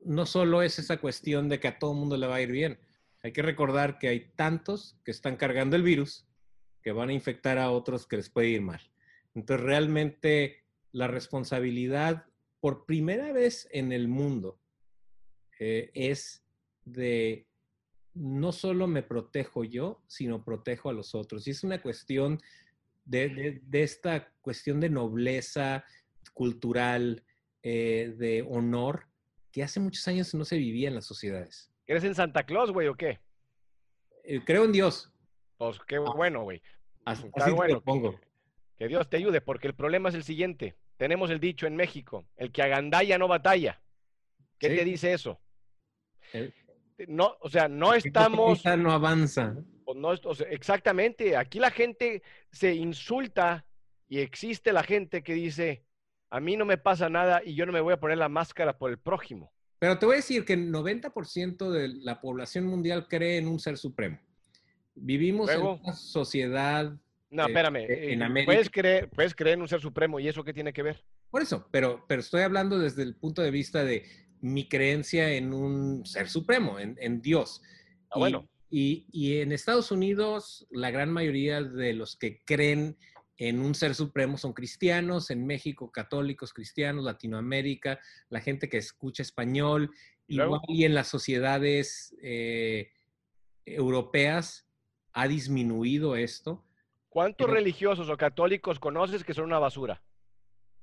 no 0.01 0.25
solo 0.25 0.61
es 0.61 0.77
esa 0.79 0.97
cuestión 0.97 1.47
de 1.47 1.59
que 1.59 1.69
a 1.69 1.79
todo 1.79 1.93
el 1.93 1.99
mundo 1.99 2.17
le 2.17 2.27
va 2.27 2.35
a 2.35 2.41
ir 2.41 2.51
bien, 2.51 2.79
hay 3.23 3.31
que 3.31 3.41
recordar 3.41 3.97
que 3.97 4.09
hay 4.09 4.31
tantos 4.35 4.97
que 5.05 5.11
están 5.11 5.37
cargando 5.37 5.75
el 5.75 5.83
virus 5.83 6.27
que 6.81 6.91
van 6.91 7.09
a 7.09 7.13
infectar 7.13 7.57
a 7.57 7.71
otros 7.71 8.05
que 8.05 8.17
les 8.17 8.29
puede 8.29 8.49
ir 8.49 8.61
mal. 8.61 8.81
Entonces, 9.33 9.65
realmente 9.65 10.63
la 10.91 11.07
responsabilidad 11.07 12.25
por 12.59 12.85
primera 12.85 13.31
vez 13.31 13.67
en 13.71 13.91
el 13.91 14.07
mundo 14.07 14.59
eh, 15.59 15.91
es 15.93 16.43
de 16.85 17.47
no 18.13 18.51
solo 18.51 18.87
me 18.87 19.03
protejo 19.03 19.63
yo, 19.63 20.01
sino 20.07 20.43
protejo 20.43 20.89
a 20.89 20.93
los 20.93 21.13
otros. 21.13 21.47
Y 21.47 21.51
es 21.51 21.63
una 21.63 21.81
cuestión 21.81 22.41
de, 23.07 23.61
de, 23.63 23.83
esta 23.83 24.31
cuestión 24.41 24.79
de 24.79 24.89
nobleza 24.89 25.83
cultural, 26.33 27.23
eh, 27.63 28.13
de 28.17 28.45
honor, 28.47 29.07
que 29.51 29.63
hace 29.63 29.79
muchos 29.79 30.07
años 30.07 30.33
no 30.33 30.45
se 30.45 30.57
vivía 30.57 30.89
en 30.89 30.95
las 30.95 31.05
sociedades. 31.05 31.71
¿Eres 31.85 32.03
en 32.03 32.15
Santa 32.15 32.45
Claus, 32.45 32.71
güey, 32.71 32.87
o 32.87 32.95
qué? 32.95 33.19
Eh, 34.23 34.41
creo 34.45 34.65
en 34.65 34.71
Dios. 34.73 35.11
Pues 35.57 35.79
qué 35.87 35.97
bueno, 35.97 36.43
güey. 36.43 36.61
Así, 37.05 37.23
así 37.33 37.49
te 37.49 37.55
bueno. 37.55 37.75
lo 37.75 37.81
pongo. 37.81 38.19
Que 38.77 38.87
Dios 38.87 39.09
te 39.09 39.17
ayude, 39.17 39.41
porque 39.41 39.67
el 39.67 39.73
problema 39.73 40.09
es 40.09 40.15
el 40.15 40.23
siguiente. 40.23 40.75
Tenemos 40.97 41.29
el 41.31 41.39
dicho 41.39 41.65
en 41.65 41.75
México, 41.75 42.25
el 42.35 42.51
que 42.51 42.61
agandalla 42.61 43.17
no 43.17 43.27
batalla. 43.27 43.81
¿Qué 44.59 44.69
Sí. 44.69 44.75
te 44.75 44.85
dice 44.85 45.13
eso? 45.13 45.39
El- 46.33 46.53
No, 47.07 47.37
o 47.41 47.49
sea, 47.49 47.67
no 47.67 47.93
El 47.93 47.99
estamos, 48.05 48.63
no 48.65 48.91
avanza. 48.91 49.55
No 49.95 50.13
est- 50.13 50.25
o 50.25 50.35
sea, 50.35 50.47
exactamente, 50.49 51.35
aquí 51.35 51.59
la 51.59 51.71
gente 51.71 52.21
se 52.51 52.73
insulta 52.75 53.65
y 54.09 54.19
existe 54.19 54.71
la 54.73 54.83
gente 54.83 55.23
que 55.23 55.33
dice, 55.33 55.83
a 56.29 56.39
mí 56.39 56.55
no 56.57 56.65
me 56.65 56.77
pasa 56.77 57.09
nada 57.09 57.41
y 57.43 57.55
yo 57.55 57.65
no 57.65 57.71
me 57.71 57.81
voy 57.81 57.93
a 57.93 57.99
poner 57.99 58.17
la 58.17 58.29
máscara 58.29 58.77
por 58.77 58.89
el 58.91 58.97
prójimo. 58.97 59.51
Pero 59.79 59.97
te 59.99 60.05
voy 60.05 60.13
a 60.13 60.17
decir 60.17 60.43
que 60.43 60.53
el 60.53 60.71
90% 60.71 61.69
de 61.71 61.89
la 61.89 62.19
población 62.19 62.65
mundial 62.65 63.07
cree 63.07 63.37
en 63.37 63.47
un 63.47 63.59
ser 63.59 63.77
supremo. 63.77 64.19
Vivimos 64.95 65.45
Luego. 65.47 65.75
en 65.75 65.81
una 65.83 65.93
sociedad, 65.93 66.93
No, 67.29 67.43
Eh, 67.43 67.47
espérame, 67.47 67.75
eh, 67.81 68.13
en 68.13 68.21
eh, 68.21 68.25
América- 68.25 68.53
puedes 68.53 68.69
creer, 68.69 69.09
puedes 69.09 69.35
creer 69.35 69.55
en 69.55 69.61
un 69.61 69.67
ser 69.67 69.81
supremo 69.81 70.17
y 70.19 70.27
eso 70.29 70.43
qué 70.45 70.53
tiene 70.53 70.71
que 70.71 70.81
ver. 70.81 71.03
por 71.29 71.41
eso, 71.41 71.67
pero, 71.71 72.05
pero 72.07 72.21
estoy 72.21 72.41
hablando 72.41 72.79
desde 72.79 73.03
el 73.03 73.15
punto 73.15 73.41
de 73.41 73.51
vista 73.51 73.83
de 73.83 74.05
mi 74.39 74.67
creencia 74.69 75.29
en 75.33 75.53
un 75.53 76.05
ser 76.05 76.29
supremo, 76.29 76.79
en, 76.79 76.95
en 77.01 77.21
Dios. 77.21 77.61
Ah, 78.09 78.13
Y- 78.15 78.19
bueno. 78.19 78.47
Y, 78.69 79.05
y 79.11 79.39
en 79.39 79.51
Estados 79.51 79.91
Unidos, 79.91 80.67
la 80.71 80.91
gran 80.91 81.11
mayoría 81.11 81.61
de 81.61 81.93
los 81.93 82.15
que 82.17 82.43
creen 82.43 82.97
en 83.37 83.59
un 83.59 83.75
ser 83.75 83.93
supremo 83.95 84.37
son 84.37 84.53
cristianos, 84.53 85.29
en 85.29 85.45
México 85.45 85.91
católicos, 85.91 86.53
cristianos, 86.53 87.05
Latinoamérica, 87.05 87.99
la 88.29 88.41
gente 88.41 88.67
que 88.67 88.77
escucha 88.77 89.21
español, 89.23 89.91
igual 90.27 90.59
y 90.67 90.83
en 90.85 90.93
las 90.95 91.07
sociedades 91.07 92.15
eh, 92.21 92.91
europeas 93.65 94.67
ha 95.13 95.27
disminuido 95.27 96.15
esto. 96.15 96.63
¿Cuántos 97.09 97.45
pero- 97.45 97.53
religiosos 97.57 98.09
o 98.09 98.17
católicos 98.17 98.79
conoces 98.79 99.23
que 99.23 99.33
son 99.33 99.45
una 99.45 99.59
basura? 99.59 100.01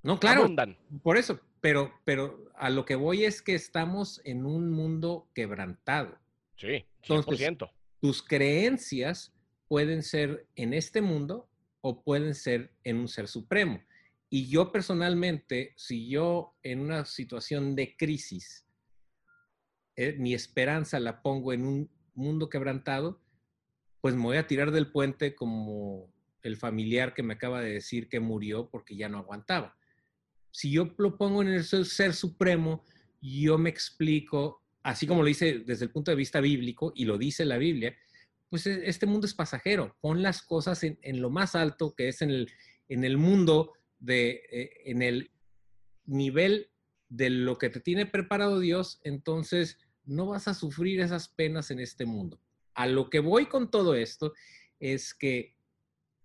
No, 0.03 0.20
claro, 0.20 0.43
Abundan. 0.43 0.76
por 1.03 1.16
eso, 1.16 1.41
pero, 1.61 1.93
pero 2.05 2.51
a 2.57 2.68
lo 2.68 2.85
que 2.85 2.95
voy 2.95 3.24
es 3.24 3.41
que 3.41 3.55
estamos 3.55 4.20
en 4.24 4.45
un 4.45 4.70
mundo 4.70 5.30
quebrantado. 5.35 6.18
Sí, 6.57 6.85
Entonces, 7.09 7.41
100%. 7.41 7.71
tus 8.01 8.23
creencias 8.23 9.33
pueden 9.69 10.03
ser 10.03 10.47
en 10.57 10.75
este 10.75 11.01
mundo 11.01 11.49
o 11.81 12.03
pueden 12.03 12.35
ser 12.35 12.75
en 12.85 12.99
un 12.99 13.09
ser 13.09 13.29
supremo. 13.29 13.81
Y 14.31 14.49
yo 14.49 14.73
personalmente, 14.73 15.75
si 15.77 16.09
yo 16.09 16.57
en 16.63 16.81
una 16.81 17.05
situación 17.05 17.77
de 17.77 17.97
crisis, 17.97 18.67
eh, 19.97 20.17
mi 20.19 20.35
esperanza 20.35 20.99
la 20.99 21.23
pongo 21.23 21.53
en 21.53 21.65
un 21.65 21.91
mundo 22.15 22.49
quebrantado, 22.49 23.21
pues 24.01 24.15
me 24.15 24.23
voy 24.23 24.37
a 24.39 24.47
tirar 24.47 24.71
del 24.71 24.91
puente 24.91 25.35
como 25.35 26.13
el 26.43 26.57
familiar 26.57 27.15
que 27.15 27.23
me 27.23 27.35
acaba 27.35 27.61
de 27.61 27.75
decir 27.75 28.09
que 28.09 28.21
murió 28.21 28.69
porque 28.71 28.97
ya 28.97 29.09
no 29.09 29.19
aguantaba. 29.19 29.77
Si 30.51 30.71
yo 30.71 30.93
lo 30.99 31.17
pongo 31.17 31.43
en 31.43 31.49
el 31.49 31.65
ser 31.65 31.85
ser 31.85 32.13
supremo, 32.13 32.85
yo 33.21 33.57
me 33.57 33.71
explico, 33.71 34.64
así 34.85 35.07
como 35.09 35.22
lo 35.22 35.28
dice 35.28 35.59
desde 35.66 35.85
el 35.87 35.91
punto 35.91 36.12
de 36.12 36.16
vista 36.16 36.41
bíblico, 36.41 36.93
y 36.95 37.05
lo 37.07 37.18
dice 37.18 37.45
la 37.45 37.59
Biblia, 37.59 37.97
pues 38.49 38.66
e- 38.68 38.89
este 38.89 39.07
mundo 39.07 39.26
es 39.26 39.35
pasajero. 39.35 39.97
Pon 40.01 40.22
las 40.22 40.43
cosas 40.43 40.85
en, 40.85 40.99
en 41.03 41.20
lo 41.20 41.30
más 41.30 41.57
alto, 41.57 41.95
que 41.97 42.07
es 42.09 42.22
en 42.22 42.30
el, 42.30 42.53
en 42.89 43.03
el 43.05 43.16
mundo, 43.16 43.72
de, 43.99 44.43
eh, 44.53 44.70
en 44.85 45.03
el 45.03 45.30
nivel 46.05 46.70
de 47.09 47.30
lo 47.30 47.59
que 47.59 47.70
te 47.70 47.80
tiene 47.80 48.07
preparado 48.07 48.61
Dios, 48.61 49.01
entonces 49.05 49.78
no 50.05 50.26
vas 50.26 50.47
a 50.49 50.55
sufrir 50.55 51.01
esas 51.01 51.28
penas 51.28 51.70
en 51.70 51.80
este 51.80 52.05
mundo. 52.05 52.39
A 52.74 52.87
lo 52.87 53.09
que 53.09 53.20
voy 53.20 53.47
con 53.47 53.70
todo 53.70 53.95
esto 53.95 54.35
es 54.80 55.14
que 55.14 55.57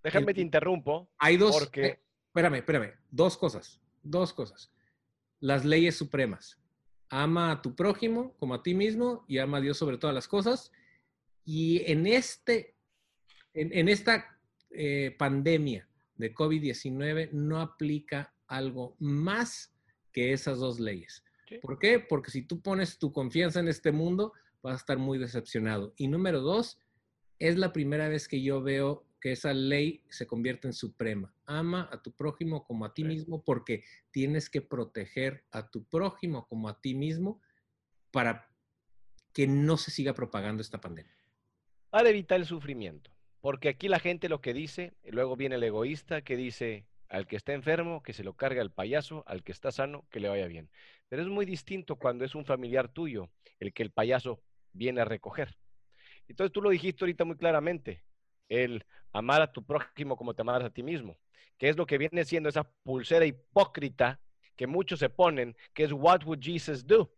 Déjame 0.04 0.32
el- 0.32 0.36
te 0.36 0.42
interrumpo. 0.42 1.10
hay 1.18 1.38
dos, 1.38 1.58
Porque- 1.58 1.86
eh, 1.86 2.00
espérame, 2.28 2.56
espérame, 2.56 2.94
dos 3.12 3.38
cosas, 3.38 3.80
dos 4.04 4.34
cosas. 4.34 4.72
Las 5.40 5.64
leyes 5.64 5.96
supremas. 5.96 6.60
Ama 7.10 7.52
a 7.52 7.62
tu 7.62 7.76
prójimo 7.76 8.36
como 8.38 8.54
a 8.54 8.64
ti 8.64 8.74
mismo 8.74 9.26
y 9.28 9.40
ama 9.40 9.58
a 9.58 9.62
Dios 9.62 9.78
sobre 9.78 9.98
todas 9.98 10.14
las 10.14 10.28
cosas. 10.28 10.72
Y 11.46 11.82
en, 11.92 12.06
este, 12.06 12.76
en, 13.54 13.74
en 13.74 13.90
esta 13.90 14.40
eh, 14.72 15.16
pandemia 15.18 15.90
de 16.16 16.34
COVID-19 16.34 17.32
no 17.32 17.60
aplica 17.60 18.34
algo 18.48 18.96
más 19.00 19.74
que 20.12 20.34
esas 20.34 20.60
dos 20.60 20.80
leyes. 20.80 21.24
Sí. 21.48 21.58
¿Por 21.62 21.80
qué? 21.80 22.00
Porque 22.00 22.30
si 22.30 22.44
tú 22.44 22.62
pones 22.62 23.00
tu 23.00 23.12
confianza 23.12 23.60
en 23.60 23.68
este 23.68 23.92
mundo, 23.92 24.34
vas 24.62 24.74
a 24.74 24.78
estar 24.78 24.98
muy 24.98 25.18
decepcionado. 25.18 25.94
Y 25.98 26.08
número 26.08 26.42
dos, 26.42 26.80
es 27.40 27.58
la 27.58 27.74
primera 27.74 28.10
vez 28.10 28.28
que 28.28 28.42
yo 28.42 28.62
veo 28.62 29.06
que 29.20 29.32
esa 29.32 29.54
ley 29.54 30.04
se 30.10 30.28
convierte 30.28 30.68
en 30.68 30.74
suprema. 30.74 31.34
Ama 31.46 31.90
a 31.92 32.02
tu 32.02 32.14
prójimo 32.14 32.64
como 32.66 32.86
a 32.86 32.94
ti 32.94 33.04
mismo 33.04 33.44
porque 33.44 33.84
tienes 34.12 34.50
que 34.50 34.62
proteger 34.62 35.46
a 35.52 35.70
tu 35.70 35.84
prójimo 35.84 36.48
como 36.48 36.70
a 36.70 36.80
ti 36.80 36.96
mismo 36.96 37.42
para 38.12 38.50
que 39.34 39.48
no 39.48 39.78
se 39.78 39.92
siga 39.92 40.14
propagando 40.14 40.62
esta 40.62 40.82
pandemia. 40.82 41.14
para 41.90 42.10
evitar 42.10 42.40
el 42.40 42.46
sufrimiento. 42.46 43.12
Porque 43.42 43.70
aquí 43.70 43.88
la 43.88 44.00
gente 44.00 44.30
lo 44.30 44.42
que 44.42 44.54
dice, 44.54 44.94
y 45.04 45.12
luego 45.12 45.36
viene 45.36 45.56
el 45.56 45.64
egoísta 45.64 46.22
que 46.22 46.36
dice, 46.36 46.86
al 47.08 47.26
que 47.26 47.36
está 47.36 47.54
enfermo, 47.54 48.04
que 48.04 48.14
se 48.14 48.24
lo 48.24 48.34
carga 48.34 48.62
el 48.62 48.72
payaso, 48.72 49.24
al 49.28 49.44
que 49.44 49.52
está 49.52 49.72
sano, 49.72 50.06
que 50.12 50.20
le 50.20 50.30
vaya 50.30 50.48
bien. 50.48 50.70
Pero 51.08 51.24
es 51.24 51.28
muy 51.28 51.46
distinto 51.46 51.96
cuando 51.96 52.26
es 52.26 52.36
un 52.36 52.46
familiar 52.46 52.90
tuyo 52.90 53.30
el 53.60 53.74
que 53.74 53.82
el 53.82 53.92
payaso 53.92 54.44
viene 54.74 55.02
a 55.02 55.06
recoger. 55.06 55.58
Entonces 56.28 56.54
tú 56.54 56.62
lo 56.62 56.70
dijiste 56.70 57.04
ahorita 57.04 57.26
muy 57.26 57.38
claramente, 57.38 58.04
el 58.50 58.86
amar 59.14 59.42
a 59.42 59.52
tu 59.52 59.64
prójimo 59.64 60.18
como 60.18 60.34
te 60.34 60.42
amarás 60.42 60.66
a 60.66 60.70
ti 60.70 60.84
mismo, 60.84 61.18
que 61.58 61.70
es 61.70 61.78
lo 61.78 61.86
que 61.86 61.98
viene 61.98 62.26
siendo 62.26 62.50
esa 62.50 62.64
pulsera 62.84 63.26
hipócrita 63.26 64.20
que 64.56 64.68
muchos 64.68 65.00
se 65.00 65.10
ponen, 65.10 65.56
que 65.74 65.86
es 65.86 65.94
what 65.94 66.24
would 66.26 66.42
Jesus 66.42 66.86
do? 66.86 67.10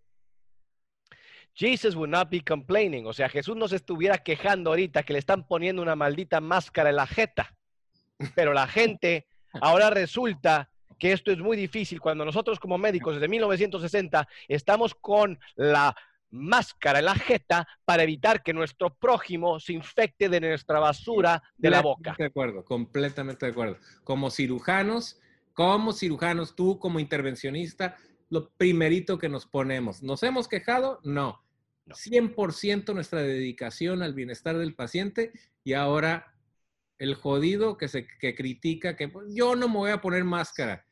Jesus 1.54 1.96
would 1.96 2.10
not 2.10 2.30
be 2.30 2.42
complaining. 2.42 3.06
O 3.08 3.14
sea, 3.14 3.30
Jesús 3.30 3.56
no 3.56 3.68
se 3.68 3.78
estuviera 3.78 4.20
quejando 4.20 4.70
ahorita 4.70 5.04
que 5.04 5.14
le 5.14 5.20
están 5.20 5.48
poniendo 5.48 5.82
una 5.82 5.96
maldita 5.96 6.40
máscara 6.40 6.92
en 6.92 6.96
la 6.98 7.08
jeta. 7.08 7.56
Pero 8.36 8.54
la 8.54 8.68
gente 8.68 9.28
ahora 9.54 9.90
resulta 9.90 10.70
que 11.00 11.12
esto 11.12 11.32
es 11.32 11.40
muy 11.40 11.58
difícil 11.58 12.00
cuando 12.00 12.24
nosotros 12.24 12.60
como 12.60 12.78
médicos 12.78 13.16
desde 13.16 13.28
1960 13.28 14.28
estamos 14.48 14.94
con 14.94 15.40
la 15.56 15.96
máscara 16.32 17.00
en 17.00 17.06
la 17.06 17.16
jeta 17.16 17.68
para 17.86 18.04
evitar 18.04 18.42
que 18.42 18.54
nuestro 18.54 18.94
prójimo 18.94 19.60
se 19.60 19.74
infecte 19.74 20.30
de 20.30 20.40
nuestra 20.40 20.80
basura 20.80 21.44
de 21.58 21.70
la 21.70 21.82
boca. 21.82 22.16
De 22.18 22.26
acuerdo, 22.26 22.64
completamente 22.66 23.46
de 23.46 23.52
acuerdo. 23.52 23.78
Como 24.04 24.32
cirujanos, 24.32 25.20
como 25.54 25.94
cirujanos, 25.94 26.56
tú 26.56 26.80
como 26.80 27.00
intervencionista, 27.00 27.98
lo 28.30 28.50
primerito 28.52 29.18
que 29.18 29.30
nos 29.30 29.46
ponemos. 29.46 30.02
¿Nos 30.02 30.24
hemos 30.24 30.48
quejado? 30.48 31.00
No. 31.04 31.44
No. 31.86 31.96
100% 31.96 32.94
nuestra 32.94 33.22
dedicación 33.22 34.02
al 34.04 34.14
bienestar 34.14 34.58
del 34.58 34.76
paciente 34.76 35.34
y 35.64 35.74
ahora 35.74 36.34
el 36.98 37.16
jodido 37.16 37.78
que, 37.78 37.88
se, 37.88 38.08
que 38.08 38.36
critica 38.36 38.96
que 38.96 39.12
yo 39.30 39.56
no 39.56 39.68
me 39.68 39.76
voy 39.76 39.92
a 39.92 40.02
poner 40.02 40.24
máscara. 40.24 40.86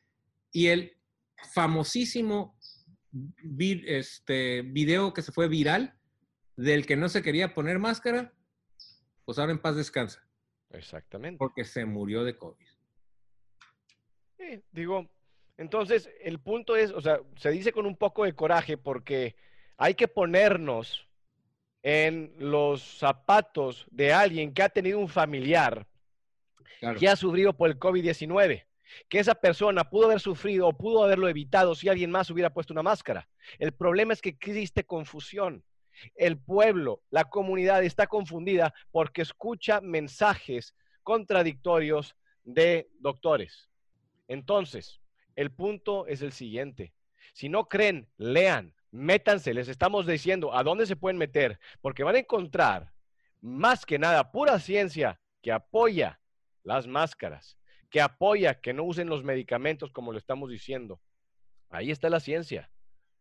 Y 0.52 0.66
el 0.66 0.96
famosísimo 1.52 2.58
vi- 3.12 3.84
este, 3.86 4.62
video 4.62 5.12
que 5.12 5.22
se 5.22 5.32
fue 5.32 5.48
viral 5.48 5.94
del 6.56 6.86
que 6.86 6.96
no 6.96 7.08
se 7.08 7.22
quería 7.22 7.54
poner 7.54 7.78
máscara, 7.78 8.32
pues 9.24 9.38
ahora 9.38 9.52
en 9.52 9.58
paz 9.60 9.76
descansa 9.76 10.22
Exactamente. 10.70 11.38
porque 11.38 11.64
se 11.64 11.84
murió 11.84 12.24
de 12.24 12.36
COVID. 12.36 12.66
Sí, 14.38 14.62
digo, 14.72 15.08
entonces 15.56 16.10
el 16.22 16.38
punto 16.40 16.76
es, 16.76 16.90
o 16.92 17.00
sea, 17.00 17.20
se 17.36 17.50
dice 17.50 17.72
con 17.72 17.86
un 17.86 17.96
poco 17.96 18.24
de 18.24 18.34
coraje 18.34 18.76
porque 18.78 19.36
hay 19.76 19.94
que 19.94 20.08
ponernos 20.08 21.06
en 21.82 22.34
los 22.38 22.82
zapatos 22.82 23.86
de 23.90 24.12
alguien 24.12 24.52
que 24.52 24.62
ha 24.62 24.68
tenido 24.68 24.98
un 24.98 25.08
familiar 25.08 25.86
Claro. 26.78 26.98
que 26.98 27.08
ha 27.08 27.16
sufrido 27.16 27.54
por 27.54 27.68
el 27.70 27.78
COVID-19, 27.78 28.64
que 29.08 29.18
esa 29.18 29.34
persona 29.34 29.88
pudo 29.88 30.06
haber 30.06 30.20
sufrido 30.20 30.68
o 30.68 30.76
pudo 30.76 31.04
haberlo 31.04 31.28
evitado 31.28 31.74
si 31.74 31.88
alguien 31.88 32.10
más 32.10 32.30
hubiera 32.30 32.52
puesto 32.52 32.72
una 32.72 32.82
máscara. 32.82 33.28
El 33.58 33.72
problema 33.72 34.12
es 34.12 34.20
que 34.20 34.30
existe 34.30 34.84
confusión. 34.84 35.64
El 36.14 36.38
pueblo, 36.38 37.02
la 37.10 37.24
comunidad 37.24 37.84
está 37.84 38.06
confundida 38.06 38.72
porque 38.90 39.22
escucha 39.22 39.80
mensajes 39.80 40.74
contradictorios 41.02 42.16
de 42.44 42.88
doctores. 43.00 43.68
Entonces, 44.28 45.00
el 45.36 45.50
punto 45.50 46.06
es 46.06 46.22
el 46.22 46.32
siguiente. 46.32 46.94
Si 47.32 47.48
no 47.48 47.68
creen, 47.68 48.08
lean, 48.16 48.74
métanse. 48.90 49.54
Les 49.54 49.68
estamos 49.68 50.06
diciendo 50.06 50.54
a 50.54 50.62
dónde 50.62 50.86
se 50.86 50.96
pueden 50.96 51.18
meter, 51.18 51.58
porque 51.80 52.04
van 52.04 52.16
a 52.16 52.20
encontrar 52.20 52.92
más 53.40 53.86
que 53.86 53.98
nada 53.98 54.30
pura 54.30 54.58
ciencia 54.58 55.20
que 55.42 55.52
apoya 55.52 56.20
las 56.62 56.86
máscaras, 56.86 57.56
que 57.90 58.00
apoya 58.00 58.60
que 58.60 58.72
no 58.72 58.84
usen 58.84 59.08
los 59.08 59.24
medicamentos 59.24 59.90
como 59.90 60.12
lo 60.12 60.18
estamos 60.18 60.50
diciendo. 60.50 61.00
Ahí 61.68 61.90
está 61.90 62.08
la 62.08 62.20
ciencia. 62.20 62.70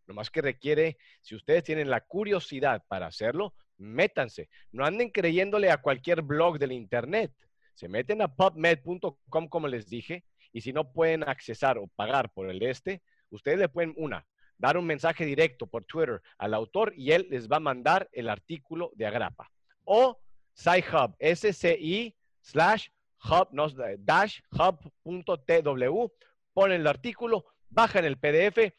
Nomás 0.08 0.30
que 0.30 0.42
requiere, 0.42 0.98
si 1.22 1.36
ustedes 1.36 1.64
tienen 1.64 1.90
la 1.90 2.02
curiosidad 2.02 2.84
para 2.88 3.08
hacerlo, 3.08 3.54
métanse. 3.78 4.50
No 4.72 4.86
anden 4.86 5.10
creyéndole 5.10 5.72
a 5.72 5.82
cualquier 5.82 6.22
blog 6.22 6.60
del 6.60 6.72
Internet. 6.72 7.32
Se 7.74 7.88
meten 7.88 8.22
a 8.22 8.28
pubmed.com, 8.28 9.48
como 9.48 9.68
les 9.68 9.88
dije, 9.88 10.24
y 10.52 10.62
si 10.62 10.74
no 10.74 10.92
pueden 10.92 11.24
accesar 11.24 11.78
o 11.78 11.88
pagar 11.88 12.32
por 12.32 12.50
el 12.50 12.62
este, 12.64 13.02
ustedes 13.30 13.60
le 13.60 13.70
pueden, 13.70 13.94
una, 13.98 14.26
dar 14.58 14.78
un 14.78 14.86
mensaje 14.86 15.26
directo 15.26 15.68
por 15.68 15.86
Twitter 15.86 16.22
al 16.38 16.54
autor 16.54 16.94
y 16.96 17.12
él 17.12 17.28
les 17.30 17.48
va 17.48 17.58
a 17.58 17.62
mandar 17.62 18.10
el 18.12 18.30
artículo 18.30 18.92
de 18.96 19.06
Agrapa. 19.06 19.50
O 19.86 20.20
SciHub, 20.56 21.16
S-C-I 21.20 22.16
slash 22.42 22.90
hub, 23.24 23.50
no, 23.52 23.68
dash 24.00 24.40
hub.tw, 24.52 26.12
ponen 26.54 26.82
el 26.82 26.88
artículo, 26.88 27.46
bajan 27.70 28.06
el 28.06 28.18
PDF 28.18 28.74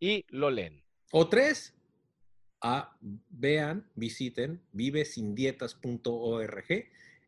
y 0.00 0.24
lo 0.28 0.50
leen. 0.50 0.82
O 1.12 1.28
tres, 1.28 1.74
a, 2.60 2.96
vean, 3.00 3.88
visiten 3.94 4.62
vivesindietas.org, 4.72 6.64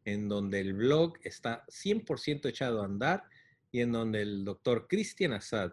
en 0.04 0.28
donde 0.28 0.60
el 0.60 0.74
blog 0.74 1.14
está 1.22 1.64
100% 1.66 2.48
echado 2.48 2.82
a 2.82 2.86
andar 2.86 3.24
y 3.70 3.80
en 3.80 3.92
donde 3.92 4.22
el 4.22 4.44
doctor 4.44 4.88
Cristian 4.88 5.32
Assad, 5.32 5.72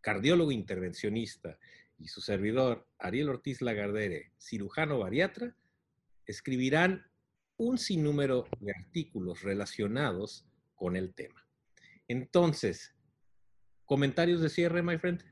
cardiólogo 0.00 0.52
intervencionista, 0.52 1.58
y 1.98 2.08
su 2.08 2.20
servidor, 2.20 2.86
Ariel 2.98 3.28
Ortiz 3.28 3.60
Lagardere, 3.60 4.30
cirujano 4.38 4.98
bariatra, 4.98 5.56
escribirán 6.26 7.07
un 7.58 7.76
sinnúmero 7.76 8.46
de 8.60 8.72
artículos 8.72 9.42
relacionados 9.42 10.46
con 10.76 10.96
el 10.96 11.12
tema. 11.12 11.44
Entonces, 12.06 12.94
comentarios 13.84 14.40
de 14.40 14.48
cierre, 14.48 14.82
my 14.82 14.96
friend. 14.96 15.22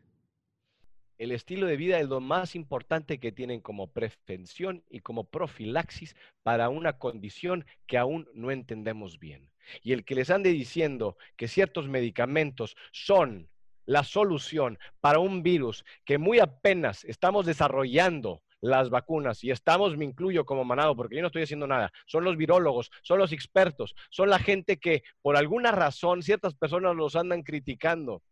El 1.18 1.32
estilo 1.32 1.66
de 1.66 1.76
vida 1.76 1.98
es 1.98 2.08
lo 2.08 2.20
más 2.20 2.54
importante 2.54 3.18
que 3.18 3.32
tienen 3.32 3.60
como 3.60 3.92
prevención 3.92 4.84
y 4.90 5.00
como 5.00 5.24
profilaxis 5.30 6.14
para 6.42 6.68
una 6.68 6.98
condición 6.98 7.64
que 7.86 7.96
aún 7.96 8.28
no 8.34 8.50
entendemos 8.50 9.18
bien. 9.18 9.50
Y 9.82 9.92
el 9.92 10.04
que 10.04 10.16
les 10.16 10.28
ande 10.28 10.50
diciendo 10.50 11.16
que 11.36 11.48
ciertos 11.48 11.88
medicamentos 11.88 12.76
son 12.92 13.48
la 13.86 14.02
solución 14.02 14.78
para 15.00 15.20
un 15.20 15.42
virus 15.42 15.84
que 16.04 16.18
muy 16.18 16.40
apenas 16.40 17.04
estamos 17.04 17.46
desarrollando 17.46 18.42
las 18.61 18.90
vacunas 18.90 19.42
y 19.44 19.50
estamos, 19.50 19.96
me 19.96 20.04
incluyo 20.04 20.44
como 20.44 20.64
manado, 20.64 20.96
porque 20.96 21.16
yo 21.16 21.22
no 21.22 21.28
estoy 21.28 21.42
haciendo 21.42 21.66
nada, 21.66 21.92
son 22.07 22.24
los 22.24 22.36
virólogos, 22.36 22.90
son 23.02 23.18
los 23.18 23.32
expertos, 23.32 23.94
son 24.11 24.30
la 24.30 24.38
gente 24.38 24.78
que 24.78 25.02
por 25.22 25.36
alguna 25.36 25.72
razón 25.72 26.22
ciertas 26.22 26.54
personas 26.54 26.96
los 26.96 27.16
andan 27.16 27.42
criticando. 27.42 28.22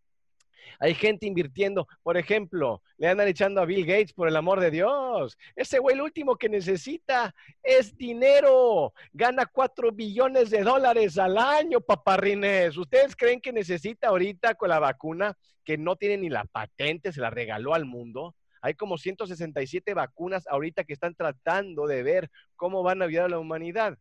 Hay 0.78 0.94
gente 0.94 1.26
invirtiendo, 1.26 1.86
por 2.02 2.16
ejemplo, 2.16 2.82
le 2.96 3.08
andan 3.08 3.28
echando 3.28 3.60
a 3.60 3.66
Bill 3.66 3.84
Gates 3.86 4.12
por 4.12 4.28
el 4.28 4.36
amor 4.36 4.60
de 4.60 4.70
Dios. 4.70 5.36
Ese 5.54 5.78
güey 5.78 5.96
lo 5.96 6.04
último 6.04 6.36
que 6.36 6.48
necesita 6.48 7.34
es 7.62 7.96
dinero. 7.96 8.92
Gana 9.12 9.46
cuatro 9.46 9.92
billones 9.92 10.50
de 10.50 10.62
dólares 10.62 11.18
al 11.18 11.38
año, 11.38 11.80
paparrines. 11.80 12.76
¿Ustedes 12.76 13.14
creen 13.14 13.40
que 13.40 13.52
necesita 13.52 14.08
ahorita 14.08 14.54
con 14.54 14.70
la 14.70 14.78
vacuna 14.78 15.36
que 15.64 15.78
no 15.78 15.96
tiene 15.96 16.18
ni 16.18 16.28
la 16.28 16.44
patente, 16.44 17.12
se 17.12 17.20
la 17.20 17.30
regaló 17.30 17.74
al 17.74 17.84
mundo? 17.84 18.34
Hay 18.64 18.72
como 18.72 18.96
167 18.96 19.92
vacunas 19.92 20.46
ahorita 20.46 20.84
que 20.84 20.94
están 20.94 21.14
tratando 21.14 21.86
de 21.86 22.02
ver 22.02 22.30
cómo 22.56 22.82
van 22.82 23.02
a 23.02 23.04
ayudar 23.04 23.26
a 23.26 23.28
la 23.28 23.38
humanidad. 23.38 23.98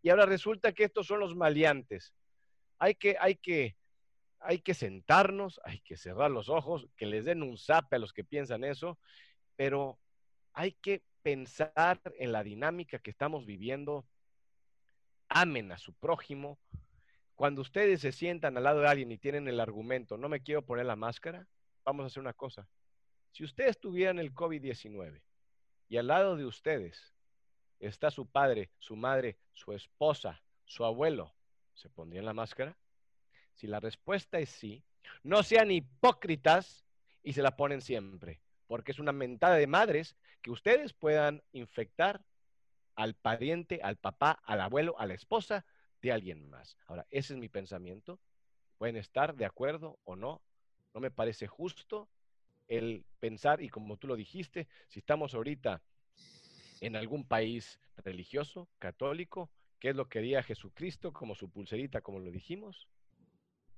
Y 0.00 0.08
ahora 0.08 0.24
resulta 0.24 0.72
que 0.72 0.84
estos 0.84 1.06
son 1.06 1.20
los 1.20 1.36
maleantes. 1.36 2.14
Hay 2.78 2.94
que, 2.94 3.18
hay 3.20 3.34
que, 3.34 3.76
hay 4.40 4.60
que 4.60 4.72
sentarnos, 4.72 5.60
hay 5.64 5.80
que 5.80 5.98
cerrar 5.98 6.30
los 6.30 6.48
ojos, 6.48 6.88
que 6.96 7.04
les 7.04 7.26
den 7.26 7.42
un 7.42 7.58
zape 7.58 7.96
a 7.96 7.98
los 7.98 8.14
que 8.14 8.24
piensan 8.24 8.64
eso, 8.64 8.98
pero 9.54 9.98
hay 10.54 10.72
que 10.72 11.02
pensar 11.20 12.00
en 12.18 12.32
la 12.32 12.42
dinámica 12.42 12.98
que 12.98 13.10
estamos 13.10 13.44
viviendo. 13.44 14.06
Amen 15.28 15.72
a 15.72 15.76
su 15.76 15.92
prójimo. 15.92 16.58
Cuando 17.34 17.60
ustedes 17.60 18.00
se 18.00 18.12
sientan 18.12 18.56
al 18.56 18.64
lado 18.64 18.80
de 18.80 18.88
alguien 18.88 19.12
y 19.12 19.18
tienen 19.18 19.46
el 19.46 19.60
argumento, 19.60 20.16
no 20.16 20.30
me 20.30 20.40
quiero 20.40 20.64
poner 20.64 20.86
la 20.86 20.96
máscara, 20.96 21.46
vamos 21.84 22.04
a 22.04 22.06
hacer 22.06 22.22
una 22.22 22.32
cosa. 22.32 22.66
Si 23.36 23.44
ustedes 23.44 23.78
tuvieran 23.78 24.18
el 24.18 24.34
COVID-19 24.34 25.20
y 25.90 25.98
al 25.98 26.06
lado 26.06 26.36
de 26.36 26.46
ustedes 26.46 27.12
está 27.80 28.10
su 28.10 28.24
padre, 28.24 28.70
su 28.78 28.96
madre, 28.96 29.36
su 29.52 29.74
esposa, 29.74 30.42
su 30.64 30.86
abuelo, 30.86 31.34
¿se 31.74 31.90
pondrían 31.90 32.24
la 32.24 32.32
máscara? 32.32 32.78
Si 33.52 33.66
la 33.66 33.78
respuesta 33.78 34.38
es 34.38 34.48
sí, 34.48 34.82
no 35.22 35.42
sean 35.42 35.70
hipócritas 35.70 36.86
y 37.22 37.34
se 37.34 37.42
la 37.42 37.56
ponen 37.58 37.82
siempre, 37.82 38.40
porque 38.68 38.92
es 38.92 38.98
una 38.98 39.12
mentada 39.12 39.56
de 39.56 39.66
madres 39.66 40.16
que 40.40 40.50
ustedes 40.50 40.94
puedan 40.94 41.42
infectar 41.52 42.24
al 42.94 43.16
pariente, 43.16 43.80
al 43.82 43.96
papá, 43.96 44.40
al 44.44 44.62
abuelo, 44.62 44.98
a 44.98 45.04
la 45.04 45.12
esposa 45.12 45.66
de 46.00 46.10
alguien 46.10 46.48
más. 46.48 46.78
Ahora, 46.86 47.06
ese 47.10 47.34
es 47.34 47.38
mi 47.38 47.50
pensamiento. 47.50 48.18
Pueden 48.78 48.96
estar 48.96 49.34
de 49.34 49.44
acuerdo 49.44 49.98
o 50.04 50.16
no. 50.16 50.40
No 50.94 51.00
me 51.00 51.10
parece 51.10 51.46
justo 51.46 52.08
el 52.68 53.04
pensar, 53.20 53.62
y 53.62 53.68
como 53.68 53.96
tú 53.96 54.06
lo 54.06 54.16
dijiste, 54.16 54.68
si 54.88 55.00
estamos 55.00 55.34
ahorita 55.34 55.82
en 56.80 56.96
algún 56.96 57.24
país 57.26 57.80
religioso, 57.96 58.68
católico, 58.78 59.50
¿qué 59.78 59.90
es 59.90 59.96
lo 59.96 60.08
que 60.08 60.18
haría 60.18 60.42
Jesucristo 60.42 61.12
como 61.12 61.34
su 61.34 61.50
pulserita, 61.50 62.00
como 62.00 62.18
lo 62.18 62.30
dijimos? 62.30 62.88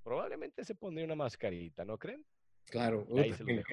probablemente 0.09 0.65
se 0.65 0.75
pondría 0.75 1.05
una 1.05 1.15
mascarita, 1.15 1.85
¿no 1.85 1.99
creen? 1.99 2.25
Claro, 2.71 3.07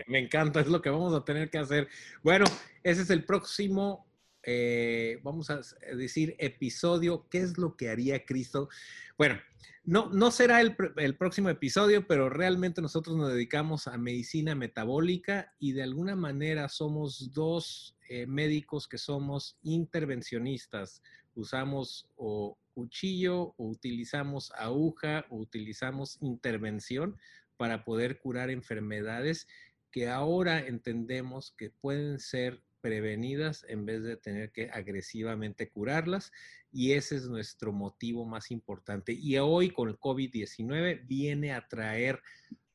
me, 0.07 0.20
encanta, 0.20 0.59
es 0.59 0.68
lo 0.68 0.82
que 0.82 0.89
vamos 0.89 1.13
a 1.13 1.24
tener 1.24 1.49
que 1.49 1.57
hacer. 1.57 1.88
Bueno, 2.24 2.45
ese 2.84 3.03
es 3.03 3.09
el 3.09 3.24
próximo, 3.24 4.05
eh, 4.45 5.19
vamos 5.23 5.49
a 5.49 5.61
decir, 5.95 6.35
episodio, 6.37 7.27
¿qué 7.29 7.39
es 7.39 7.57
lo 7.57 7.75
que 7.75 7.89
haría 7.89 8.25
Cristo? 8.25 8.69
Bueno, 9.17 9.39
no, 9.83 10.09
no 10.09 10.31
será 10.31 10.61
el, 10.61 10.75
próximo 11.15 11.49
episodio, 11.49 12.07
pero 12.07 12.29
realmente 12.29 12.81
nosotros 12.81 13.15
nos 13.17 13.33
dedicamos 13.33 13.87
a 13.87 13.97
medicina 13.97 14.55
metabólica 14.55 15.53
y 15.59 15.73
de 15.73 15.83
alguna 15.83 16.15
manera 16.15 16.69
somos 16.69 17.33
dos 17.33 17.95
eh, 18.09 18.25
médicos 18.27 18.87
que 18.87 18.97
somos 18.97 19.57
intervencionistas. 19.63 21.01
Usamos 21.35 22.07
o 22.15 22.57
cuchillo 22.73 23.53
o 23.57 23.69
utilizamos 23.69 24.51
aguja 24.55 25.25
o 25.29 25.37
utilizamos 25.37 26.17
intervención 26.21 27.17
para 27.57 27.83
poder 27.83 28.19
curar 28.19 28.49
enfermedades 28.49 29.47
que 29.91 30.09
ahora 30.09 30.59
entendemos 30.59 31.53
que 31.57 31.69
pueden 31.69 32.19
ser 32.19 32.61
prevenidas 32.86 33.65
en 33.67 33.83
vez 33.83 34.03
de 34.03 34.15
tener 34.15 34.51
que 34.51 34.69
agresivamente 34.69 35.71
curarlas. 35.71 36.31
Y 36.71 36.91
ese 36.91 37.15
es 37.15 37.27
nuestro 37.27 37.73
motivo 37.73 38.27
más 38.27 38.51
importante. 38.51 39.11
Y 39.11 39.39
hoy 39.39 39.71
con 39.71 39.89
el 39.89 39.97
COVID-19 39.97 41.07
viene 41.07 41.53
a 41.53 41.67
traer 41.67 42.21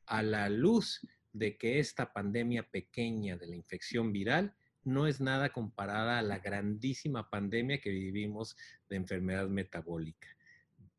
a 0.06 0.24
la 0.24 0.48
luz 0.48 1.06
de 1.32 1.56
que 1.56 1.78
esta 1.78 2.12
pandemia 2.12 2.68
pequeña 2.68 3.36
de 3.36 3.46
la 3.46 3.54
infección 3.54 4.12
viral 4.12 4.52
no 4.82 5.06
es 5.06 5.20
nada 5.20 5.50
comparada 5.50 6.18
a 6.18 6.22
la 6.22 6.40
grandísima 6.40 7.30
pandemia 7.30 7.80
que 7.80 7.90
vivimos 7.90 8.56
de 8.88 8.96
enfermedad 8.96 9.46
metabólica. 9.46 10.26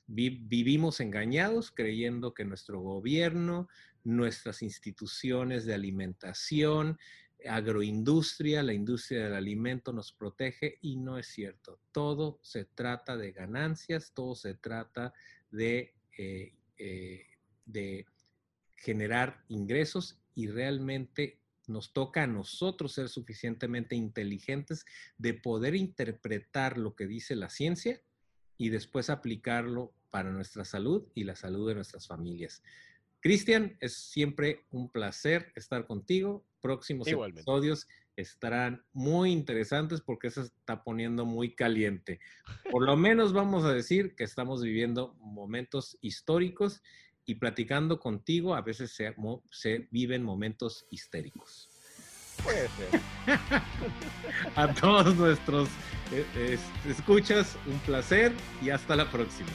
vivimos 0.07 1.01
engañados 1.01 1.69
creyendo 1.69 2.33
que 2.33 2.45
nuestro 2.45 2.79
gobierno, 2.79 3.67
nuestras 4.05 4.61
instituciones 4.61 5.65
de 5.65 5.73
alimentación, 5.73 6.97
agroindustria, 7.47 8.63
la 8.63 8.73
industria 8.73 9.25
del 9.25 9.35
alimento 9.35 9.93
nos 9.93 10.11
protege 10.11 10.77
y 10.81 10.97
no 10.97 11.17
es 11.17 11.27
cierto. 11.27 11.79
Todo 11.91 12.39
se 12.41 12.65
trata 12.65 13.17
de 13.17 13.31
ganancias, 13.31 14.11
todo 14.13 14.35
se 14.35 14.53
trata 14.55 15.13
de, 15.49 15.93
eh, 16.17 16.53
eh, 16.77 17.25
de 17.65 18.05
generar 18.75 19.43
ingresos 19.47 20.19
y 20.35 20.47
realmente 20.47 21.39
nos 21.67 21.93
toca 21.93 22.23
a 22.23 22.27
nosotros 22.27 22.93
ser 22.93 23.09
suficientemente 23.09 23.95
inteligentes 23.95 24.85
de 25.17 25.33
poder 25.33 25.75
interpretar 25.75 26.77
lo 26.77 26.95
que 26.95 27.07
dice 27.07 27.35
la 27.35 27.49
ciencia 27.49 28.01
y 28.57 28.69
después 28.69 29.09
aplicarlo 29.09 29.93
para 30.09 30.31
nuestra 30.31 30.65
salud 30.65 31.07
y 31.15 31.23
la 31.23 31.35
salud 31.35 31.67
de 31.69 31.75
nuestras 31.75 32.07
familias. 32.07 32.61
Cristian, 33.21 33.77
es 33.79 33.93
siempre 33.95 34.65
un 34.71 34.91
placer 34.91 35.51
estar 35.55 35.85
contigo. 35.85 36.43
Próximos 36.59 37.07
episodios 37.07 37.87
estarán 38.15 38.83
muy 38.93 39.31
interesantes 39.31 40.01
porque 40.01 40.29
se 40.29 40.41
está 40.41 40.83
poniendo 40.83 41.25
muy 41.25 41.55
caliente. 41.55 42.19
Por 42.71 42.83
lo 42.83 42.97
menos 42.97 43.31
vamos 43.31 43.63
a 43.63 43.73
decir 43.73 44.15
que 44.15 44.23
estamos 44.23 44.61
viviendo 44.61 45.15
momentos 45.19 45.97
históricos 46.01 46.81
y 47.25 47.35
platicando 47.35 47.99
contigo 47.99 48.55
a 48.55 48.61
veces 48.61 48.91
se, 48.91 49.15
se 49.51 49.87
viven 49.91 50.23
momentos 50.23 50.87
histéricos. 50.89 51.69
Puede 52.43 52.67
ser. 52.69 52.99
a 54.55 54.73
todos 54.73 55.15
nuestros 55.15 55.69
eh, 56.11 56.57
escuchas, 56.87 57.55
un 57.67 57.77
placer 57.79 58.33
y 58.61 58.71
hasta 58.71 58.95
la 58.95 59.09
próxima. 59.11 59.51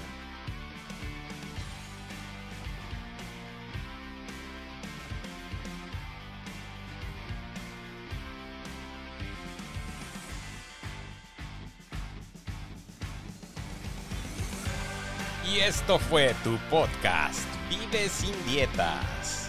Y 15.56 15.60
esto 15.60 15.98
fue 15.98 16.34
tu 16.44 16.58
podcast, 16.68 17.48
Vive 17.70 18.10
sin 18.10 18.34
dietas. 18.44 19.48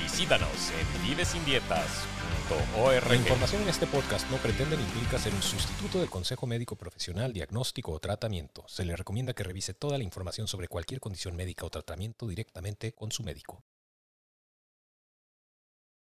Visítanos 0.00 0.48
en 0.70 0.86
vivesindietas.org. 1.06 3.06
La 3.06 3.16
información 3.16 3.60
en 3.62 3.68
este 3.68 3.86
podcast 3.86 4.30
no 4.30 4.38
pretende 4.38 4.78
ni 4.78 4.84
implica 4.84 5.18
ser 5.18 5.34
un 5.34 5.42
sustituto 5.42 5.98
del 5.98 6.08
consejo 6.08 6.46
médico 6.46 6.76
profesional, 6.76 7.34
diagnóstico 7.34 7.92
o 7.92 8.00
tratamiento. 8.00 8.64
Se 8.68 8.86
le 8.86 8.96
recomienda 8.96 9.34
que 9.34 9.44
revise 9.44 9.74
toda 9.74 9.98
la 9.98 10.04
información 10.04 10.48
sobre 10.48 10.68
cualquier 10.68 11.00
condición 11.00 11.36
médica 11.36 11.66
o 11.66 11.70
tratamiento 11.70 12.26
directamente 12.26 12.94
con 12.94 13.12
su 13.12 13.22
médico. 13.22 13.62